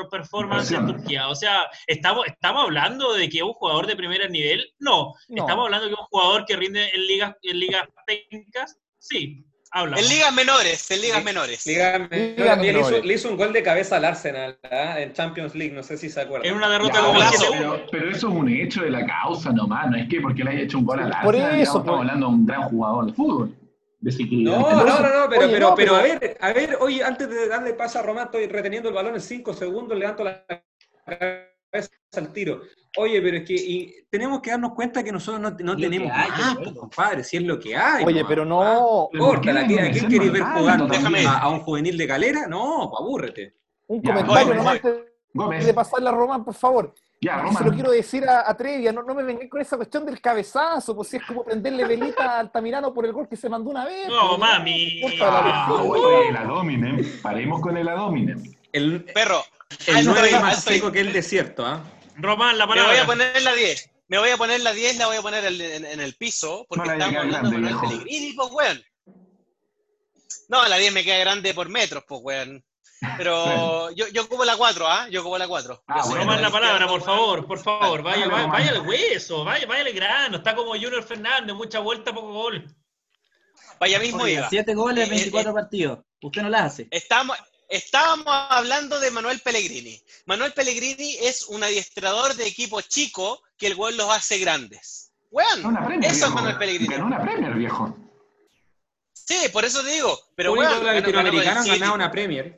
performance 0.09 0.71
en 0.71 0.85
Turquía. 0.85 1.29
O 1.29 1.35
sea, 1.35 1.61
estamos, 1.87 2.27
estamos 2.27 2.63
hablando 2.63 3.13
de 3.13 3.29
que 3.29 3.41
un 3.41 3.53
jugador 3.53 3.87
de 3.87 3.95
primer 3.95 4.29
nivel, 4.29 4.73
no. 4.79 5.12
Estamos 5.29 5.65
hablando 5.65 5.87
de 5.87 5.93
un 5.93 6.05
jugador 6.09 6.45
que 6.45 6.55
rinde 6.55 6.89
en 6.93 7.07
ligas, 7.07 7.35
en 7.41 7.59
ligas 7.59 7.87
técnicas, 8.05 8.77
sí. 8.99 9.45
En 9.75 10.07
ligas 10.07 10.33
menores, 10.35 10.91
en 10.91 11.01
ligas 11.01 11.23
menores. 11.23 11.65
Le, 11.65 13.13
hizo, 13.13 13.29
un 13.29 13.37
gol 13.37 13.51
de 13.51 13.63
cabeza 13.63 13.97
al 13.97 14.05
Arsenal 14.05 14.59
¿ah? 14.69 14.99
en 14.99 15.13
Champions 15.13 15.55
League, 15.55 15.73
no 15.73 15.81
sé 15.81 15.97
si 15.97 16.09
se 16.09 16.21
acuerdan. 16.21 16.47
En 16.47 16.57
una 16.57 16.69
derrota 16.69 17.01
como 17.01 17.19
pero, 17.57 17.85
pero 17.91 18.09
eso 18.11 18.29
es 18.29 18.35
un 18.35 18.49
hecho 18.49 18.83
de 18.83 18.91
la 18.91 19.03
causa 19.03 19.51
nomás, 19.51 19.89
no 19.89 19.97
es 19.97 20.07
que 20.07 20.21
porque 20.21 20.43
le 20.43 20.51
haya 20.51 20.61
hecho 20.61 20.77
un 20.77 20.85
gol 20.85 20.99
al 20.99 21.07
Arsenal. 21.07 21.25
Por 21.25 21.35
eso, 21.35 21.79
estamos 21.79 22.01
hablando 22.01 22.27
de 22.27 22.33
un 22.33 22.45
gran 22.45 22.69
jugador 22.69 23.05
de 23.07 23.13
fútbol. 23.13 23.55
No, 24.03 24.59
no, 24.59 24.83
no, 24.83 24.99
no, 24.99 25.29
pero, 25.29 25.49
pero, 25.49 25.75
pero, 25.75 25.95
a 25.95 26.01
ver, 26.01 26.37
a 26.41 26.51
ver, 26.51 26.77
oye, 26.81 27.01
antes 27.03 27.29
de 27.29 27.47
darle 27.47 27.73
paso 27.73 27.99
a 27.99 28.01
Román, 28.01 28.25
estoy 28.25 28.47
reteniendo 28.47 28.89
el 28.89 28.95
balón 28.95 29.15
en 29.15 29.21
5 29.21 29.53
segundos, 29.53 29.97
levanto 29.97 30.25
la 30.25 30.45
cabeza 31.73 31.89
al 32.15 32.31
tiro. 32.31 32.61
Oye, 32.97 33.21
pero 33.21 33.37
es 33.37 33.43
que 33.43 34.05
tenemos 34.09 34.39
que 34.39 34.51
darnos 34.51 34.73
cuenta 34.73 35.03
que 35.03 35.11
nosotros 35.11 35.41
no, 35.41 35.49
no 35.49 35.75
tenemos 35.75 36.09
nada, 36.09 36.55
compadre, 36.79 37.23
si 37.23 37.37
es 37.37 37.43
lo 37.43 37.59
que 37.59 37.75
hay. 37.75 38.05
Oye, 38.05 38.23
pero 38.25 38.45
no. 38.45 39.09
Corta, 39.17 39.51
¿a 39.51 39.65
quién 39.65 40.07
queréis 40.07 40.31
ver 40.31 40.43
jugando? 40.43 40.87
A, 41.27 41.49
un 41.49 41.61
juvenil 41.61 41.97
de 41.97 42.05
galera? 42.05 42.47
No, 42.47 42.89
pues 42.89 43.01
abúrrete. 43.01 43.55
Un 43.87 44.01
comentario 44.01 44.53
nomás 44.53 45.65
de 45.65 45.73
pasar 45.73 46.01
la 46.01 46.11
Román, 46.11 46.45
por 46.45 46.53
favor. 46.53 46.93
Ya, 47.19 47.41
Se 47.57 47.63
lo 47.63 47.71
quiero 47.71 47.89
decir 47.89 48.27
a, 48.27 48.49
a 48.49 48.55
Trevia, 48.55 48.91
no, 48.91 49.01
no 49.01 49.15
me 49.15 49.23
vengáis 49.23 49.49
con 49.49 49.61
esa 49.61 49.77
cuestión 49.77 50.05
del 50.05 50.19
cabezazo, 50.19 50.93
pues 50.93 51.07
si 51.07 51.17
es 51.17 51.23
como 51.23 51.41
prenderle 51.41 51.85
velita 51.85 52.35
a 52.35 52.39
Altamirano 52.39 52.93
por 52.93 53.05
el 53.05 53.13
gol 53.13 53.29
que 53.29 53.37
se 53.37 53.47
mandó 53.47 53.69
una 53.69 53.85
vez. 53.85 54.09
No, 54.09 54.37
pues, 54.37 54.39
mami. 54.39 55.01
el 55.01 56.35
Adominem, 56.35 57.21
paremos 57.21 57.61
con 57.61 57.77
el 57.77 57.87
Adominem. 57.87 58.43
El 58.73 59.05
perro. 59.05 59.41
El 59.87 60.05
9 60.05 60.39
más 60.39 60.63
seco 60.63 60.91
que 60.91 61.01
el 61.01 61.13
desierto, 61.13 61.65
¿ah? 61.65 61.83
Román, 62.17 62.57
la 62.57 62.67
palabra. 62.67 62.91
Me 62.91 62.97
voy 62.97 63.03
a 63.03 63.05
poner 63.05 63.41
la 63.41 63.53
10. 63.53 63.89
Me 64.07 64.17
voy 64.19 64.29
a 64.29 64.37
poner 64.37 64.61
la 64.61 64.73
10, 64.73 64.97
la 64.97 65.07
voy 65.07 65.17
a 65.17 65.21
poner 65.21 65.45
en, 65.45 65.99
el 65.99 66.15
piso, 66.15 66.65
porque 66.69 66.91
estamos 66.91 67.15
hablando 67.15 67.49
de 67.49 67.57
Manuel 67.57 67.79
Pellegrini, 67.79 68.33
pues, 68.33 68.49
weón. 68.51 68.83
No, 70.49 70.67
la 70.67 70.77
10 70.77 70.93
me 70.93 71.03
queda 71.03 71.19
grande 71.19 71.53
por 71.53 71.69
metros, 71.69 72.03
pues, 72.07 72.21
weón. 72.23 72.63
Pero 73.17 73.91
yo, 73.91 74.07
yo 74.09 74.23
ocupo 74.23 74.45
la 74.45 74.55
4, 74.55 74.87
¿ah? 74.87 75.07
Yo 75.09 75.21
ocupo 75.21 75.37
la 75.37 75.47
4. 75.47 75.83
Ah, 75.87 76.03
Román, 76.13 76.41
la 76.41 76.51
palabra, 76.51 76.87
por 76.87 77.03
favor, 77.03 77.45
por 77.45 77.59
favor. 77.59 78.01
Vaya, 78.01 78.27
vaya, 78.27 78.47
vaya 78.47 78.71
al 78.71 78.87
hueso, 78.87 79.43
vaya, 79.43 79.65
vaya 79.65 79.81
al 79.81 79.93
grano. 79.93 80.37
Está 80.37 80.55
como 80.55 80.71
Junior 80.71 81.03
Fernández, 81.03 81.55
mucha 81.55 81.79
vuelta, 81.79 82.13
poco 82.13 82.33
gol. 82.33 82.65
Vaya 83.79 83.99
mismo 83.99 84.27
iba. 84.27 84.47
7 84.49 84.73
goles, 84.75 85.09
24 85.09 85.49
eh, 85.49 85.51
eh, 85.51 85.53
partidos. 85.53 85.99
Usted 86.21 86.41
no 86.41 86.49
las 86.49 86.73
hace. 86.73 86.87
Estamos, 86.91 87.37
Estábamos 87.69 88.25
hablando 88.27 88.99
de 88.99 89.11
Manuel 89.11 89.39
Pellegrini. 89.39 90.01
Manuel 90.25 90.53
Pellegrini 90.53 91.17
es 91.21 91.47
un 91.47 91.63
adiestrador 91.63 92.35
de 92.35 92.47
equipo 92.47 92.81
chico 92.81 93.41
que 93.57 93.67
el 93.67 93.75
gol 93.75 93.97
los 93.97 94.09
hace 94.09 94.37
grandes. 94.37 95.11
Weón, 95.31 96.03
eso 96.03 96.25
es 96.27 96.31
Manuel 96.31 96.57
Pellegrini. 96.57 96.93
Ganó 96.93 97.07
una 97.07 97.21
Premier, 97.21 97.53
viejo. 97.53 97.97
Sí, 99.13 99.49
por 99.51 99.65
eso 99.65 99.81
te 99.83 99.91
digo. 99.91 100.19
Pero 100.35 100.53
weón, 100.53 100.85
la 100.85 100.93
latinoamericana 100.93 101.63
ganado 101.65 101.95
una 101.95 102.11
Premier. 102.11 102.57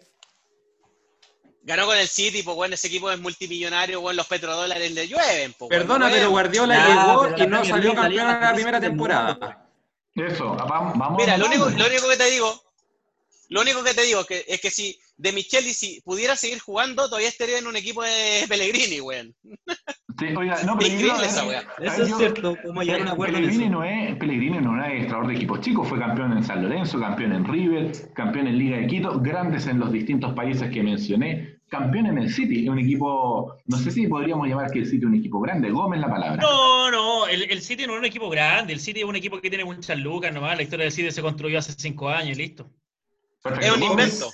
Ganó 1.63 1.87
con 1.87 1.97
el 1.97 2.07
City, 2.07 2.43
pues 2.43 2.55
bueno, 2.55 2.75
ese 2.75 2.87
equipo 2.87 3.09
es 3.09 3.19
multimillonario, 3.19 3.99
bueno, 3.99 4.17
los 4.17 4.27
petrodólares 4.27 4.91
le 4.91 5.07
llueven. 5.07 5.53
Pues, 5.53 5.69
Perdona, 5.69 6.09
pero 6.11 6.29
Guardiola 6.29 6.87
llegó 6.87 7.43
y 7.43 7.47
no 7.47 7.65
salió 7.65 7.95
campeón 7.95 8.29
en 8.29 8.41
la 8.41 8.53
primera 8.53 8.79
temporada. 8.79 9.67
Eso, 10.13 10.55
vamos. 10.55 11.17
Mira, 11.17 11.37
lo 11.37 11.47
único, 11.47 11.69
lo 11.69 11.87
único 11.87 12.07
que 12.07 12.17
te 12.17 12.29
digo, 12.29 12.61
lo 13.49 13.61
único 13.61 13.83
que 13.83 13.93
te 13.93 14.03
digo 14.03 14.25
es 14.29 14.61
que 14.61 14.71
si 14.71 14.97
de 15.17 15.31
Micheli, 15.31 15.73
si 15.73 16.01
pudiera 16.01 16.35
seguir 16.35 16.59
jugando, 16.59 17.07
todavía 17.07 17.29
estaría 17.29 17.59
en 17.59 17.67
un 17.67 17.75
equipo 17.75 18.03
de 18.03 18.45
Pellegrini, 18.49 18.99
weón. 18.99 19.33
Sí, 20.19 20.27
oiga, 20.35 20.61
no, 20.63 20.77
Pellegrini, 20.77 21.09
esa, 21.23 21.45
weón. 21.45 21.63
Eso 21.79 22.03
es 22.03 22.17
cierto, 22.17 22.57
como 22.63 22.83
llegar 22.83 23.01
a 23.01 23.03
un 23.03 23.09
acuerdo 23.09 23.35
Pellegrini 23.35 23.69
no 23.69 23.83
es, 23.83 24.15
Pellegrini 24.17 24.59
no 24.59 24.83
es 24.83 25.01
extraordinario 25.01 25.27
de 25.27 25.35
equipos 25.35 25.61
chicos, 25.61 25.87
fue 25.87 25.99
campeón 25.99 26.33
en 26.33 26.43
San 26.43 26.63
Lorenzo, 26.63 26.99
campeón 26.99 27.33
en 27.33 27.45
River, 27.45 27.91
campeón 28.13 28.47
en 28.47 28.57
Liga 28.57 28.77
de 28.77 28.87
Quito, 28.87 29.19
grandes 29.19 29.67
en 29.67 29.79
los 29.79 29.91
distintos 29.91 30.33
países 30.33 30.69
que 30.69 30.83
mencioné, 30.83 31.59
campeón 31.69 32.07
en 32.07 32.17
el 32.17 32.31
City, 32.31 32.67
un 32.67 32.79
equipo, 32.79 33.57
no 33.65 33.77
sé 33.77 33.91
si 33.91 34.07
podríamos 34.07 34.47
llamar 34.47 34.69
que 34.71 34.79
el 34.79 34.85
City 34.85 34.97
es 34.97 35.05
un 35.05 35.15
equipo 35.15 35.39
grande, 35.39 35.71
Gómez 35.71 36.01
la 36.01 36.09
palabra. 36.09 36.41
No, 36.41 36.91
no, 36.91 37.27
el, 37.27 37.49
el 37.49 37.61
City 37.61 37.87
no 37.87 37.93
es 37.93 37.99
un 37.99 38.05
equipo 38.05 38.29
grande, 38.29 38.73
el 38.73 38.79
City 38.79 38.99
es 38.99 39.05
un 39.05 39.15
equipo 39.15 39.39
que 39.39 39.49
tiene 39.49 39.63
muchas 39.63 39.97
lucas 39.97 40.33
nomás, 40.33 40.57
la 40.57 40.63
historia 40.63 40.83
del 40.83 40.91
City 40.91 41.11
se 41.11 41.21
construyó 41.21 41.59
hace 41.59 41.73
cinco 41.77 42.09
años 42.09 42.37
y 42.37 42.41
Es 43.61 43.71
un 43.71 43.83
invento. 43.83 44.31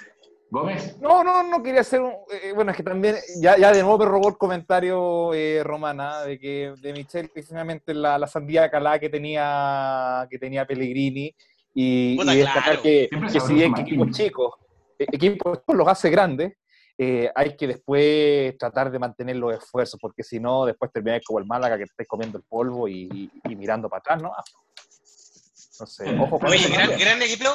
Gómez. 0.49 0.97
No, 0.99 1.24
no, 1.24 1.43
no 1.43 1.64
quería 1.64 1.80
hacer 1.80 2.01
un. 2.01 2.12
Eh, 2.30 2.51
bueno, 2.53 2.72
es 2.72 2.78
que 2.78 2.84
también, 2.84 3.16
ya, 3.39 3.57
ya 3.57 3.72
de 3.72 3.82
nuevo 3.82 3.99
me 3.99 4.05
robó 4.05 4.28
el 4.28 4.38
comentario 4.38 5.34
eh, 5.34 5.64
Romana 5.64 6.24
de 6.24 6.38
que 6.38 6.74
de 6.82 6.91
Michel, 6.91 7.30
precisamente 7.30 7.93
la, 7.93 8.18
la 8.18 8.28
sandía 8.28 8.70
calá 8.70 8.99
que 8.99 9.07
tenía, 9.07 10.28
que 10.30 10.38
tenía 10.38 10.68
Pellegrini 10.68 11.34
y, 11.74 12.18
destacar 12.18 12.82
que, 12.82 13.09
que 13.32 13.39
si 13.39 13.53
bien 13.53 13.74
que 13.74 13.82
equipos 13.82 14.12
chicos, 14.12 14.53
eh, 14.99 15.05
equipos 15.12 15.59
los 15.68 15.88
hace 15.88 16.09
grandes, 16.09 16.53
eh, 16.97 17.32
hay 17.34 17.55
que 17.55 17.68
después 17.68 18.57
tratar 18.57 18.91
de 18.91 18.99
mantener 18.99 19.36
los 19.38 19.55
esfuerzos, 19.55 19.99
porque 19.99 20.24
si 20.24 20.39
no, 20.39 20.66
después 20.66 20.91
termináis 20.91 21.24
como 21.26 21.39
el 21.39 21.45
Málaga 21.45 21.78
que 21.78 21.84
estáis 21.84 22.07
comiendo 22.07 22.38
el 22.38 22.43
polvo 22.43 22.88
y, 22.88 23.32
mirando 23.45 23.89
para 23.89 23.99
atrás, 23.99 24.22
¿no? 24.22 24.32
Entonces, 25.72 26.14
ojo 26.20 26.39
con 26.39 26.49
Oye, 26.49 26.68
gran, 26.68 26.99
gran, 26.99 27.22
equipo, 27.22 27.49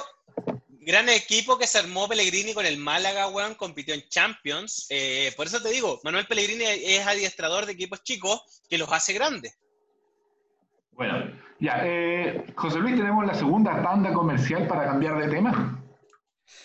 gran 0.87 1.09
equipo 1.09 1.59
que 1.59 1.67
se 1.67 1.79
armó 1.79 2.09
Pellegrini 2.09 2.55
con 2.55 2.65
el 2.65 2.79
Málaga, 2.79 3.27
weón, 3.27 3.57
compitió 3.57 3.93
en 3.93 4.09
Champions. 4.09 4.87
Eh, 4.89 5.33
por 5.37 5.49
eso 5.49 5.61
te 5.61 5.69
digo, 5.71 6.01
Manuel 6.05 6.27
Pellegrini 6.29 6.65
es 6.65 7.05
adiestrador 7.05 7.67
de 7.67 7.73
equipos 7.73 8.05
chicos 8.05 8.63
que 8.71 8.79
los 8.79 8.91
hace 8.93 9.13
grandes. 9.13 9.59
Bueno, 10.93 11.29
ya, 11.59 11.81
eh, 11.85 12.47
José 12.55 12.79
Luis, 12.79 12.95
tenemos 12.95 13.27
la 13.27 13.35
segunda 13.35 13.83
tanda 13.83 14.13
comercial 14.13 14.69
para 14.69 14.85
cambiar 14.85 15.19
de 15.19 15.29
tema. 15.29 15.83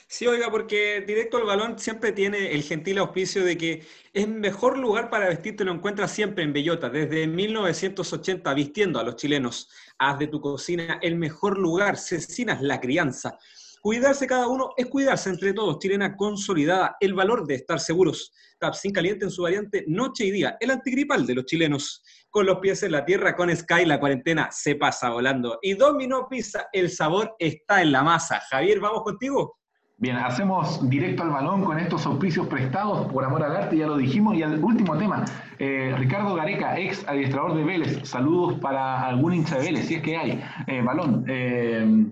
Sí, 0.07 0.27
oiga, 0.27 0.51
porque 0.51 1.03
Directo 1.07 1.37
al 1.37 1.45
Balón 1.45 1.79
siempre 1.79 2.11
tiene 2.11 2.51
el 2.51 2.61
gentil 2.61 2.99
auspicio 2.99 3.43
de 3.43 3.57
que 3.57 3.87
es 4.13 4.27
mejor 4.27 4.77
lugar 4.77 5.09
para 5.09 5.29
vestirte, 5.29 5.63
lo 5.63 5.71
encuentras 5.71 6.11
siempre 6.11 6.43
en 6.43 6.53
Bellota, 6.53 6.89
desde 6.89 7.25
1980, 7.25 8.53
vistiendo 8.53 8.99
a 8.99 9.03
los 9.03 9.15
chilenos. 9.15 9.69
Haz 9.97 10.19
de 10.19 10.27
tu 10.27 10.39
cocina 10.39 10.99
el 11.01 11.15
mejor 11.15 11.57
lugar, 11.57 11.97
Cecinas 11.97 12.61
la 12.61 12.79
crianza. 12.79 13.39
Cuidarse 13.81 14.27
cada 14.27 14.47
uno 14.47 14.69
es 14.77 14.85
cuidarse 14.85 15.31
entre 15.31 15.53
todos. 15.53 15.79
Chilena 15.79 16.15
consolidada, 16.15 16.97
el 16.99 17.15
valor 17.15 17.47
de 17.47 17.55
estar 17.55 17.79
seguros. 17.79 18.31
Tapsin 18.59 18.93
caliente 18.93 19.25
en 19.25 19.31
su 19.31 19.41
variante 19.41 19.83
noche 19.87 20.25
y 20.25 20.31
día, 20.31 20.55
el 20.59 20.69
antigripal 20.69 21.25
de 21.25 21.33
los 21.33 21.45
chilenos. 21.45 22.03
Con 22.29 22.45
los 22.45 22.59
pies 22.59 22.83
en 22.83 22.91
la 22.91 23.03
tierra, 23.03 23.35
con 23.35 23.53
Sky 23.53 23.85
la 23.85 23.99
cuarentena 23.99 24.49
se 24.51 24.75
pasa 24.75 25.09
volando. 25.09 25.57
Y 25.63 25.73
Domino 25.73 26.27
Pizza, 26.29 26.67
el 26.71 26.91
sabor 26.91 27.35
está 27.39 27.81
en 27.81 27.91
la 27.91 28.03
masa. 28.03 28.39
Javier, 28.51 28.79
¿vamos 28.79 29.01
contigo? 29.01 29.57
Bien, 29.97 30.15
hacemos 30.15 30.87
directo 30.87 31.23
al 31.23 31.31
balón 31.31 31.63
con 31.63 31.79
estos 31.79 32.05
auspicios 32.05 32.45
prestados 32.45 33.11
por 33.11 33.25
amor 33.25 33.43
al 33.43 33.55
arte, 33.55 33.77
ya 33.77 33.87
lo 33.87 33.97
dijimos. 33.97 34.35
Y 34.35 34.43
al 34.43 34.63
último 34.63 34.95
tema, 34.95 35.25
eh, 35.57 35.95
Ricardo 35.97 36.35
Gareca, 36.35 36.77
ex 36.77 37.07
adiestrador 37.07 37.55
de 37.55 37.63
Vélez. 37.63 38.07
Saludos 38.07 38.59
para 38.59 39.07
algún 39.07 39.33
hincha 39.33 39.57
de 39.57 39.63
Vélez, 39.63 39.87
si 39.87 39.95
es 39.95 40.03
que 40.03 40.17
hay. 40.17 40.43
Eh, 40.67 40.83
balón. 40.83 41.25
Eh, 41.27 42.11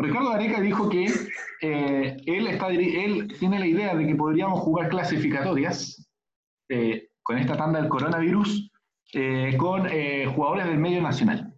Ricardo 0.00 0.30
Gareca 0.30 0.60
dijo 0.60 0.88
que 0.88 1.06
él, 1.60 2.46
está, 2.46 2.68
él 2.68 3.28
tiene 3.38 3.58
la 3.58 3.66
idea 3.66 3.94
de 3.94 4.06
que 4.06 4.14
podríamos 4.14 4.60
jugar 4.60 4.88
clasificatorias 4.88 6.08
con 7.22 7.38
esta 7.38 7.56
tanda 7.56 7.80
del 7.80 7.88
coronavirus 7.88 8.70
con 9.58 9.88
jugadores 10.34 10.66
del 10.66 10.78
medio 10.78 11.02
nacional. 11.02 11.54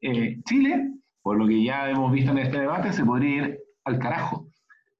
Chile, 0.00 0.92
por 1.22 1.36
lo 1.36 1.46
que 1.46 1.62
ya 1.62 1.90
hemos 1.90 2.12
visto 2.12 2.32
en 2.32 2.38
este 2.38 2.60
debate, 2.60 2.92
se 2.92 3.04
podría 3.04 3.36
ir 3.36 3.58
al 3.84 3.98
carajo. 3.98 4.46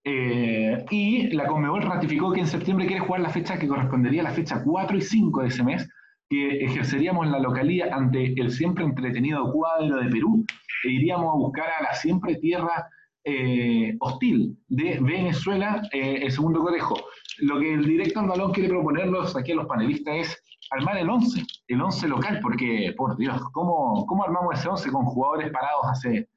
Eh, 0.09 0.85
y 0.91 1.29
la 1.33 1.49
Conmebol 1.49 1.83
ratificó 1.83 2.33
que 2.33 2.39
en 2.39 2.47
septiembre 2.47 2.87
quiere 2.87 3.01
jugar 3.01 3.21
la 3.21 3.29
fecha 3.29 3.59
que 3.59 3.67
correspondería 3.67 4.21
a 4.21 4.25
la 4.25 4.31
fecha 4.31 4.63
4 4.63 4.97
y 4.97 5.03
5 5.03 5.43
de 5.43 5.49
ese 5.49 5.65
mes, 5.65 5.89
que 6.31 6.65
ejerceríamos 6.65 7.27
la 7.27 7.41
localía 7.41 7.93
ante 7.93 8.41
el 8.41 8.53
siempre 8.53 8.85
entretenido 8.85 9.53
cuadro 9.53 9.99
de 9.99 10.09
Perú, 10.09 10.45
iríamos 10.89 11.35
a 11.35 11.39
buscar 11.39 11.69
a 11.79 11.83
la 11.83 11.95
siempre 11.95 12.37
tierra 12.37 12.89
eh, 13.25 13.97
hostil 14.01 14.57
de 14.69 14.99
Venezuela, 15.01 15.83
eh, 15.93 16.21
el 16.23 16.33
segundo 16.33 16.61
cotejo. 16.61 16.97
Lo 17.39 17.59
que 17.59 17.75
el 17.75 17.85
director 17.85 18.23
al 18.23 18.31
balón 18.31 18.53
quiere 18.53 18.69
proponerlos 18.69 19.37
aquí 19.37 19.53
a 19.53 19.57
los 19.57 19.67
panelistas 19.67 20.15
es 20.17 20.43
armar 20.71 20.97
el 20.99 21.11
11, 21.11 21.43
el 21.69 21.81
11 21.81 22.09
local, 22.09 22.41
porque, 22.43 22.95
por 22.97 23.17
Dios, 23.17 23.41
¿cómo, 23.53 24.07
cómo 24.07 24.25
armamos 24.25 24.59
ese 24.59 24.69
11 24.69 24.91
con 24.91 25.05
jugadores 25.05 25.51
parados 25.51 25.87
hace 25.91 26.29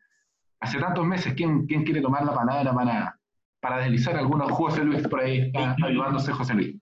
hace 0.59 0.79
tantos 0.79 1.05
meses, 1.05 1.33
¿quién, 1.35 1.65
quién 1.67 1.83
quiere 1.83 2.01
tomar 2.01 2.25
la 2.25 2.33
palabra 2.33 2.73
para, 2.73 3.19
para 3.61 3.77
deslizar 3.79 4.15
algunos? 4.17 4.51
José 4.51 4.83
Luis 4.83 5.07
por 5.07 5.21
ahí 5.21 5.51
está 5.53 5.75
ayudándose 5.83 6.31
José 6.33 6.53
Luis. 6.53 6.75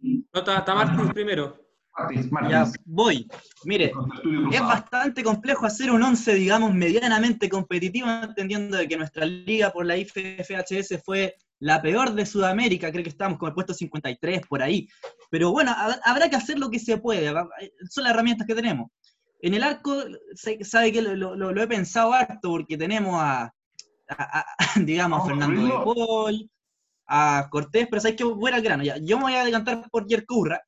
No, 0.00 0.40
está, 0.40 0.74
Martín 0.74 1.08
primero. 1.10 1.63
Ya 2.50 2.66
voy. 2.84 3.28
Mire, 3.64 3.92
es 4.52 4.60
bastante 4.60 5.22
complejo 5.22 5.66
hacer 5.66 5.90
un 5.90 6.02
11, 6.02 6.34
digamos, 6.34 6.74
medianamente 6.74 7.48
competitivo, 7.48 8.08
entendiendo 8.08 8.76
de 8.76 8.88
que 8.88 8.96
nuestra 8.96 9.24
liga 9.24 9.72
por 9.72 9.86
la 9.86 9.96
IFFHS 9.96 11.02
fue 11.04 11.36
la 11.60 11.80
peor 11.80 12.12
de 12.14 12.26
Sudamérica, 12.26 12.90
creo 12.90 13.04
que 13.04 13.10
estamos 13.10 13.38
con 13.38 13.48
el 13.48 13.54
puesto 13.54 13.72
53 13.72 14.42
por 14.48 14.62
ahí. 14.62 14.88
Pero 15.30 15.52
bueno, 15.52 15.74
habrá 16.04 16.28
que 16.28 16.36
hacer 16.36 16.58
lo 16.58 16.68
que 16.68 16.78
se 16.78 16.98
puede, 16.98 17.32
son 17.88 18.04
las 18.04 18.12
herramientas 18.12 18.46
que 18.46 18.54
tenemos. 18.54 18.90
En 19.40 19.54
el 19.54 19.62
arco, 19.62 20.04
sabe 20.62 20.92
que 20.92 21.02
lo, 21.02 21.62
he 21.62 21.66
pensado 21.66 22.12
harto 22.12 22.50
porque 22.50 22.76
tenemos 22.76 23.14
a, 23.18 23.54
digamos, 24.84 25.22
a 25.22 25.26
Fernando 25.26 25.62
de 25.62 25.84
Paul, 25.84 26.50
a 27.06 27.48
Cortés, 27.50 27.86
pero 27.88 28.00
sabes 28.00 28.16
que 28.16 28.24
voy 28.24 28.52
al 28.52 28.62
grano. 28.62 28.82
Ya. 28.82 28.96
Yo 28.98 29.18
me 29.18 29.24
voy 29.24 29.34
a 29.34 29.42
adelantar 29.42 29.88
por 29.90 30.06
Yercurra. 30.06 30.60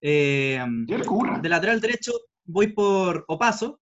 Eh, 0.00 0.58
de 0.66 1.48
lateral 1.48 1.80
derecho 1.80 2.12
voy 2.44 2.68
por 2.68 3.24
Opaso, 3.28 3.80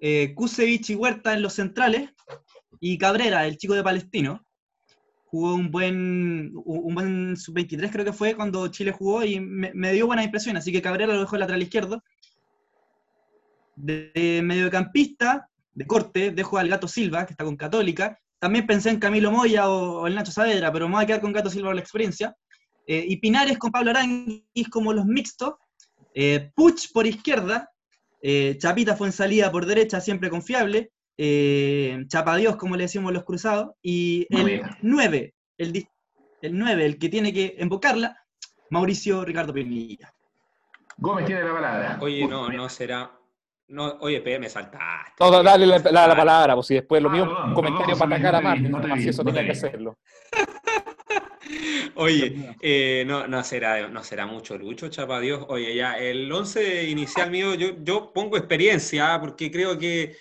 eh, 0.00 0.32
Kusevich 0.34 0.90
y 0.90 0.94
Huerta 0.94 1.34
en 1.34 1.42
los 1.42 1.54
centrales, 1.54 2.10
y 2.80 2.96
Cabrera, 2.98 3.46
el 3.46 3.56
chico 3.58 3.74
de 3.74 3.82
Palestino. 3.82 4.44
Jugó 5.26 5.54
un 5.54 5.70
buen, 5.70 6.52
un 6.64 6.94
buen 6.94 7.36
sub-23 7.36 7.90
creo 7.92 8.04
que 8.04 8.12
fue 8.12 8.34
cuando 8.34 8.66
Chile 8.68 8.90
jugó 8.90 9.22
y 9.22 9.38
me, 9.38 9.70
me, 9.74 9.92
dio 9.92 10.06
buena 10.06 10.24
impresión, 10.24 10.56
así 10.56 10.72
que 10.72 10.82
Cabrera 10.82 11.14
lo 11.14 11.20
dejó 11.20 11.36
el 11.36 11.40
lateral 11.40 11.62
izquierdo 11.62 12.02
de 13.82 14.40
mediocampista, 14.44 15.48
de 15.72 15.86
corte, 15.86 16.30
dejo 16.30 16.58
al 16.58 16.68
Gato 16.68 16.88
Silva, 16.88 17.26
que 17.26 17.32
está 17.32 17.44
con 17.44 17.56
Católica. 17.56 18.18
También 18.38 18.66
pensé 18.66 18.90
en 18.90 18.98
Camilo 18.98 19.30
Moya 19.30 19.68
o, 19.68 20.06
el 20.06 20.14
Nacho 20.14 20.32
Saavedra, 20.32 20.72
pero 20.72 20.88
me 20.88 20.94
voy 20.94 21.04
a 21.04 21.06
quedar 21.06 21.20
con 21.20 21.32
Gato 21.32 21.50
Silva 21.50 21.68
por 21.68 21.74
la 21.74 21.80
experiencia. 21.80 22.36
Eh, 22.90 23.04
y 23.06 23.18
Pinares 23.18 23.56
con 23.56 23.70
Pablo 23.70 23.92
Aranguis 23.92 24.68
como 24.68 24.92
los 24.92 25.06
mixtos. 25.06 25.54
Eh, 26.12 26.50
Puch 26.56 26.90
por 26.92 27.06
izquierda. 27.06 27.70
Eh, 28.20 28.56
Chapita 28.58 28.96
fue 28.96 29.06
en 29.06 29.12
salida 29.12 29.52
por 29.52 29.64
derecha, 29.64 30.00
siempre 30.00 30.28
confiable. 30.28 30.90
Eh, 31.16 32.02
Chapadios, 32.08 32.56
como 32.56 32.74
le 32.74 32.82
decimos 32.82 33.12
los 33.12 33.22
cruzados. 33.22 33.76
Y 33.80 34.26
el 34.28 34.62
9, 34.82 35.34
el, 35.58 35.86
el 36.42 36.58
9, 36.58 36.84
el 36.84 36.98
que 36.98 37.08
tiene 37.08 37.32
que 37.32 37.54
embocarla, 37.58 38.16
Mauricio 38.70 39.24
Ricardo 39.24 39.54
Pinilla. 39.54 40.12
Gómez 40.96 41.26
tiene 41.26 41.44
la 41.44 41.52
palabra. 41.52 41.98
Oye, 42.00 42.26
no, 42.26 42.48
no 42.48 42.68
será, 42.68 43.08
no, 43.68 43.98
oye, 44.00 44.20
P, 44.20 44.36
me 44.40 44.48
saltaste. 44.48 45.12
No, 45.20 45.42
dale 45.44 45.64
la, 45.64 45.80
palabra, 45.80 46.54
pues 46.54 46.66
si 46.66 46.74
después 46.74 47.00
lo 47.00 47.08
ah, 47.08 47.12
mío, 47.12 47.36
un 47.46 47.54
comentario 47.54 47.96
para 47.96 48.16
atacar 48.16 48.34
a 48.34 48.40
Martín, 48.40 48.72
no 48.72 48.96
si 48.96 49.10
eso 49.10 49.22
tenía 49.22 49.44
que 49.44 49.52
hacerlo. 49.52 49.96
Oye, 51.96 52.56
eh, 52.60 53.04
no, 53.06 53.26
no, 53.26 53.42
será, 53.44 53.88
no 53.88 54.02
será 54.02 54.26
mucho 54.26 54.56
lucho, 54.56 54.88
chapa 54.88 55.20
Dios. 55.20 55.44
Oye, 55.48 55.74
ya, 55.74 55.98
el 55.98 56.30
11 56.30 56.84
inicial 56.84 57.30
mío, 57.30 57.54
yo, 57.54 57.82
yo 57.82 58.12
pongo 58.12 58.36
experiencia, 58.36 59.14
¿ah? 59.14 59.20
porque 59.20 59.50
creo 59.50 59.78
que, 59.78 60.16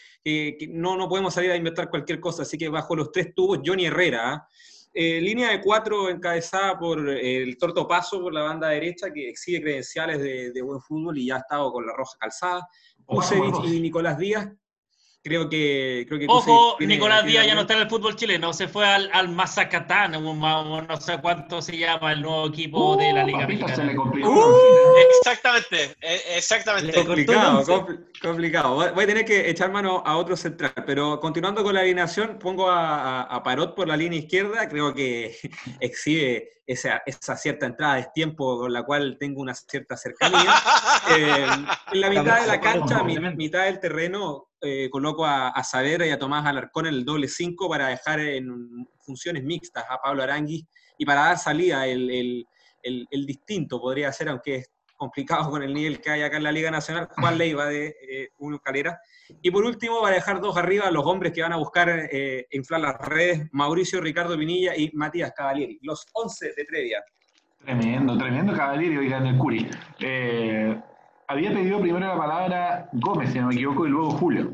no, 0.69 0.97
no 0.97 1.07
podemos 1.09 1.33
salir 1.33 1.51
a 1.51 1.55
inventar 1.55 1.89
cualquier 1.89 2.19
cosa, 2.19 2.43
así 2.43 2.57
que 2.57 2.69
bajo 2.69 2.95
los 2.95 3.11
tres 3.11 3.33
tubos, 3.33 3.59
Johnny 3.65 3.85
Herrera. 3.85 4.33
¿ah? 4.33 4.47
Eh, 4.93 5.21
línea 5.21 5.51
de 5.51 5.61
cuatro 5.61 6.09
encabezada 6.09 6.77
por 6.77 7.07
el 7.09 7.57
Torto 7.57 7.87
Paso, 7.87 8.21
por 8.21 8.33
la 8.33 8.41
banda 8.41 8.69
derecha, 8.69 9.11
que 9.13 9.29
exhibe 9.29 9.61
credenciales 9.61 10.19
de, 10.19 10.51
de 10.51 10.61
buen 10.61 10.81
fútbol 10.81 11.17
y 11.17 11.27
ya 11.27 11.35
ha 11.35 11.39
estado 11.39 11.71
con 11.71 11.85
la 11.85 11.93
roja 11.93 12.17
calzada. 12.19 12.67
Kusevich 13.05 13.65
y 13.65 13.79
Nicolás 13.79 14.17
Díaz. 14.17 14.49
Creo 15.21 15.49
que. 15.49 16.05
Creo 16.07 16.19
que 16.19 16.25
Ojo, 16.29 16.77
Nicolás 16.79 17.25
Díaz 17.25 17.45
ya 17.45 17.53
no 17.53 17.61
está 17.61 17.73
en 17.73 17.81
el 17.81 17.89
fútbol 17.89 18.15
chileno, 18.15 18.53
se 18.53 18.69
fue 18.69 18.87
al, 18.87 19.09
al 19.11 19.27
Mazacatán, 19.27 20.11
no 20.11 21.01
sé 21.01 21.19
cuánto 21.19 21.61
se 21.61 21.77
llama 21.77 22.13
el 22.13 22.21
nuevo 22.21 22.47
equipo 22.47 22.95
de 22.95 23.11
la 23.11 23.25
Liga 23.25 23.45
Mexicana. 23.45 23.93
Uh, 23.97 24.53
exactamente, 25.19 25.97
e, 25.99 26.37
exactamente. 26.37 26.93
Complicado, 26.93 27.87
complicado. 28.21 28.93
Voy 28.93 29.03
a 29.03 29.07
tener 29.07 29.25
que 29.25 29.49
echar 29.49 29.69
mano 29.71 30.01
a 30.05 30.15
otro 30.15 30.37
central, 30.37 30.73
pero 30.85 31.19
continuando 31.19 31.63
con 31.63 31.73
la 31.73 31.81
alineación, 31.81 32.39
pongo 32.39 32.69
a, 32.69 33.23
a 33.23 33.43
Parot 33.43 33.75
por 33.75 33.89
la 33.89 33.97
línea 33.97 34.19
izquierda, 34.19 34.69
creo 34.69 34.93
que 34.93 35.35
exhibe 35.81 36.58
esa, 36.69 37.01
esa, 37.03 37.35
cierta 37.35 37.65
entrada 37.65 37.95
de 37.95 38.07
tiempo 38.13 38.59
con 38.59 38.71
la 38.71 38.83
cual 38.83 39.17
tengo 39.19 39.41
una 39.41 39.55
cierta 39.55 39.97
cercanía. 39.97 40.53
Eh, 41.17 41.47
en 41.93 42.01
la 42.01 42.09
mitad 42.09 42.41
de 42.41 42.47
la 42.47 42.59
cancha, 42.59 43.03
mitad 43.03 43.65
del 43.65 43.79
terreno, 43.79 44.49
eh, 44.61 44.87
coloco 44.91 45.25
a, 45.25 45.47
a 45.47 45.63
Saavedra 45.63 46.05
y 46.05 46.11
a 46.11 46.19
Tomás 46.19 46.45
Alarcón 46.45 46.85
en 46.85 46.93
el 46.93 47.05
doble 47.05 47.27
5 47.27 47.67
para 47.67 47.87
dejar 47.87 48.19
en 48.19 48.87
funciones 48.99 49.43
mixtas 49.43 49.85
a 49.89 49.97
Pablo 49.97 50.21
Arangui 50.21 50.67
y 50.99 51.05
para 51.05 51.21
dar 51.21 51.39
salida 51.39 51.87
el, 51.87 52.11
el, 52.11 52.47
el, 52.83 53.07
el 53.09 53.25
distinto, 53.25 53.81
podría 53.81 54.11
ser, 54.11 54.29
aunque 54.29 54.55
es 54.57 54.69
complicado 54.99 55.49
con 55.49 55.63
el 55.63 55.73
nivel 55.73 56.01
que 56.01 56.11
hay 56.11 56.21
acá 56.21 56.37
en 56.37 56.43
la 56.43 56.51
Liga 56.51 56.69
Nacional, 56.69 57.07
Juan 57.17 57.37
Leiva 57.37 57.65
de 57.65 57.87
eh, 57.87 58.29
Uno 58.37 58.59
Calera. 58.59 58.99
Y 59.41 59.49
por 59.49 59.63
último, 59.63 60.01
va 60.01 60.09
a 60.09 60.11
dejar 60.11 60.41
dos 60.41 60.57
arriba 60.57 60.91
los 60.91 61.05
hombres 61.05 61.31
que 61.33 61.41
van 61.41 61.53
a 61.53 61.55
buscar 61.55 61.89
eh, 61.89 62.45
inflar 62.51 62.81
las 62.81 62.97
redes, 62.99 63.47
Mauricio 63.51 64.01
Ricardo 64.01 64.37
Pinilla 64.37 64.75
y 64.75 64.91
Matías 64.93 65.31
Cavalieri, 65.35 65.79
los 65.81 66.05
11 66.13 66.53
de 66.55 66.65
Tredia. 66.65 67.03
Tremendo, 67.63 68.17
tremendo 68.17 68.53
Cavalieri, 68.53 68.97
oigan 68.97 69.25
el 69.25 69.37
Curi. 69.37 69.69
Eh, 69.99 70.79
había 71.27 71.51
pedido 71.51 71.79
primero 71.79 72.07
la 72.07 72.17
palabra 72.17 72.89
Gómez, 72.93 73.31
si 73.31 73.39
no 73.39 73.47
me 73.47 73.55
equivoco, 73.55 73.87
y 73.87 73.89
luego 73.89 74.11
Julio. 74.11 74.51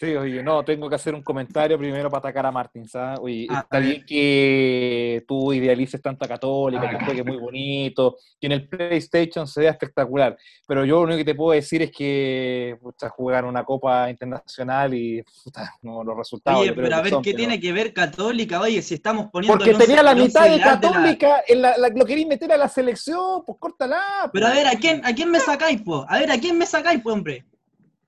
Sí, 0.00 0.14
oye, 0.14 0.44
no, 0.44 0.64
tengo 0.64 0.88
que 0.88 0.94
hacer 0.94 1.12
un 1.12 1.22
comentario 1.22 1.76
primero 1.76 2.08
para 2.08 2.20
atacar 2.20 2.46
a 2.46 2.52
Martín, 2.52 2.88
¿sabes? 2.88 3.18
Oye, 3.20 3.48
ah, 3.50 3.62
está 3.64 3.80
bien 3.80 4.04
que 4.06 5.24
tú 5.26 5.52
idealices 5.52 6.00
tanto 6.00 6.24
a 6.24 6.28
Católica, 6.28 6.84
ah, 6.86 6.90
que 6.96 7.04
juegue 7.04 7.24
muy 7.24 7.36
bonito, 7.36 8.16
que 8.40 8.46
en 8.46 8.52
el 8.52 8.68
PlayStation 8.68 9.48
se 9.48 9.62
vea 9.62 9.72
espectacular, 9.72 10.36
pero 10.68 10.84
yo 10.84 10.98
lo 10.98 11.02
único 11.02 11.18
que 11.18 11.24
te 11.24 11.34
puedo 11.34 11.50
decir 11.50 11.82
es 11.82 11.90
que 11.90 12.78
pucha, 12.80 13.08
jugar 13.08 13.44
una 13.44 13.64
Copa 13.64 14.08
Internacional 14.08 14.94
y 14.94 15.20
puta, 15.42 15.74
no, 15.82 16.04
los 16.04 16.16
resultados... 16.16 16.60
Oye, 16.60 16.74
pero 16.74 16.94
a 16.94 17.02
ver, 17.02 17.14
¿qué 17.20 17.34
tiene 17.34 17.58
que 17.58 17.72
ver 17.72 17.92
Católica? 17.92 18.60
Oye, 18.60 18.80
si 18.82 18.94
estamos 18.94 19.26
poniendo... 19.32 19.58
Porque 19.58 19.74
tenía 19.74 20.04
la 20.04 20.14
mitad 20.14 20.48
de 20.48 20.60
Católica, 20.60 21.42
en 21.48 21.60
la, 21.60 21.76
lo 21.76 22.04
queréis 22.04 22.28
meter 22.28 22.52
a 22.52 22.56
la 22.56 22.68
selección, 22.68 23.42
pues 23.44 23.58
córtala. 23.58 24.30
Pero 24.32 24.46
a 24.46 24.50
ver, 24.50 24.68
¿a 24.68 24.76
quién, 24.76 25.04
¿a 25.04 25.12
quién 25.12 25.28
me 25.28 25.40
sacáis, 25.40 25.82
pues? 25.82 26.02
A 26.06 26.20
ver, 26.20 26.30
¿a 26.30 26.38
quién 26.38 26.56
me 26.56 26.66
sacáis, 26.66 27.02
pues, 27.02 27.16
hombre? 27.16 27.44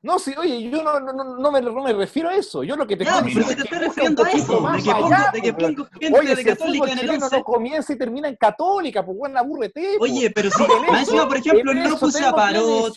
No, 0.03 0.19
sí, 0.19 0.33
oye, 0.39 0.63
yo 0.63 0.83
no, 0.83 0.99
no, 0.99 1.13
no, 1.13 1.51
me, 1.53 1.61
no 1.61 1.83
me 1.83 1.93
refiero 1.93 2.31
a 2.31 2.35
eso. 2.35 2.65
Yo 2.65 2.75
lo 2.75 2.87
que 2.87 2.97
te 2.97 3.05
estoy 3.05 3.23
diciendo 3.23 3.55
te 3.55 3.63
estoy 3.63 3.79
refiriendo 3.81 4.25
a 4.25 4.31
eso. 4.31 4.67
de, 4.73 4.83
que 4.83 4.93
pongo, 4.95 5.11
de 5.33 5.43
que 5.43 5.53
pongo 5.53 5.89
gente 6.01 6.19
oye, 6.19 6.35
de 6.37 6.45
Católica 6.45 6.93
en 6.93 6.99
el 7.01 7.11
11. 7.11 7.37
no 7.37 7.45
comienza 7.45 7.93
y 7.93 7.99
termina 7.99 8.29
en 8.29 8.37
Católica, 8.37 9.05
pues 9.05 9.19
bueno, 9.19 9.39
aburrete. 9.39 9.99
Oye, 10.01 10.31
pero 10.31 10.51
si 10.51 10.63
encima, 10.63 11.29
por 11.29 11.37
ejemplo, 11.37 11.75
no 11.75 11.99
puse 11.99 12.25
a 12.25 12.33
Parot. 12.33 12.95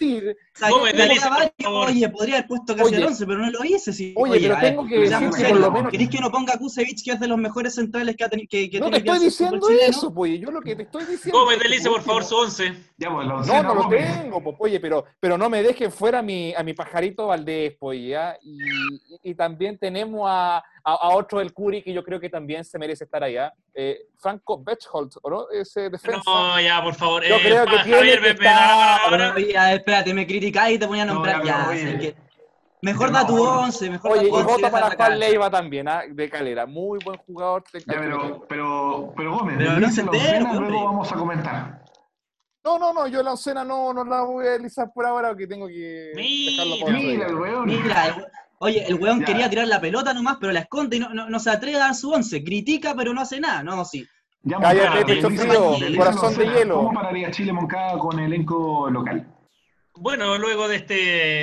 Oye, 1.68 2.10
podría 2.10 2.36
haber 2.36 2.48
puesto 2.48 2.74
casi 2.74 2.96
el 2.96 3.06
11, 3.06 3.26
pero 3.26 3.40
no 3.40 3.52
lo 3.52 3.66
hice. 3.66 3.92
Sí. 3.92 4.14
Oye, 4.16 4.40
pero 4.40 4.58
tengo 4.62 4.88
que 4.88 5.00
decir 5.00 5.30
que 5.30 5.50
por 5.50 5.60
lo 5.60 5.72
menos... 5.72 5.92
¿Queréis 5.92 6.10
que 6.10 6.20
no 6.22 6.32
ponga 6.32 6.54
a 6.54 6.58
Kusevich, 6.58 7.04
que 7.04 7.12
es 7.12 7.20
de 7.20 7.28
los 7.28 7.38
mejores 7.38 7.76
centrales 7.76 8.16
que 8.16 8.24
ha 8.24 8.30
tenido 8.30 8.48
que 8.50 8.80
No 8.80 8.90
te 8.90 8.98
estoy 9.00 9.20
diciendo 9.20 9.68
eso, 9.70 10.14
pues. 10.14 10.40
Yo 10.40 10.52
lo 10.52 10.62
que 10.62 10.78
te 10.78 10.84
estoy 10.84 11.04
diciendo... 11.04 11.38
Gómez, 11.38 11.60
Delice, 11.60 11.90
por 11.90 12.02
favor, 12.02 12.24
su 12.24 12.38
11. 12.38 12.94
No, 12.98 13.22
no 13.22 13.76
lo 13.76 13.90
tengo, 13.90 14.42
pues, 14.42 14.56
oye, 14.60 14.80
pero 14.80 15.38
no 15.38 15.50
me 15.50 15.62
dejen 15.62 15.92
fuera 15.92 16.20
a 16.20 16.22
mi 16.22 16.54
pajarito 16.74 16.93
Valdés 17.18 17.76
y, 19.24 19.34
también 19.36 19.78
tenemos 19.78 20.28
a, 20.30 20.64
a, 20.84 21.10
otro 21.16 21.40
del 21.40 21.54
Curi 21.54 21.82
que 21.82 21.94
yo 21.94 22.04
creo 22.04 22.20
que 22.20 22.30
también 22.30 22.64
se 22.64 22.78
merece 22.78 23.04
estar 23.04 23.24
allá. 23.24 23.54
Eh, 23.74 24.00
Franco 24.18 24.62
Betchholz, 24.64 25.20
no? 25.30 25.50
Ese 25.50 25.90
defensa. 25.90 26.22
No, 26.26 26.60
ya, 26.60 26.82
por 26.84 26.96
favor. 26.96 27.24
Yo 27.24 27.36
eh, 27.38 27.42
creo 27.42 27.66
que 27.66 27.84
tiene 27.84 28.20
que 28.20 28.30
estar... 28.30 29.40
espérate, 29.74 30.14
me 30.14 30.28
criticáis 30.28 30.76
y 30.76 30.80
te 30.80 30.86
voy 30.86 31.00
a 31.00 31.06
nombrar 31.06 31.44
ya. 31.44 31.70
Mejor 32.82 33.14
da 33.14 33.26
tu 33.26 33.42
11, 33.42 33.90
mejor 33.92 34.12
Oye, 34.12 34.26
da 34.26 34.30
tu 34.30 34.40
y 34.40 34.44
vota 34.44 34.70
para 34.70 34.92
Juan 34.92 35.18
Leiva 35.18 35.50
también, 35.50 35.88
¿ah? 35.88 36.02
de 36.06 36.30
Calera. 36.30 36.66
Muy 36.66 37.00
buen 37.04 37.18
jugador. 37.20 37.64
Ya, 37.74 37.98
pero, 37.98 38.46
pero, 38.50 39.14
pero 39.16 39.38
Gómez, 39.38 39.56
pero 39.58 39.80
no 39.80 39.90
se 39.90 40.04
luego 40.04 40.84
vamos 40.84 41.10
a 41.10 41.16
comentar. 41.16 41.83
No, 42.66 42.80
no, 42.80 42.94
no, 42.94 43.08
yo 43.08 43.22
la 43.22 43.34
escena 43.34 43.66
no, 43.66 43.94
no 43.94 44.06
la 44.06 44.22
voy 44.22 44.46
a 44.46 44.50
realizar 44.52 44.90
por 44.94 45.06
ahora 45.06 45.30
porque 45.30 45.48
tengo 45.48 45.68
que 45.68 46.12
dejarlo 46.16 46.76
por 46.80 46.94
Mira, 46.94 47.28
el 47.28 47.36
weón. 47.36 47.66
Mira, 47.66 48.28
oye, 48.60 48.86
el 48.88 48.96
weón 48.96 49.22
quería 49.24 49.50
tirar 49.50 49.68
la 49.68 49.82
pelota 49.82 50.14
nomás, 50.14 50.38
pero 50.40 50.54
la 50.54 50.62
esconde 50.62 50.96
y 50.96 51.00
no, 51.00 51.10
no, 51.14 51.40
se 51.40 51.50
atreve 51.50 51.76
a 51.76 51.80
dar 51.80 51.96
su 51.96 52.10
once. 52.10 52.42
Critica, 52.42 52.94
pero 52.96 53.14
no 53.14 53.20
hace 53.20 53.42
nada. 53.42 53.64
No, 53.64 53.84
sí. 53.84 54.08
Cállate, 54.50 55.06
pecho 55.06 55.30
frío, 55.30 55.76
corazón 55.98 56.38
de 56.38 56.46
hielo. 56.46 56.76
¿Cómo 56.76 56.94
pararía 56.94 57.32
Chile 57.32 57.52
Moncada 57.52 57.98
con 57.98 58.18
elenco 58.20 58.90
local? 58.90 59.28
Bueno, 59.96 60.40
luego 60.40 60.68
de 60.68 60.78
este, 60.78 60.96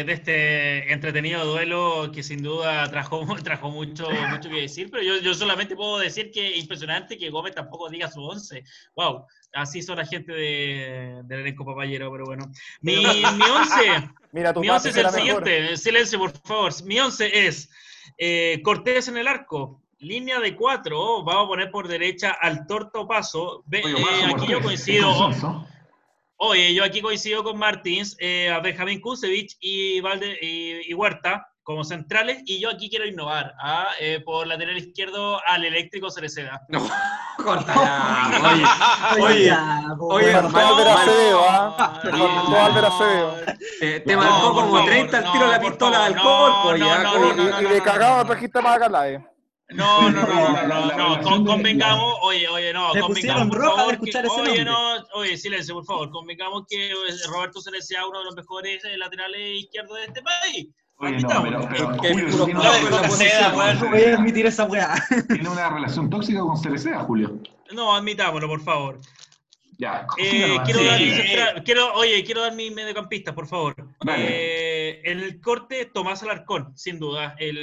de 0.05 0.13
este 0.13 0.93
entretenido 0.93 1.45
duelo 1.45 2.11
que 2.13 2.23
sin 2.23 2.43
duda 2.43 2.91
trajo, 2.91 3.25
trajo 3.45 3.71
mucho, 3.71 4.09
mucho 4.11 4.49
que 4.49 4.63
decir, 4.63 4.91
pero 4.91 5.05
yo, 5.05 5.19
yo 5.19 5.35
solamente 5.35 5.77
puedo 5.77 5.99
decir 5.99 6.33
que 6.33 6.57
impresionante 6.57 7.17
que 7.17 7.31
Gómez 7.31 7.55
tampoco 7.55 7.89
diga 7.89 8.11
su 8.11 8.23
once. 8.23 8.65
¡Wow! 8.97 9.27
Así 9.53 9.83
son 9.83 9.99
la 9.99 10.07
gente 10.07 10.33
de, 10.33 11.21
del 11.25 11.41
elenco 11.41 11.65
papayero, 11.65 12.11
pero 12.11 12.25
bueno. 12.25 12.51
Mi, 12.81 12.97
mi 12.97 13.25
once, 13.25 14.11
Mira, 14.33 14.53
mi 14.53 14.69
once 14.69 14.89
es 14.91 14.97
el 14.97 15.11
siguiente. 15.11 15.77
Silencio, 15.77 16.19
por 16.19 16.33
favor. 16.43 16.73
Mi 16.85 16.99
once 16.99 17.47
es 17.47 17.71
eh, 18.19 18.61
Cortés 18.65 19.09
en 19.09 19.17
el 19.17 19.29
arco. 19.29 19.81
Línea 19.99 20.41
de 20.41 20.57
cuatro, 20.57 21.23
vamos 21.23 21.45
a 21.45 21.49
poner 21.49 21.71
por 21.71 21.87
derecha 21.87 22.31
al 22.41 22.67
Torto 22.67 23.07
Paso. 23.07 23.63
Ve, 23.67 23.81
eh, 23.81 24.33
aquí 24.35 24.47
yo 24.49 24.61
coincido. 24.61 25.31
Oye, 26.43 26.73
yo 26.73 26.85
aquí 26.85 27.03
coincido 27.03 27.45
con 27.45 27.59
Martins, 27.59 28.17
eh, 28.19 28.49
a 28.49 28.61
Benjamín 28.61 28.99
Kusevich 29.03 29.59
y, 29.61 30.01
Valde, 30.01 30.39
y, 30.41 30.95
Huerta 30.95 31.47
como 31.63 31.85
centrales, 31.85 32.43
y 32.47 32.59
yo 32.59 32.71
aquí 32.71 32.89
quiero 32.89 33.07
innovar 33.07 33.55
¿ah? 33.61 33.89
eh, 34.01 34.23
por 34.25 34.47
lateral 34.47 34.79
izquierdo 34.79 35.39
al 35.47 35.67
eléctrico 35.67 36.11
Cereceda. 36.11 36.63
No, 36.69 36.89
corta 37.37 37.75
Oye, 39.21 39.53
oye, 39.53 39.53
oye, 39.99 40.35
Acevedo. 42.87 43.35
Te 44.07 44.17
marcó 44.17 44.55
como 44.55 44.83
30 44.87 45.19
al 45.19 45.33
tiro 45.33 45.47
la 45.47 45.61
pistola 45.61 46.05
del 46.05 46.15
no, 46.15 47.61
y 47.61 47.65
de 47.67 47.83
cagado 47.83 48.25
trajiste 48.25 48.63
más 48.63 48.77
acá, 48.77 49.30
eh. 49.71 49.75
No, 49.75 50.11
no, 50.11 50.27
no, 50.27 50.67
no, 50.67 51.21
no, 51.21 51.45
convengamos, 51.45 52.19
oye, 52.23 52.49
oye, 52.49 52.73
no, 52.73 52.91
convengamos, 53.01 53.49
por 53.49 53.65
favor, 53.65 54.01
que, 54.01 54.13
oye, 54.29 54.65
no, 54.65 54.97
oye, 55.15 55.37
silencio, 55.37 55.75
por 55.75 55.85
favor, 55.85 56.11
convengamos 56.11 56.65
que 56.69 56.93
Roberto 57.29 57.61
se 57.61 57.71
le 57.71 57.81
sea 57.81 58.07
uno 58.07 58.19
de 58.19 58.25
los 58.25 58.35
mejores 58.35 58.83
laterales 58.97 59.63
izquierdos 59.63 59.97
de 59.99 60.05
este 60.05 60.23
país. 60.23 60.69
Oye, 61.03 61.19
no, 61.21 61.43
pero, 61.43 61.69
pero 61.71 61.97
Julio, 61.97 62.47
voy 63.91 64.03
a 64.03 64.15
admitir 64.17 64.47
esa 64.47 64.65
weá. 64.65 64.95
Tiene 65.29 65.49
una 65.49 65.71
relación 65.71 66.11
tóxica 66.11 66.41
con 66.41 66.59
Cereceda, 66.59 67.01
Julio. 67.01 67.41
No, 67.73 67.95
admitámoslo, 67.95 68.49
por 68.49 68.61
favor. 68.61 69.01
Ya, 69.81 70.07
eh, 70.19 70.59
quiero, 70.67 70.85
dar 70.85 71.65
quiero, 71.65 71.95
oye, 71.95 72.23
quiero 72.23 72.43
dar 72.43 72.55
mi 72.55 72.71
mediocampista, 72.71 73.35
por 73.35 73.47
favor. 73.47 73.75
Eh, 74.09 75.01
el 75.07 75.41
corte, 75.41 75.87
Tomás 75.87 76.23
Alarcón, 76.23 76.77
sin 76.77 76.99
duda, 76.99 77.35
el, 77.39 77.57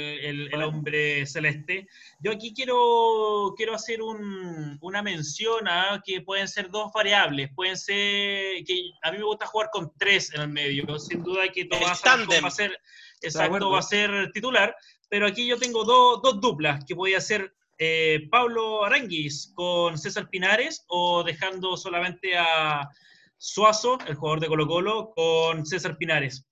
el, 0.52 0.62
hombre 0.64 1.24
celeste. 1.26 1.86
Yo 2.18 2.32
aquí 2.32 2.52
quiero, 2.52 3.54
quiero 3.56 3.72
hacer 3.72 4.02
un, 4.02 4.78
una 4.80 5.00
mención 5.00 5.68
a 5.68 6.02
que 6.04 6.20
pueden 6.20 6.48
ser 6.48 6.70
dos 6.70 6.90
variables. 6.92 7.52
Pueden 7.54 7.76
ser, 7.76 8.64
que 8.64 8.90
a 9.00 9.12
mí 9.12 9.18
me 9.18 9.24
gusta 9.24 9.46
jugar 9.46 9.70
con 9.72 9.92
tres 9.96 10.34
en 10.34 10.40
el 10.40 10.48
medio. 10.48 10.98
Sin 10.98 11.22
duda 11.22 11.46
que 11.46 11.66
Tomás 11.66 12.04
Alarcón 12.04 12.42
va 12.42 12.48
a 12.48 12.50
ser, 12.50 12.76
exacto, 13.22 13.70
va 13.70 13.78
a 13.78 13.82
ser 13.82 14.32
titular. 14.32 14.74
Pero 15.08 15.28
aquí 15.28 15.46
yo 15.46 15.56
tengo 15.56 15.84
dos, 15.84 16.20
dos 16.20 16.40
duplas 16.40 16.84
que 16.84 16.94
voy 16.94 17.14
a 17.14 17.18
hacer 17.18 17.54
eh, 17.78 18.28
Pablo 18.30 18.84
Aranguis 18.84 19.52
con 19.54 19.96
César 19.96 20.28
Pinares 20.28 20.84
o 20.88 21.22
dejando 21.22 21.76
solamente 21.76 22.36
a 22.36 22.88
Suazo, 23.36 23.98
el 24.06 24.16
jugador 24.16 24.40
de 24.40 24.48
Colo 24.48 24.66
Colo, 24.66 25.12
con 25.14 25.64
César 25.64 25.96
Pinares. 25.96 26.44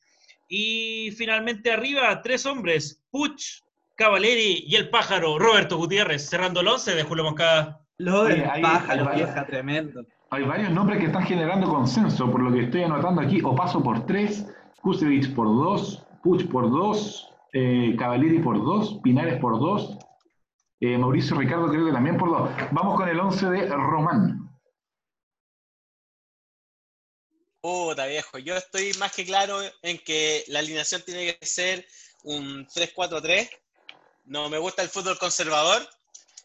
Y 0.49 1.11
finalmente 1.17 1.73
arriba, 1.73 2.23
tres 2.23 2.47
hombres, 2.47 3.03
Puch, 3.11 3.63
Cavaleri 3.97 4.65
y 4.67 4.77
el 4.77 4.89
pájaro, 4.91 5.39
Roberto 5.39 5.77
Gutiérrez, 5.77 6.29
cerrando 6.29 6.61
el 6.61 6.69
11 6.69 6.95
de 6.95 7.03
Julio 7.03 7.25
Moncada. 7.25 7.81
Lo 7.99 8.25
del 8.25 8.45
pájaro, 8.63 9.11
vieja, 9.15 9.47
tremendo. 9.47 10.05
Hay 10.31 10.45
varios 10.45 10.71
nombres 10.71 11.01
que 11.01 11.07
están 11.07 11.25
generando 11.25 11.69
consenso, 11.69 12.31
por 12.31 12.43
lo 12.43 12.53
que 12.53 12.65
estoy 12.65 12.83
anotando 12.83 13.23
aquí. 13.23 13.41
O 13.43 13.55
paso 13.55 13.83
por 13.83 14.07
tres, 14.07 14.47
Kusevich 14.83 15.35
por 15.35 15.47
dos, 15.47 16.07
Puch 16.23 16.47
por 16.49 16.71
dos, 16.71 17.33
eh, 17.53 17.97
Cavalieri 17.99 18.41
por 18.41 18.63
dos, 18.63 19.01
Pinares 19.03 19.41
por 19.41 19.59
dos, 19.59 19.99
eh, 20.81 20.99
Mauricio 20.99 21.37
Ricardo 21.37 21.69
creo 21.69 21.87
que 21.87 21.93
también 21.93 22.17
por 22.17 22.31
dos. 22.31 22.51
Vamos 22.71 22.97
con 22.97 23.09
el 23.09 23.19
11 23.19 23.47
de 23.47 23.67
Román. 23.69 24.47
Puta 27.61 28.07
viejo, 28.07 28.39
yo 28.39 28.57
estoy 28.57 28.93
más 28.95 29.13
que 29.13 29.25
claro 29.25 29.59
en 29.83 29.99
que 29.99 30.45
la 30.49 30.61
alineación 30.61 31.03
tiene 31.03 31.37
que 31.37 31.47
ser 31.47 31.87
un 32.25 32.67
3-4-3. 32.67 33.51
No 34.27 34.49
me 34.49 34.59
gusta 34.59 34.83
el 34.83 34.89
fútbol 34.89 35.19
conservador. 35.19 35.83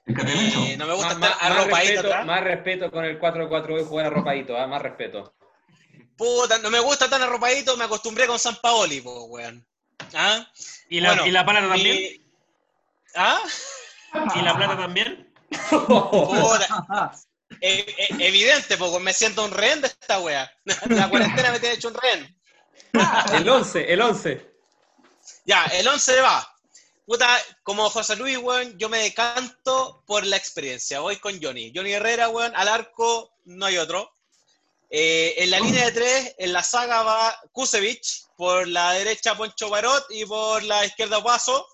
Eh, 0.07 0.75
no 0.77 0.87
me 0.87 0.93
gusta 0.93 1.13
estar 1.13 1.37
arropadito. 1.39 2.03
Más 2.03 2.03
respeto, 2.03 2.25
más 2.25 2.43
respeto 2.43 2.91
con 2.91 3.05
el 3.05 3.19
4-4 3.19 3.81
y 3.81 3.85
jugar 3.85 4.05
arropadito, 4.07 4.57
¿eh? 4.57 4.67
más 4.67 4.81
respeto. 4.81 5.35
Puta, 6.17 6.57
no 6.59 6.69
me 6.69 6.79
gusta 6.79 7.09
tan 7.09 7.21
arropadito, 7.21 7.77
me 7.77 7.83
acostumbré 7.83 8.25
con 8.27 8.39
San 8.39 8.55
Paoli, 8.55 9.01
po, 9.01 9.25
weón. 9.25 9.65
¿Ah? 10.13 10.47
¿Y 10.89 10.99
la, 11.01 11.27
¿y 11.27 11.31
la 11.31 11.45
también? 11.45 12.21
¿Ah? 13.15 13.41
¿Y 14.35 14.41
la 14.41 14.55
plata 14.55 14.77
también? 14.77 15.33
E, 17.59 17.79
e, 17.97 18.27
evidente, 18.27 18.77
porque 18.77 18.99
me 18.99 19.13
siento 19.13 19.43
un 19.43 19.51
rehén 19.51 19.81
de 19.81 19.87
esta 19.87 20.19
wea. 20.19 20.51
La 20.89 21.09
cuarentena 21.09 21.51
me 21.51 21.59
tiene 21.59 21.75
hecho 21.75 21.89
un 21.89 21.95
rehén. 21.95 22.41
El 23.33 23.49
11, 23.49 23.93
el 23.93 24.01
11. 24.01 24.51
Ya, 25.45 25.65
el 25.65 25.87
11 25.87 26.21
va. 26.21 26.47
Puta, 27.05 27.27
como 27.63 27.89
José 27.89 28.15
Luis, 28.15 28.37
weón, 28.37 28.77
yo 28.77 28.87
me 28.87 28.99
decanto 28.99 30.03
por 30.05 30.25
la 30.25 30.37
experiencia. 30.37 30.99
Voy 31.01 31.17
con 31.17 31.41
Johnny. 31.41 31.71
Johnny 31.75 31.93
Herrera, 31.93 32.29
weón, 32.29 32.53
al 32.55 32.67
arco 32.67 33.33
no 33.45 33.65
hay 33.65 33.77
otro. 33.77 34.13
Eh, 34.89 35.35
en 35.37 35.51
la 35.51 35.59
línea 35.59 35.85
de 35.85 35.91
tres, 35.91 36.35
en 36.37 36.53
la 36.53 36.63
saga 36.63 37.03
va 37.03 37.39
Kusevich, 37.53 38.25
por 38.35 38.67
la 38.67 38.91
derecha 38.93 39.35
Poncho 39.35 39.69
Barot 39.69 40.05
y 40.09 40.25
por 40.25 40.63
la 40.63 40.85
izquierda 40.85 41.23
Paso. 41.23 41.65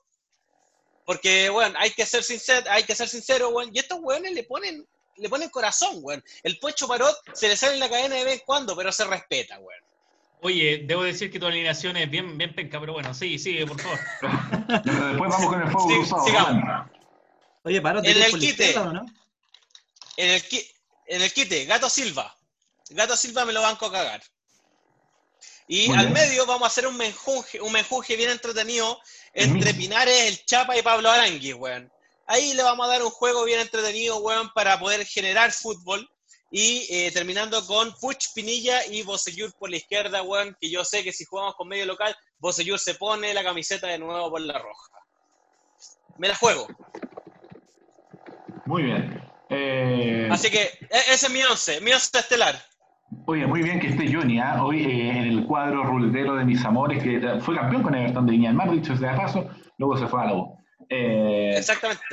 Porque, 1.07 1.47
bueno, 1.47 1.73
hay 1.79 1.91
que 1.91 2.05
ser 2.05 2.21
sincero, 2.21 2.69
hay 2.69 2.83
que 2.83 2.93
ser 2.93 3.07
sincero, 3.07 3.47
weón. 3.47 3.71
Y 3.73 3.79
estos 3.79 3.97
weones 4.01 4.33
le 4.33 4.43
ponen, 4.43 4.85
le 5.15 5.29
ponen 5.29 5.49
corazón, 5.49 5.99
weón. 6.01 6.21
El 6.43 6.59
Pocho 6.59 6.85
Parot 6.85 7.15
se 7.33 7.47
le 7.47 7.55
sale 7.55 7.75
en 7.75 7.79
la 7.79 7.89
cadena 7.89 8.15
de 8.15 8.25
vez 8.25 8.33
en 8.33 8.45
cuando, 8.45 8.75
pero 8.75 8.91
se 8.91 9.05
respeta, 9.05 9.57
weón. 9.57 9.79
Oye, 10.41 10.83
debo 10.83 11.03
decir 11.03 11.31
que 11.31 11.39
tu 11.39 11.45
alineación 11.45 11.95
es 11.95 12.09
bien, 12.09 12.37
bien 12.37 12.53
penca, 12.53 12.77
pero 12.81 12.91
bueno, 12.91 13.13
sí, 13.13 13.39
sigue, 13.39 13.65
por 13.65 13.79
favor. 13.79 13.99
pero 14.83 15.07
después 15.07 15.31
vamos 15.31 15.47
con 15.47 15.61
el 15.61 15.71
fuego 15.71 15.87
cruzado. 15.87 16.25
Sigamos. 16.25 16.89
Oye, 17.63 17.81
paro, 17.81 17.99
en 18.03 18.21
el 18.23 18.37
quite. 18.37 18.73
no? 18.75 19.05
En 20.17 20.29
el, 20.29 20.43
en 21.05 21.21
el 21.21 21.31
quite, 21.31 21.63
Gato 21.63 21.89
Silva. 21.89 22.35
Gato 22.89 23.15
Silva 23.15 23.45
me 23.45 23.53
lo 23.53 23.61
banco 23.61 23.85
a 23.85 23.91
cagar. 23.93 24.21
Y 25.67 25.91
al 25.93 26.09
medio 26.11 26.45
vamos 26.45 26.63
a 26.63 26.67
hacer 26.67 26.87
un 26.87 26.95
menjunje, 26.95 27.59
un 27.59 27.73
menjunje 27.73 28.15
bien 28.15 28.29
entretenido 28.29 28.99
entre 29.33 29.73
Pinares, 29.73 30.27
el 30.27 30.45
Chapa 30.45 30.77
y 30.77 30.81
Pablo 30.81 31.11
Arangui, 31.11 31.53
weón. 31.53 31.91
Ahí 32.25 32.53
le 32.53 32.63
vamos 32.63 32.87
a 32.87 32.89
dar 32.91 33.03
un 33.03 33.09
juego 33.09 33.43
bien 33.43 33.59
entretenido, 33.59 34.17
weón, 34.19 34.49
para 34.53 34.79
poder 34.79 35.05
generar 35.05 35.51
fútbol. 35.51 36.09
Y 36.49 36.87
eh, 36.89 37.11
terminando 37.11 37.65
con 37.65 37.93
Puch 37.99 38.33
Pinilla 38.33 38.85
y 38.85 39.03
Bosellur 39.03 39.53
por 39.59 39.69
la 39.69 39.75
izquierda, 39.75 40.21
weón, 40.21 40.55
que 40.59 40.69
yo 40.69 40.85
sé 40.85 41.03
que 41.03 41.11
si 41.11 41.25
jugamos 41.25 41.55
con 41.55 41.67
medio 41.67 41.85
local, 41.85 42.15
Bosellur 42.37 42.79
se 42.79 42.95
pone 42.95 43.33
la 43.33 43.43
camiseta 43.43 43.87
de 43.87 43.99
nuevo 43.99 44.29
por 44.29 44.39
la 44.39 44.57
roja. 44.57 44.93
Me 46.17 46.29
la 46.29 46.35
juego. 46.35 46.67
Muy 48.65 48.83
bien. 48.83 49.21
Eh, 49.49 50.29
Así 50.31 50.49
que 50.49 50.61
e-, 50.61 51.13
ese 51.13 51.25
es 51.25 51.29
mi 51.29 51.43
once, 51.43 51.81
mi 51.81 51.91
once 51.91 52.17
estelar. 52.17 52.61
Oye, 53.25 53.47
muy 53.47 53.61
bien 53.61 53.79
que 53.79 53.87
esté 53.87 54.11
Johnny, 54.11 54.39
¿ah? 54.39 54.63
hoy 54.63 54.83
eh, 54.83 55.09
en 55.09 55.17
el 55.17 55.45
cuadro 55.45 55.83
ruletero 55.83 56.35
de 56.35 56.43
mis 56.43 56.63
amores, 56.65 57.01
que 57.01 57.39
fue 57.39 57.55
campeón 57.55 57.83
con 57.83 57.95
Everton 57.95 58.25
de 58.25 58.31
Viña 58.33 58.49
del 58.49 58.57
Mar, 58.57 58.71
dicho 58.71 58.95
sea 58.97 59.11
de 59.11 59.17
paso, 59.17 59.49
luego 59.77 59.97
se 59.97 60.07
fue 60.07 60.21
a 60.21 60.25
la 60.25 60.35
U. 60.35 60.57
Eh, 60.89 61.53
Exactamente. 61.55 62.03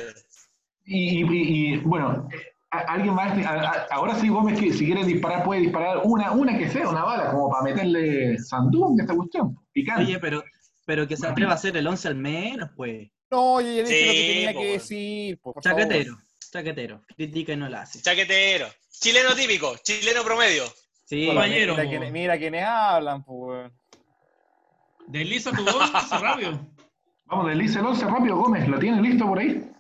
Y, 0.86 1.76
bueno, 1.78 2.28
alguien 2.70 3.14
más, 3.14 3.32
ahora 3.90 4.14
sí 4.16 4.28
Gómez, 4.28 4.60
que 4.60 4.72
si 4.72 4.86
quiere 4.86 5.04
disparar, 5.04 5.42
puede 5.42 5.62
disparar 5.62 6.00
una, 6.04 6.32
una 6.32 6.58
que 6.58 6.68
sea, 6.68 6.88
una 6.88 7.02
bala, 7.02 7.30
como 7.30 7.50
para 7.50 7.62
meterle 7.62 8.38
sandún 8.38 9.00
a 9.00 9.02
esta 9.02 9.16
cuestión. 9.16 9.56
Oye, 9.96 10.18
pero, 10.20 10.44
pero 10.84 11.08
que 11.08 11.16
se 11.16 11.26
atreva 11.26 11.52
a 11.52 11.54
hacer 11.54 11.76
el 11.76 11.86
11 11.86 12.08
al 12.08 12.14
menos, 12.16 12.70
pues. 12.76 13.08
No, 13.30 13.60
yo 13.60 13.68
ya 13.68 13.82
dije 13.82 14.06
lo 14.06 14.12
que 14.12 14.32
tenía 14.32 14.52
que 14.52 14.72
decir. 14.72 15.40
Por 15.40 15.60
chaquetero, 15.60 16.16
chaquetero. 16.52 17.02
Critica 17.16 17.54
y 17.54 17.56
no 17.56 17.68
la 17.68 17.82
hace. 17.82 18.00
Chaquetero. 18.00 18.66
Chileno 18.90 19.34
típico, 19.34 19.74
chileno 19.82 20.22
promedio. 20.22 20.64
Sí, 21.14 21.26
compañero. 21.28 21.76
Mira, 22.10 22.36
quiénes 22.36 22.64
hablan, 22.64 23.22
pues. 23.22 23.70
Desliza 25.06 25.52
tu 25.52 25.62
11 25.62 26.18
rápido. 26.18 26.66
Vamos, 27.26 27.46
desliza 27.46 27.80
el 27.80 27.86
11 27.86 28.06
rápido, 28.06 28.36
Gómez. 28.36 28.68
¿Lo 28.68 28.78
tiene 28.80 29.00
listo 29.00 29.26
por 29.26 29.38
ahí? 29.38 29.70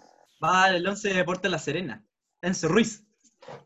Va 0.42 0.68
el 0.68 0.86
11 0.86 1.08
de 1.08 1.14
Deportes 1.14 1.50
La 1.50 1.58
Serena. 1.58 2.04
Enzo 2.40 2.68
Ruiz. 2.68 3.04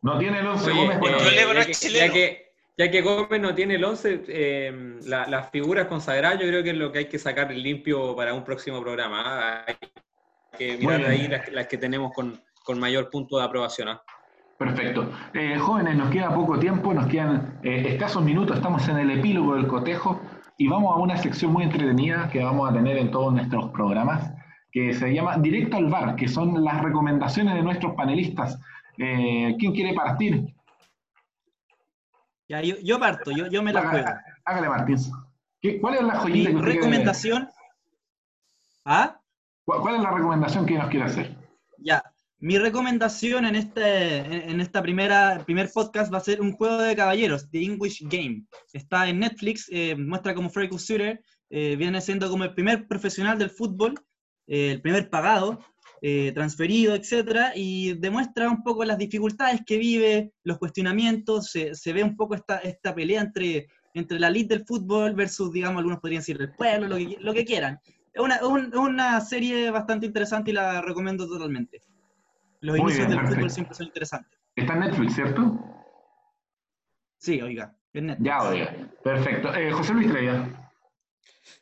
No 0.00 0.18
tiene 0.18 0.38
el 0.40 0.46
11 0.46 0.72
Gómez. 0.72 0.98
Eh, 1.02 1.90
ya, 1.92 2.10
que, 2.10 2.52
ya, 2.78 2.90
que, 2.90 3.02
Gómez 3.02 3.40
no 3.40 3.54
tiene 3.54 3.74
el 3.74 3.84
11, 3.84 4.24
eh, 4.28 4.98
las 5.04 5.50
figuras 5.50 5.88
consagradas 5.88 6.40
yo 6.40 6.46
creo 6.46 6.62
que 6.62 6.70
es 6.70 6.76
lo 6.76 6.90
que 6.90 7.00
hay 7.00 7.08
que 7.08 7.18
sacar 7.18 7.52
limpio 7.52 8.16
para 8.16 8.32
un 8.32 8.44
próximo 8.44 8.80
programa. 8.80 9.22
¿ah? 9.26 9.64
Hay 9.66 9.76
que 10.56 10.78
mirar 10.78 11.04
ahí 11.04 11.28
las, 11.28 11.66
que 11.66 11.76
tenemos 11.76 12.12
con, 12.14 12.40
con 12.64 12.80
mayor 12.80 13.10
punto 13.10 13.36
de 13.36 13.44
aprobación. 13.44 13.88
Perfecto. 14.58 15.12
Eh, 15.34 15.56
jóvenes, 15.56 15.96
nos 15.96 16.10
queda 16.10 16.34
poco 16.34 16.58
tiempo, 16.58 16.92
nos 16.92 17.06
quedan 17.06 17.60
eh, 17.62 17.84
escasos 17.90 18.24
minutos, 18.24 18.56
estamos 18.56 18.88
en 18.88 18.98
el 18.98 19.10
epílogo 19.12 19.54
del 19.54 19.68
cotejo 19.68 20.20
y 20.56 20.66
vamos 20.66 20.96
a 20.96 20.98
una 20.98 21.16
sección 21.16 21.52
muy 21.52 21.62
entretenida 21.62 22.28
que 22.28 22.42
vamos 22.42 22.68
a 22.68 22.72
tener 22.72 22.98
en 22.98 23.12
todos 23.12 23.32
nuestros 23.32 23.70
programas, 23.70 24.32
que 24.72 24.92
se 24.92 25.14
llama 25.14 25.38
Directo 25.38 25.76
al 25.76 25.86
Bar, 25.86 26.16
que 26.16 26.26
son 26.26 26.64
las 26.64 26.82
recomendaciones 26.82 27.54
de 27.54 27.62
nuestros 27.62 27.94
panelistas. 27.94 28.58
Eh, 28.98 29.54
¿Quién 29.60 29.72
quiere 29.72 29.94
partir? 29.94 30.52
Ya, 32.48 32.60
yo, 32.60 32.98
parto, 32.98 33.30
yo, 33.30 33.46
yo 33.46 33.62
me 33.62 33.72
la 33.72 33.88
juego. 33.88 34.08
Hágale, 34.44 34.68
Martín. 34.68 34.96
¿Cuál 35.80 35.94
es 35.94 36.02
la 36.02 36.16
joyita 36.16 36.50
Mi 36.50 36.60
recomendación? 36.62 37.48
¿Ah? 38.84 39.20
¿Cuál 39.64 39.96
es 39.96 40.02
la 40.02 40.10
recomendación 40.10 40.66
que 40.66 40.78
nos 40.78 40.88
quiere 40.88 41.04
hacer? 41.04 41.36
Ya, 41.78 42.02
mi 42.40 42.56
recomendación 42.56 43.44
en 43.46 43.56
este 43.56 44.50
en 44.50 44.60
esta 44.60 44.80
primera 44.80 45.42
primer 45.44 45.70
podcast 45.72 46.12
va 46.12 46.18
a 46.18 46.22
ser 46.22 46.40
un 46.40 46.52
juego 46.52 46.78
de 46.78 46.94
caballeros, 46.94 47.50
The 47.50 47.62
English 47.62 48.02
Game. 48.08 48.44
Está 48.72 49.08
en 49.08 49.18
Netflix, 49.18 49.66
eh, 49.70 49.96
muestra 49.96 50.34
como 50.34 50.50
Freddy 50.50 50.76
Shooter 50.76 51.20
eh, 51.50 51.76
viene 51.76 52.00
siendo 52.00 52.30
como 52.30 52.44
el 52.44 52.54
primer 52.54 52.86
profesional 52.86 53.38
del 53.38 53.50
fútbol, 53.50 53.94
eh, 54.46 54.72
el 54.72 54.82
primer 54.82 55.10
pagado, 55.10 55.58
transferido, 56.32 56.94
etcétera, 56.94 57.52
y 57.56 57.94
demuestra 57.94 58.48
un 58.48 58.62
poco 58.62 58.84
las 58.84 58.98
dificultades 58.98 59.62
que 59.66 59.78
vive, 59.78 60.32
los 60.44 60.58
cuestionamientos, 60.58 61.50
se, 61.50 61.74
se 61.74 61.92
ve 61.92 62.04
un 62.04 62.14
poco 62.14 62.36
esta, 62.36 62.58
esta 62.58 62.94
pelea 62.94 63.20
entre, 63.20 63.66
entre 63.94 64.20
la 64.20 64.28
elite 64.28 64.54
del 64.54 64.64
fútbol 64.64 65.14
versus, 65.14 65.52
digamos, 65.52 65.78
algunos 65.78 65.98
podrían 65.98 66.20
decir 66.20 66.40
el 66.40 66.52
pueblo, 66.52 66.86
lo 66.86 67.34
que, 67.34 67.44
quieran. 67.44 67.80
Es 68.12 68.22
una, 68.22 68.38
una 68.46 69.20
serie 69.22 69.72
bastante 69.72 70.06
interesante 70.06 70.52
y 70.52 70.54
la 70.54 70.80
recomiendo 70.82 71.26
totalmente. 71.26 71.80
Los 72.60 72.78
inicios 72.78 73.08
del 73.08 73.20
fútbol 73.20 73.50
siempre 73.50 73.74
son 73.74 73.86
interesantes. 73.86 74.38
Está 74.56 74.74
en 74.74 74.80
Netflix, 74.80 75.14
¿cierto? 75.14 75.58
Sí, 77.18 77.40
oiga, 77.40 77.76
en 77.92 78.06
Netflix. 78.06 78.26
Ya, 78.26 78.42
oiga. 78.42 78.90
Perfecto. 79.02 79.54
Eh, 79.54 79.72
José 79.72 79.94
Luis 79.94 80.10
Treya. 80.10 80.68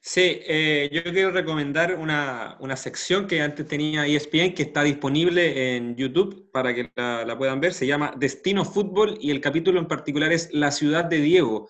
Sí, 0.00 0.40
eh, 0.46 0.88
yo 0.92 1.02
quiero 1.04 1.30
recomendar 1.30 1.96
una, 1.96 2.56
una, 2.60 2.76
sección 2.76 3.26
que 3.26 3.42
antes 3.42 3.66
tenía 3.66 4.06
ESPN, 4.06 4.54
que 4.54 4.62
está 4.62 4.82
disponible 4.82 5.76
en 5.76 5.96
YouTube 5.96 6.50
para 6.52 6.74
que 6.74 6.90
la, 6.96 7.36
puedan 7.36 7.60
ver. 7.60 7.72
Se 7.72 7.86
llama 7.86 8.12
Destino 8.16 8.64
Fútbol 8.64 9.18
y 9.20 9.30
el 9.30 9.40
capítulo 9.40 9.78
en 9.78 9.86
particular 9.86 10.32
es 10.32 10.48
La 10.52 10.70
ciudad 10.70 11.04
de 11.04 11.20
Diego. 11.20 11.68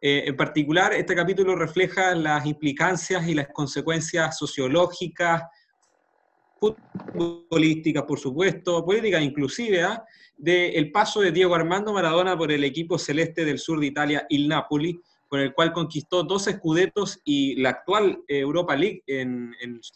Eh, 0.00 0.24
en 0.26 0.36
particular, 0.36 0.92
este 0.92 1.14
capítulo 1.14 1.56
refleja 1.56 2.14
las 2.14 2.44
implicancias 2.46 3.26
y 3.26 3.34
las 3.34 3.48
consecuencias 3.48 4.38
sociológicas, 4.38 5.42
futbolística, 6.58 8.06
por 8.06 8.18
supuesto, 8.18 8.84
política 8.84 9.20
inclusive, 9.20 9.82
¿ah? 9.82 10.04
del 10.36 10.92
paso 10.92 11.20
de 11.20 11.32
Diego 11.32 11.54
Armando 11.54 11.92
Maradona 11.92 12.36
por 12.36 12.52
el 12.52 12.64
equipo 12.64 12.98
celeste 12.98 13.44
del 13.44 13.58
sur 13.58 13.80
de 13.80 13.86
Italia, 13.86 14.26
el 14.28 14.48
Napoli, 14.48 15.00
con 15.28 15.40
el 15.40 15.52
cual 15.54 15.72
conquistó 15.72 16.22
dos 16.22 16.46
escudetos 16.46 17.20
y 17.24 17.56
la 17.56 17.70
actual 17.70 18.22
Europa 18.28 18.76
League 18.76 19.02
en, 19.06 19.54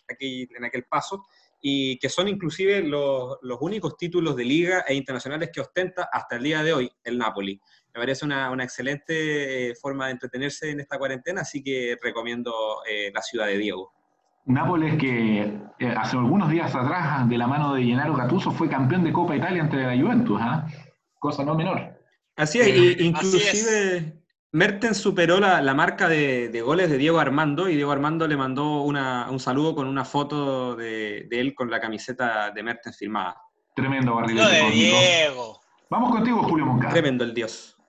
aquel, 0.09 0.85
paso, 0.85 1.27
y 1.63 1.99
que 1.99 2.09
son 2.09 2.27
inclusive 2.29 2.83
los, 2.83 3.39
únicos 3.61 3.97
títulos 3.97 4.35
de 4.35 4.45
liga 4.45 4.85
e 4.89 4.95
internacionales 4.95 5.51
que 5.53 5.61
ostenta 5.61 6.09
hasta 6.13 6.37
el 6.37 6.43
día 6.43 6.63
de 6.63 6.73
hoy 6.73 6.91
el 7.05 7.19
Napoli. 7.19 7.61
Me 7.95 8.01
parece 8.01 8.25
una, 8.25 8.53
excelente 8.63 9.75
forma 9.81 10.07
de 10.07 10.13
entretenerse 10.13 10.71
en 10.71 10.81
esta 10.81 10.99
cuarentena, 10.99 11.43
así 11.43 11.63
que 11.63 11.97
recomiendo 12.01 12.83
eh, 12.89 13.11
la 13.15 13.23
ciudad 13.23 13.47
de 13.47 13.59
Diego. 13.59 14.00
Nápoles 14.47 14.97
que 14.97 15.61
eh, 15.79 15.95
hace 15.97 16.17
algunos 16.17 16.51
días 16.51 16.75
atrás, 16.75 17.29
de 17.29 17.39
la 17.39 17.47
mano 17.47 17.75
de 17.75 17.85
Gennaro 17.85 18.15
Gattuso, 18.15 18.51
fue 18.51 18.69
campeón 18.69 19.05
de 19.05 19.13
Copa 19.13 19.37
Italia 19.37 19.63
ante 19.63 19.77
la 19.77 19.97
Juventus, 19.97 20.41
¿ah? 20.43 20.67
cosa 21.19 21.45
no 21.45 21.55
menor. 21.55 21.99
Así 22.37 22.59
es, 22.59 22.67
eh, 22.69 22.97
inclusive 23.01 24.21
Mertens 24.53 24.97
superó 24.97 25.39
la, 25.39 25.75
marca 25.75 26.09
de, 26.09 26.61
goles 26.65 26.91
de 26.91 26.99
Diego 26.99 27.21
Armando 27.21 27.69
y 27.69 27.77
Diego 27.77 27.93
Armando 27.93 28.27
le 28.27 28.37
mandó 28.37 28.83
un 28.83 29.41
saludo 29.41 29.75
con 29.75 29.87
una 29.87 30.05
foto 30.05 30.75
de, 30.75 31.29
él 31.31 31.55
con 31.55 31.71
la 31.71 31.81
camiseta 31.81 32.51
de 32.51 32.63
Mertens 32.63 32.97
firmada. 32.97 33.37
Tremendo 33.77 34.17
barril. 34.17 34.37
de 34.37 34.71
Diego. 34.71 35.61
Vamos 35.89 36.11
contigo, 36.11 36.43
Julio 36.43 36.67
Moncada. 36.67 36.93
Tremendo 36.93 37.25
el 37.25 37.33
dios. 37.33 37.80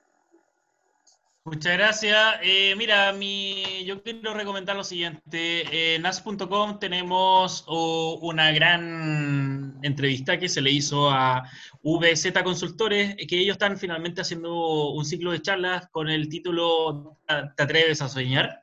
Muchas 1.43 1.73
gracias. 1.73 2.35
Eh, 2.43 2.75
mira, 2.77 3.11
mi, 3.13 3.83
yo 3.83 4.03
quiero 4.03 4.35
recomendar 4.35 4.75
lo 4.75 4.83
siguiente. 4.83 5.95
En 5.95 6.03
NAS.com 6.03 6.77
tenemos 6.77 7.63
oh, 7.65 8.19
una 8.21 8.51
gran 8.51 9.79
entrevista 9.81 10.37
que 10.37 10.47
se 10.47 10.61
le 10.61 10.69
hizo 10.69 11.09
a 11.09 11.49
VZ 11.81 12.31
Consultores, 12.43 13.15
que 13.27 13.39
ellos 13.39 13.55
están 13.55 13.79
finalmente 13.79 14.21
haciendo 14.21 14.91
un 14.91 15.03
ciclo 15.03 15.31
de 15.31 15.41
charlas 15.41 15.87
con 15.89 16.09
el 16.09 16.29
título 16.29 17.17
¿Te 17.25 17.63
atreves 17.63 18.03
a 18.03 18.07
soñar? 18.07 18.61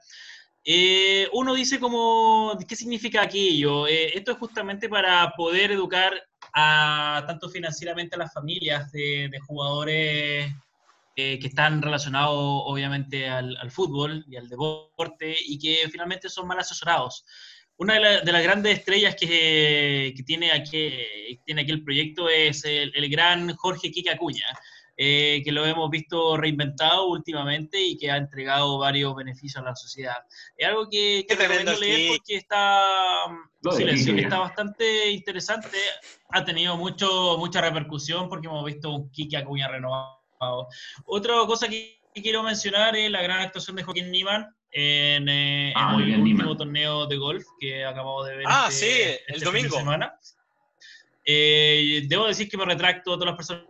Eh, 0.64 1.28
uno 1.32 1.54
dice 1.54 1.80
como, 1.80 2.56
¿qué 2.68 2.76
significa 2.76 3.22
aquello? 3.22 3.88
Eh, 3.88 4.16
esto 4.16 4.30
es 4.32 4.38
justamente 4.38 4.88
para 4.88 5.32
poder 5.36 5.72
educar 5.72 6.12
a 6.54 7.24
tanto 7.26 7.48
financieramente 7.48 8.14
a 8.14 8.18
las 8.20 8.32
familias 8.32 8.92
de 8.92 9.40
jugadores 9.44 10.54
eh, 11.20 11.36
que 11.40 11.48
están 11.48 11.82
relacionados 11.82 12.32
obviamente 12.38 13.28
al, 13.28 13.72
fútbol 13.72 14.24
y 14.28 14.36
al 14.36 14.48
deporte 14.48 15.34
y 15.46 15.58
que 15.58 15.88
finalmente 15.90 16.28
son 16.28 16.46
mal 16.46 16.60
asesorados. 16.60 17.24
Una 17.76 17.94
de, 17.94 18.30
las 18.32 18.42
grandes 18.44 18.78
estrellas 18.78 19.16
que, 19.16 20.14
tiene, 20.24 20.52
aquí, 20.52 20.92
tiene 21.44 21.62
aquí 21.62 21.72
el 21.72 21.82
proyecto 21.82 22.28
es 22.28 22.64
el, 22.64 22.92
gran 23.10 23.52
Jorge 23.56 23.90
Kika 23.90 24.12
Acuña, 24.12 24.46
eh, 24.96 25.42
que 25.44 25.50
lo 25.50 25.66
hemos 25.66 25.90
visto 25.90 26.36
reinventado 26.36 27.08
últimamente 27.08 27.82
y 27.82 27.96
que 27.96 28.12
ha 28.12 28.16
entregado 28.16 28.78
varios 28.78 29.16
beneficios 29.16 29.60
a 29.60 29.66
la 29.66 29.74
sociedad. 29.74 30.18
Es 30.56 30.68
algo 30.68 30.88
que, 30.88 31.26
que 31.28 31.34
recomiendo 31.34 31.80
leer 31.80 32.10
porque 32.16 32.36
está, 32.36 33.26
está 33.64 34.38
bastante 34.38 35.10
interesante, 35.10 35.78
ha 36.30 36.44
tenido 36.44 36.76
mucho, 36.76 37.36
mucha 37.38 37.60
repercusión 37.60 38.28
porque 38.28 38.46
hemos 38.46 38.64
visto 38.64 38.92
un 38.92 39.10
Kike 39.10 39.36
Acuña 39.36 39.66
renovado 39.66 40.17
otra 41.04 41.34
cosa 41.46 41.68
que 41.68 42.00
quiero 42.14 42.42
mencionar 42.42 42.96
es 42.96 43.10
la 43.10 43.22
gran 43.22 43.40
actuación 43.40 43.76
de 43.76 43.82
Joaquín 43.82 44.10
Niman 44.10 44.46
en, 44.70 45.28
eh, 45.28 45.72
ah, 45.74 45.96
el 45.98 46.20
último 46.20 46.56
torneo 46.56 47.06
de 47.06 47.16
golf 47.16 47.44
que 47.58 47.84
acabamos 47.84 48.26
de 48.26 48.36
ver. 48.36 48.46
Ah, 48.48 48.66
este, 48.68 48.86
sí, 48.86 49.02
el 49.28 49.34
este 49.34 49.44
domingo. 49.44 49.76
semana. 49.76 50.18
Eh, 51.24 52.04
debo 52.06 52.26
decir 52.26 52.48
que 52.48 52.56
me 52.56 52.64
retracto 52.64 53.12
a 53.12 53.16
todas 53.16 53.26
las 53.26 53.36
personas 53.36 53.64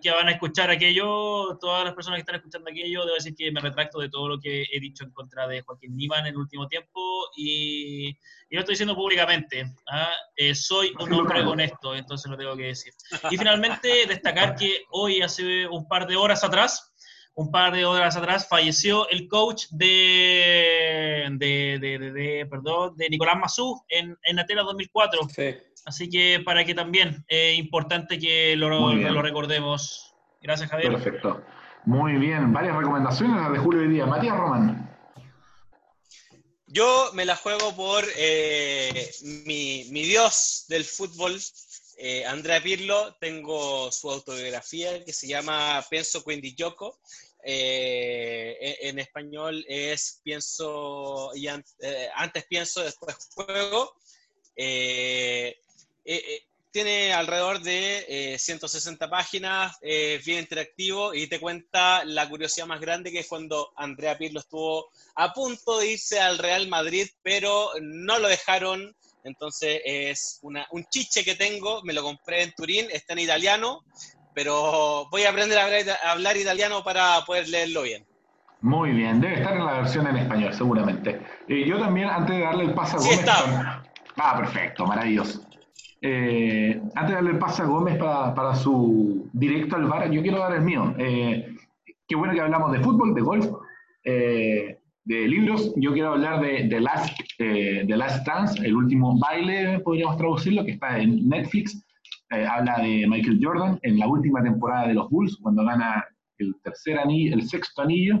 que, 0.00 0.10
van 0.10 0.28
a 0.28 0.32
escuchar 0.32 0.70
aquello, 0.70 1.56
todas 1.58 1.84
las 1.84 1.94
personas 1.94 2.18
que 2.18 2.20
están 2.20 2.36
escuchando 2.36 2.70
aquello, 2.70 3.04
debo 3.04 3.14
decir 3.14 3.34
que 3.34 3.50
me 3.52 3.60
retracto 3.60 4.00
de 4.00 4.08
todo 4.08 4.28
lo 4.28 4.40
que 4.40 4.66
he 4.72 4.80
dicho 4.80 5.04
en 5.04 5.10
contra 5.10 5.46
de 5.46 5.62
Joaquín 5.62 5.96
Niman 5.96 6.20
en 6.20 6.34
el 6.34 6.36
último 6.36 6.66
tiempo 6.68 7.00
y, 7.36 8.16
lo 8.50 8.60
estoy 8.60 8.74
diciendo 8.74 8.94
públicamente. 8.94 9.64
¿ah? 9.90 10.12
Eh, 10.36 10.54
soy 10.54 10.92
un 11.00 11.10
hombre 11.14 11.40
honesto, 11.40 11.94
entonces 11.94 12.30
lo 12.30 12.36
tengo 12.36 12.54
que 12.54 12.66
decir. 12.66 12.92
Y 13.30 13.38
finalmente, 13.38 14.06
destacar 14.06 14.56
que 14.56 14.84
hoy, 14.90 15.22
hace 15.22 15.66
un 15.66 15.88
par 15.88 16.06
de 16.06 16.16
horas 16.16 16.44
atrás, 16.44 16.91
un 17.34 17.50
par 17.50 17.72
de 17.72 17.84
horas 17.84 18.16
atrás 18.16 18.46
falleció 18.48 19.08
el 19.08 19.26
coach 19.26 19.66
de, 19.70 21.26
de, 21.32 21.78
de, 21.80 22.46
perdón, 22.50 22.96
de 22.96 23.08
Nicolás 23.08 23.36
Mazú 23.38 23.82
en, 23.88 24.16
en 24.24 24.38
Atenas 24.38 24.66
2004. 24.66 25.20
Así 25.86 26.08
que 26.08 26.40
para 26.44 26.64
que 26.64 26.74
también 26.74 27.24
es 27.28 27.58
importante 27.58 28.18
que 28.18 28.54
lo, 28.56 28.68
lo, 28.68 29.22
recordemos. 29.22 30.14
Gracias, 30.40 30.70
Javier. 30.70 30.92
Perfecto. 30.92 31.42
Muy 31.84 32.12
bien. 32.14 32.52
Varias 32.52 32.76
recomendaciones 32.76 33.36
las 33.36 33.52
de 33.52 33.58
Julio 33.58 33.84
y 33.84 33.88
día. 33.88 34.06
Matías 34.06 34.36
Román. 34.36 34.88
Yo 36.66 37.10
me 37.12 37.24
la 37.24 37.36
juego 37.36 37.74
por 37.76 38.02
eh, 38.16 39.10
mi, 39.44 39.88
mi 39.90 40.04
dios 40.04 40.64
del 40.68 40.84
fútbol, 40.84 41.38
eh, 42.04 42.26
Andrea 42.26 42.60
Pirlo, 42.60 43.14
tengo 43.20 43.92
su 43.92 44.10
autobiografía 44.10 45.04
que 45.04 45.12
se 45.12 45.28
llama 45.28 45.86
Pienso 45.88 46.24
Quindi 46.24 46.52
Yoko. 46.52 46.98
Eh, 47.44 48.78
en, 48.80 48.98
español 48.98 49.64
es 49.68 50.20
pienso 50.24 51.30
y 51.32 51.46
eh, 51.46 52.08
antes 52.16 52.44
pienso, 52.46 52.82
después 52.82 53.16
juego. 53.32 53.94
tiene 56.72 57.12
alrededor 57.12 57.60
de 57.60 58.36
160 58.36 59.08
páginas, 59.08 59.76
es 59.80 60.24
bien 60.24 60.40
interactivo 60.40 61.14
y 61.14 61.28
te 61.28 61.38
cuenta 61.38 62.04
la 62.04 62.28
curiosidad 62.28 62.66
más 62.66 62.80
grande 62.80 63.12
que 63.12 63.20
es 63.20 63.28
cuando 63.28 63.72
Andrea 63.76 64.18
Pirlo 64.18 64.40
estuvo 64.40 64.90
a 65.14 65.32
punto 65.32 65.78
de 65.78 65.92
irse 65.92 66.18
al 66.18 66.38
Real 66.38 66.66
Madrid, 66.66 67.08
pero 67.22 67.70
no 67.80 68.18
lo 68.18 68.26
dejaron 68.26 68.96
entonces 69.24 69.80
es 69.84 70.38
una, 70.42 70.66
un 70.70 70.84
chiche 70.84 71.24
que 71.24 71.34
tengo, 71.34 71.82
me 71.82 71.92
lo 71.92 72.02
compré 72.02 72.42
en 72.42 72.52
Turín, 72.52 72.86
está 72.90 73.12
en 73.12 73.20
italiano, 73.20 73.84
pero 74.34 75.06
voy 75.10 75.22
a 75.22 75.30
aprender 75.30 75.58
a 75.58 76.10
hablar, 76.10 76.36
italiano 76.36 76.82
para 76.82 77.24
poder 77.24 77.48
leerlo 77.48 77.82
bien. 77.82 78.04
Muy 78.60 78.92
bien, 78.92 79.20
debe 79.20 79.34
estar 79.34 79.56
en 79.56 79.64
la 79.64 79.72
versión 79.72 80.06
en 80.06 80.16
español, 80.16 80.54
seguramente. 80.54 81.20
Eh, 81.48 81.64
yo 81.66 81.78
también, 81.78 82.08
antes 82.08 82.36
de 82.36 82.42
darle 82.42 82.64
el 82.64 82.74
pase 82.74 82.96
a 82.96 83.00
Gómez. 83.00 83.24
Ah, 84.16 84.36
perfecto, 84.36 84.86
maravilloso. 84.86 85.42
Eh, 86.00 86.80
antes 86.94 87.08
de 87.08 87.14
darle 87.14 87.30
el 87.30 87.38
pase 87.38 87.62
a 87.62 87.64
Gómez 87.66 87.98
para, 87.98 88.54
su 88.54 89.28
directo 89.32 89.76
al 89.76 89.86
bar, 89.86 90.10
yo 90.10 90.22
quiero 90.22 90.38
dar 90.38 90.54
el 90.54 90.62
mío. 90.62 90.94
Eh, 90.98 91.56
qué 92.06 92.14
bueno 92.14 92.34
que 92.34 92.40
hablamos 92.40 92.72
de 92.72 92.80
fútbol, 92.80 93.14
de 93.14 93.20
golf 93.20 93.46
de 95.04 95.26
libros, 95.26 95.72
yo 95.76 95.92
quiero 95.92 96.12
hablar 96.12 96.40
de 96.40 96.68
The 96.68 96.80
Last, 96.80 97.18
eh, 97.38 97.84
Last 97.88 98.26
Dance, 98.26 98.64
el 98.64 98.76
último 98.76 99.18
baile, 99.18 99.80
podríamos 99.80 100.16
traducirlo, 100.16 100.64
que 100.64 100.72
está 100.72 100.98
en 100.98 101.28
Netflix. 101.28 101.84
Eh, 102.30 102.46
habla 102.46 102.78
de 102.78 103.06
Michael 103.08 103.40
Jordan 103.42 103.78
en 103.82 103.98
la 103.98 104.06
última 104.06 104.42
temporada 104.42 104.88
de 104.88 104.94
los 104.94 105.10
Bulls, 105.10 105.38
cuando 105.42 105.64
gana 105.64 106.04
el 106.38 106.54
tercer 106.62 106.98
anillo, 106.98 107.34
el 107.34 107.42
sexto 107.42 107.82
anillo, 107.82 108.20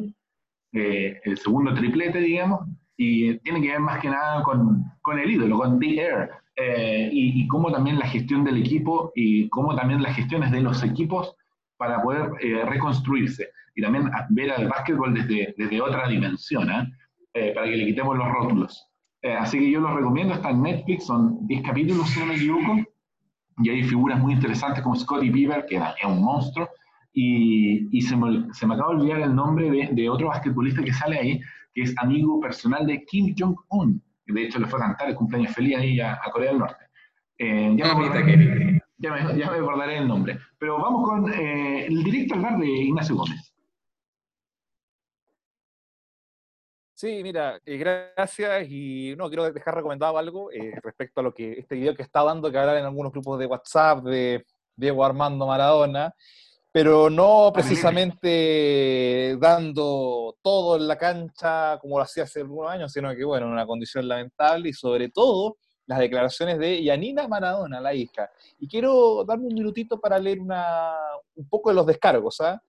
eh, 0.72 1.20
el 1.24 1.38
segundo 1.38 1.72
triplete, 1.72 2.18
digamos, 2.18 2.66
y 2.96 3.38
tiene 3.38 3.62
que 3.62 3.68
ver 3.68 3.80
más 3.80 4.00
que 4.00 4.10
nada 4.10 4.42
con, 4.42 4.84
con 5.02 5.18
el 5.18 5.30
ídolo, 5.30 5.58
con 5.58 5.78
The 5.78 6.00
Air, 6.00 6.30
y, 7.12 7.42
y, 7.42 7.48
cómo 7.48 7.72
también 7.72 7.98
la 7.98 8.06
gestión 8.06 8.44
del 8.44 8.58
equipo 8.58 9.10
y 9.16 9.48
cómo 9.48 9.74
también 9.74 10.02
las 10.02 10.14
gestiones 10.14 10.52
de 10.52 10.60
los 10.60 10.84
equipos 10.84 11.34
para 11.76 12.02
poder 12.02 12.30
reconstruirse 12.66 13.48
y 13.74 13.82
también 13.82 14.10
ver 14.30 14.52
al 14.52 14.68
básquetbol 14.68 15.14
desde, 15.14 15.54
desde 15.56 15.80
otra 15.80 16.08
dimensión, 16.08 16.70
¿eh? 16.70 16.88
Eh, 17.34 17.52
para 17.54 17.66
que 17.66 17.76
le 17.76 17.86
quitemos 17.86 18.16
los 18.16 18.28
rótulos. 18.28 18.88
Eh, 19.22 19.32
así 19.32 19.58
que 19.58 19.70
yo 19.70 19.80
los 19.80 19.94
recomiendo, 19.94 20.34
está 20.34 20.50
en 20.50 20.62
Netflix, 20.62 21.06
son 21.06 21.46
10 21.46 21.62
capítulos, 21.62 22.10
si 22.10 22.20
no 22.20 22.26
me 22.26 22.34
equivoco, 22.34 22.76
y 23.58 23.70
hay 23.70 23.82
figuras 23.84 24.18
muy 24.18 24.34
interesantes 24.34 24.82
como 24.82 24.96
Scotty 24.96 25.30
Bieber, 25.30 25.64
que 25.66 25.76
es 25.76 26.04
un 26.04 26.22
monstruo, 26.22 26.68
y, 27.14 27.96
y 27.96 28.02
se, 28.02 28.16
me, 28.16 28.52
se, 28.52 28.66
me, 28.66 28.74
acaba 28.74 28.90
de 28.94 29.00
olvidar 29.00 29.20
el 29.20 29.34
nombre 29.34 29.70
de, 29.70 29.88
de, 29.92 30.08
otro 30.10 30.28
basquetbolista 30.28 30.82
que 30.82 30.92
sale 30.92 31.18
ahí, 31.18 31.40
que 31.72 31.82
es 31.82 31.94
amigo 31.98 32.38
personal 32.40 32.86
de 32.86 33.02
Kim 33.04 33.34
Jong-un, 33.38 34.02
que 34.26 34.32
de 34.34 34.44
hecho 34.44 34.58
le 34.58 34.66
fue 34.66 34.78
a 34.80 34.86
cantar 34.86 35.08
el 35.08 35.14
cumpleaños 35.14 35.54
feliz 35.54 35.76
ahí 35.78 36.00
a, 36.00 36.18
Corea 36.32 36.50
del 36.50 36.58
Norte. 36.58 36.84
ya, 37.38 37.94
me 37.94 38.80
ya, 38.98 39.12
me, 39.12 39.38
ya, 39.38 39.50
me 39.50 39.56
acordaré 39.56 39.98
el 39.98 40.08
nombre. 40.08 40.38
Pero 40.58 40.78
vamos 40.78 41.08
con 41.08 41.32
el 41.32 42.04
directo 42.04 42.34
al 42.34 42.42
bar 42.42 42.58
de 42.58 42.68
Ignacio 42.68 43.16
Gómez. 43.16 43.51
Sí, 47.02 47.20
mira, 47.24 47.60
eh, 47.66 47.78
gracias 47.78 48.68
y 48.70 49.16
no, 49.16 49.26
quiero 49.26 49.50
dejar 49.50 49.74
recomendado 49.74 50.16
algo 50.16 50.52
eh, 50.52 50.78
respecto 50.84 51.18
a 51.18 51.24
lo 51.24 51.34
que 51.34 51.54
este 51.54 51.74
video 51.74 51.96
que 51.96 52.04
está 52.04 52.22
dando 52.22 52.48
que 52.48 52.56
hablar 52.56 52.76
en 52.76 52.84
algunos 52.84 53.10
grupos 53.10 53.40
de 53.40 53.46
WhatsApp 53.46 54.04
de 54.04 54.46
Diego 54.76 55.04
Armando 55.04 55.48
Maradona, 55.48 56.14
pero 56.70 57.10
no 57.10 57.50
precisamente 57.52 59.36
dando 59.40 60.36
todo 60.42 60.76
en 60.76 60.86
la 60.86 60.96
cancha 60.96 61.76
como 61.80 61.98
lo 61.98 62.04
hacía 62.04 62.22
hace 62.22 62.42
algunos 62.42 62.70
años, 62.70 62.92
sino 62.92 63.12
que, 63.16 63.24
bueno, 63.24 63.46
en 63.46 63.52
una 63.52 63.66
condición 63.66 64.06
lamentable 64.06 64.68
y 64.68 64.72
sobre 64.72 65.08
todo 65.08 65.56
las 65.86 65.98
declaraciones 65.98 66.56
de 66.60 66.84
Yanina 66.84 67.26
Maradona, 67.26 67.80
la 67.80 67.94
hija. 67.94 68.30
Y 68.60 68.68
quiero 68.68 69.24
darme 69.24 69.48
un 69.48 69.54
minutito 69.54 69.98
para 70.00 70.20
leer 70.20 70.38
una, 70.38 70.94
un 71.34 71.48
poco 71.48 71.70
de 71.70 71.74
los 71.74 71.84
descargos, 71.84 72.40
¿ah? 72.42 72.62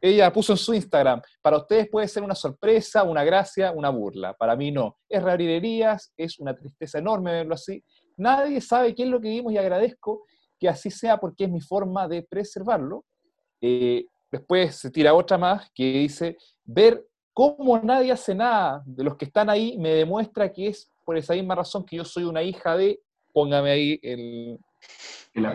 Ella 0.00 0.32
puso 0.32 0.52
en 0.52 0.58
su 0.58 0.72
Instagram, 0.72 1.20
para 1.42 1.58
ustedes 1.58 1.88
puede 1.88 2.08
ser 2.08 2.22
una 2.22 2.34
sorpresa, 2.34 3.02
una 3.02 3.22
gracia, 3.22 3.70
una 3.72 3.90
burla. 3.90 4.32
Para 4.34 4.56
mí 4.56 4.70
no. 4.70 4.98
Es 5.08 5.22
rabinerías, 5.22 6.12
es 6.16 6.38
una 6.38 6.54
tristeza 6.54 6.98
enorme 6.98 7.32
verlo 7.32 7.54
así. 7.54 7.84
Nadie 8.16 8.60
sabe 8.60 8.94
qué 8.94 9.02
es 9.02 9.08
lo 9.08 9.20
que 9.20 9.28
vimos 9.28 9.52
y 9.52 9.58
agradezco 9.58 10.24
que 10.58 10.68
así 10.68 10.90
sea 10.90 11.18
porque 11.18 11.44
es 11.44 11.50
mi 11.50 11.60
forma 11.60 12.08
de 12.08 12.22
preservarlo. 12.22 13.04
Eh, 13.60 14.06
después 14.30 14.76
se 14.76 14.90
tira 14.90 15.14
otra 15.14 15.36
más 15.38 15.70
que 15.74 15.84
dice, 15.84 16.36
ver 16.64 17.04
cómo 17.32 17.78
nadie 17.78 18.12
hace 18.12 18.34
nada 18.34 18.82
de 18.84 19.04
los 19.04 19.16
que 19.16 19.24
están 19.24 19.48
ahí 19.50 19.76
me 19.78 19.90
demuestra 19.90 20.52
que 20.52 20.68
es 20.68 20.90
por 21.04 21.16
esa 21.16 21.34
misma 21.34 21.54
razón 21.54 21.84
que 21.84 21.96
yo 21.96 22.04
soy 22.04 22.24
una 22.24 22.42
hija 22.42 22.76
de, 22.76 23.00
póngame 23.32 23.70
ahí 23.70 24.00
el, 24.02 24.58
el 25.34 25.46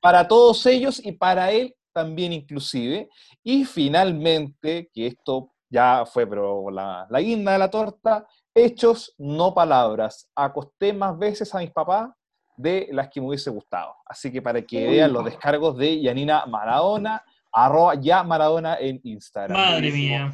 para 0.00 0.28
todos 0.28 0.64
ellos 0.66 1.04
y 1.04 1.12
para 1.12 1.50
él 1.52 1.74
también 1.96 2.34
inclusive. 2.34 3.08
Y 3.42 3.64
finalmente, 3.64 4.90
que 4.92 5.06
esto 5.06 5.54
ya 5.70 6.04
fue 6.04 6.26
pero 6.26 6.70
la, 6.70 7.06
la 7.08 7.20
guinda 7.22 7.52
de 7.52 7.58
la 7.58 7.70
torta, 7.70 8.26
hechos, 8.54 9.14
no 9.16 9.54
palabras. 9.54 10.28
Acosté 10.34 10.92
más 10.92 11.18
veces 11.18 11.54
a 11.54 11.58
mis 11.60 11.70
papás 11.70 12.10
de 12.54 12.88
las 12.92 13.08
que 13.08 13.20
me 13.20 13.28
hubiese 13.28 13.48
gustado. 13.48 13.94
Así 14.04 14.30
que 14.30 14.42
para 14.42 14.60
que 14.60 14.86
vean 14.86 15.14
los 15.14 15.24
descargos 15.24 15.78
de 15.78 16.02
Yanina 16.02 16.44
Maradona, 16.44 17.24
arroba 17.50 17.94
ya 17.94 18.22
Maradona 18.22 18.76
en 18.78 19.00
Instagram. 19.02 19.58
Madre 19.58 19.90
mía. 19.90 20.32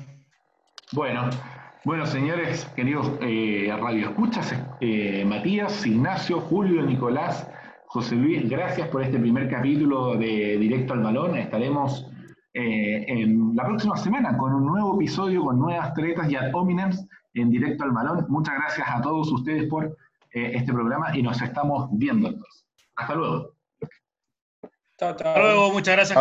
Bueno, 0.90 1.30
bueno, 1.84 2.06
señores, 2.06 2.64
queridos 2.76 3.08
eh, 3.20 3.72
Radio 3.80 4.08
Escuchas, 4.08 4.52
eh, 4.80 5.24
Matías, 5.24 5.86
Ignacio, 5.86 6.40
Julio, 6.40 6.82
Nicolás, 6.82 7.48
José 7.93 8.14
Luis, 8.14 8.49
gracias 8.49 8.88
por 8.88 9.03
este 9.03 9.18
primer 9.18 9.51
capítulo 9.51 10.16
de 10.16 10.57
Directo 10.57 10.95
al 10.95 11.03
Balón. 11.03 11.36
Estaremos 11.36 12.09
eh, 12.55 13.05
en 13.07 13.55
la 13.55 13.66
próxima 13.66 13.99
semana 13.99 14.34
con 14.38 14.55
un 14.55 14.64
nuevo 14.64 14.95
episodio, 14.95 15.45
con 15.45 15.59
nuevas 15.59 15.93
tretas 15.93 16.30
y 16.30 16.36
ad 16.36 16.55
hominems 16.55 17.07
en 17.34 17.51
Directo 17.51 17.84
al 17.84 17.90
Balón. 17.90 18.24
Muchas 18.30 18.55
gracias 18.55 18.88
a 18.88 19.03
todos 19.03 19.30
ustedes 19.30 19.68
por 19.68 19.84
eh, 20.32 20.53
este 20.55 20.72
programa 20.72 21.14
y 21.14 21.22
nos 21.22 21.43
estamos 21.43 21.90
viendo 21.93 22.28
entonces. 22.28 22.64
Hasta 22.97 23.14
luego. 23.14 23.51
Hasta 24.99 25.38
luego, 25.38 25.72
muchas 25.72 25.95
gracias, 25.95 26.18